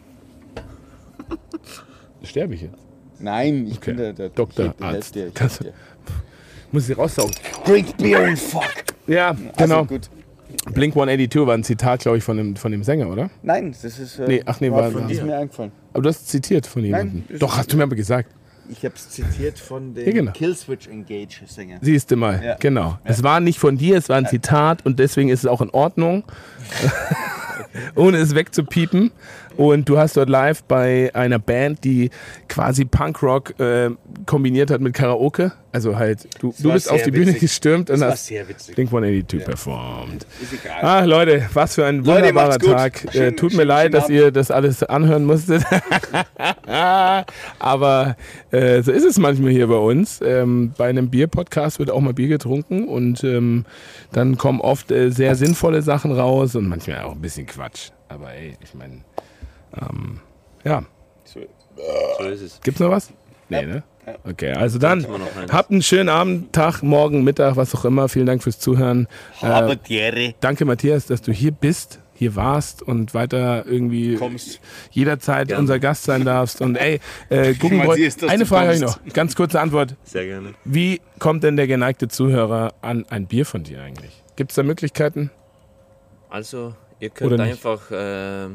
[2.22, 2.74] Sterbe ich jetzt?
[3.20, 3.90] Nein, ich Okay.
[3.92, 5.14] bin der, der Doktor, ich, ich Arzt.
[5.14, 5.72] dir, ich dir.
[6.70, 7.34] Muss sie raussaugen.
[7.64, 8.62] Drink beer and fuck.
[9.06, 9.84] Ja, Also genau.
[9.84, 10.10] gut.
[10.72, 13.30] Blink 182 war ein Zitat, glaube ich, von dem, von dem Sänger, oder?
[13.42, 15.14] Nein, das ist äh, Nee, ach nee, war- von war- dir.
[15.14, 15.72] ist mir eingefallen.
[15.92, 17.24] Aber du hast es zitiert von jemandem.
[17.28, 18.30] das Doch, hast du mir aber gesagt.
[18.70, 20.32] Ich habe es zitiert von dem Ja, genau.
[20.32, 21.78] Killswitch Engage Sänger.
[21.80, 22.56] Siehst du mal, Ja.
[22.60, 22.98] genau.
[23.04, 25.70] Es war nicht von dir, es war ein Zitat und deswegen ist es auch in
[25.70, 26.24] Ordnung,
[27.94, 29.10] ohne es wegzupiepen.
[29.58, 32.10] Und du hast dort live bei einer Band, die
[32.48, 33.90] quasi Punkrock äh,
[34.24, 35.50] kombiniert hat mit Karaoke.
[35.72, 37.40] Also halt, du, du bist auf die Bühne witzig.
[37.40, 38.28] gestürmt und hast.
[38.28, 40.26] Blink 182 performt.
[40.40, 40.80] Ist egal.
[40.80, 42.58] Ah, Leute, was für ein Leute, wunderbarer.
[42.58, 43.04] Tag.
[43.06, 45.64] äh, Schön- tut mir schön- leid, dass ihr das alles anhören musstet.
[47.58, 48.16] Aber
[48.50, 50.20] äh, so ist es manchmal hier bei uns.
[50.24, 53.64] Ähm, bei einem Bier-Podcast wird auch mal Bier getrunken und ähm,
[54.12, 57.90] dann kommen oft äh, sehr sinnvolle Sachen raus und manchmal auch ein bisschen Quatsch.
[58.08, 59.00] Aber ey, ich meine,
[59.80, 60.20] ähm,
[60.64, 60.82] ja.
[61.24, 61.40] So
[62.24, 62.60] ist es.
[62.60, 63.12] Gibt's noch was?
[63.48, 63.82] Nee, ne?
[64.24, 65.06] Okay, also dann
[65.50, 68.08] habt einen schönen Abend, Tag, Morgen, Mittag, was auch immer.
[68.08, 69.06] Vielen Dank fürs Zuhören.
[69.42, 74.60] Äh, danke, Matthias, dass du hier bist, hier warst und weiter irgendwie Kommst.
[74.90, 75.60] jederzeit Gerne.
[75.60, 76.60] unser Gast sein darfst.
[76.60, 77.96] Und ey, äh, Guggenbräu,
[78.28, 78.98] eine Frage habe ich noch.
[79.12, 79.94] Ganz kurze Antwort.
[80.04, 80.54] Sehr gerne.
[80.64, 84.22] Wie kommt denn der geneigte Zuhörer an ein Bier von dir eigentlich?
[84.36, 85.30] Gibt es da Möglichkeiten?
[86.30, 88.48] Also, ihr könnt Oder einfach äh,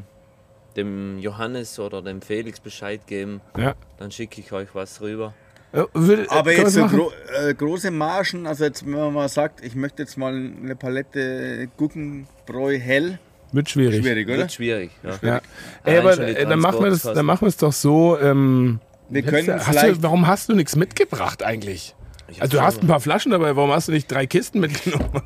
[0.75, 3.41] dem Johannes oder dem Felix Bescheid geben.
[3.57, 3.75] Ja.
[3.97, 5.33] Dann schicke ich euch was rüber.
[5.73, 5.83] Äh,
[6.29, 7.11] Aber jetzt so gro
[7.47, 11.67] äh, große Margen, also jetzt wenn man mal sagt, ich möchte jetzt mal eine Palette
[11.77, 13.17] Guggenbräu hell,
[13.51, 14.03] Wird schwierig.
[14.03, 14.37] schwierig, oder?
[14.37, 14.91] Wird schwierig.
[15.01, 15.17] Ja.
[15.21, 15.41] Ja.
[15.83, 18.19] Ey, Allein aber die äh, dann machen wir das, dann machen wir es doch so.
[18.19, 18.79] Ähm,
[19.09, 21.95] Wir können du, hast vielleicht, du, warum hast du nichts mitgebracht eigentlich?
[22.35, 25.21] Ich Also du hast ein paar Flaschen dabei, warum hast du nicht drei Kisten mitgenommen?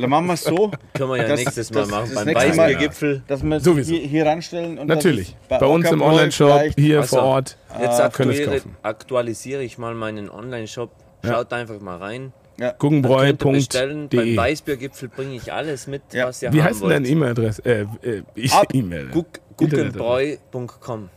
[0.00, 2.10] dann machen wir es so, Können wir ja Das- nächstes das- Mal machen.
[2.14, 3.22] das Beim Weißbiergipfel.
[3.26, 3.92] dass wir es Sowieso.
[3.94, 4.78] hier, hier ranstellen.
[4.78, 5.36] Und Natürlich.
[5.48, 7.56] es Bei uns im Online-Shop, hier Also, vor Ort.
[7.80, 8.76] Jetzt Ah, kaufen.
[8.82, 10.90] aktualisiere ich mal meinen Online-Shop.
[11.24, 11.32] Ja.
[11.32, 12.32] Schaut einfach mal rein.
[12.60, 12.78] Ihr bestellen.
[12.78, 14.36] Beim Guggenbräu.de.
[14.36, 16.26] Weißbiergipfel bringe ich alles mit, Ja.
[16.26, 17.08] was ihr Wie haben heißt denn deine.
[17.08, 17.64] E-Mail-Adresse?
[17.64, 18.22] Äh, äh,
[18.72, 19.08] E-Mail.
[19.12, 21.08] Guck- Guggenbräu.com.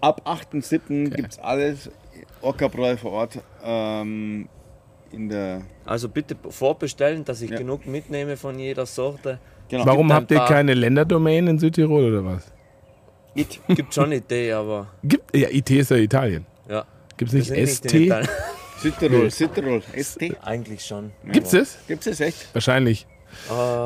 [0.00, 1.10] Ab 8.7.
[1.14, 1.90] gibt es alles
[2.42, 4.48] Ockerbräu vor Ort ähm,
[5.12, 5.62] in der...
[5.84, 7.58] Also bitte vorbestellen, dass ich Ja.
[7.58, 9.38] genug mitnehme von jeder Sorte.
[9.68, 9.86] Genau.
[9.86, 12.52] Warum habt ihr keine Länderdomain in Südtirol oder was?
[13.34, 13.60] It.
[13.68, 16.46] Gibt schon eine Idee, aber Gibt, ja, IT ist ja Italien.
[16.68, 16.84] ja.
[17.16, 17.94] Gibt es nicht nicht ST?
[17.94, 18.28] Italien.
[18.78, 20.36] Südtirol, Südtirol, ST.
[20.42, 21.10] Eigentlich schon.
[21.24, 21.78] Gibt es?
[21.88, 22.48] Gibt es echt?
[22.54, 23.06] Wahrscheinlich.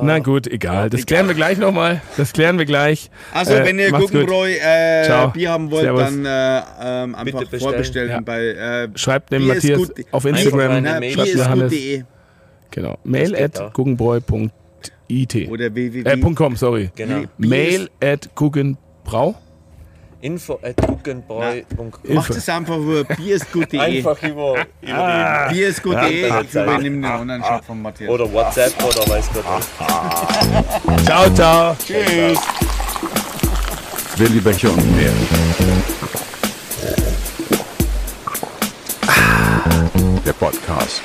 [0.03, 0.91] Na gut, egal.
[0.91, 2.01] Das klären wir gleich nochmal.
[2.17, 3.11] Das klären wir gleich.
[3.33, 3.93] Also, Äh, wenn ihr.
[3.93, 5.29] Guggenbräu äh.
[5.33, 6.03] Bier haben wollt, Servus.
[6.03, 7.61] dann äh, ähm, einfach bestellen.
[7.63, 8.21] vorbestellen Ja.
[8.21, 9.93] bei äh, Schreibt dem Bier Matthias gut.
[10.11, 10.83] auf Instagram.
[10.83, 11.15] na, Mail.
[11.15, 12.03] Bier Schreibt ist gut.de
[12.73, 12.99] Genau.
[13.05, 15.49] Mail at guggenbräu.it.
[15.51, 16.11] oder www.
[16.11, 16.91] Äh, .com, sorry.
[16.97, 17.25] Genau.
[17.39, 19.37] Mail at guggenbrau.
[20.23, 22.15] Info at guggenbräu.com.
[22.15, 23.79] Macht es einfach über bieristgut.de.
[23.81, 26.29] Einfach über, über Bieristgut.de.
[26.29, 28.09] Ja, Ich übernehme den Online-Shop von Matthias.
[28.09, 31.05] den, oder WhatsApp oder weiß Gott was.
[31.05, 31.77] Ciao, ciao.
[31.85, 32.39] Tschüss.
[34.17, 35.13] Willi Becher und mehr.
[40.25, 41.03] Der Podcast.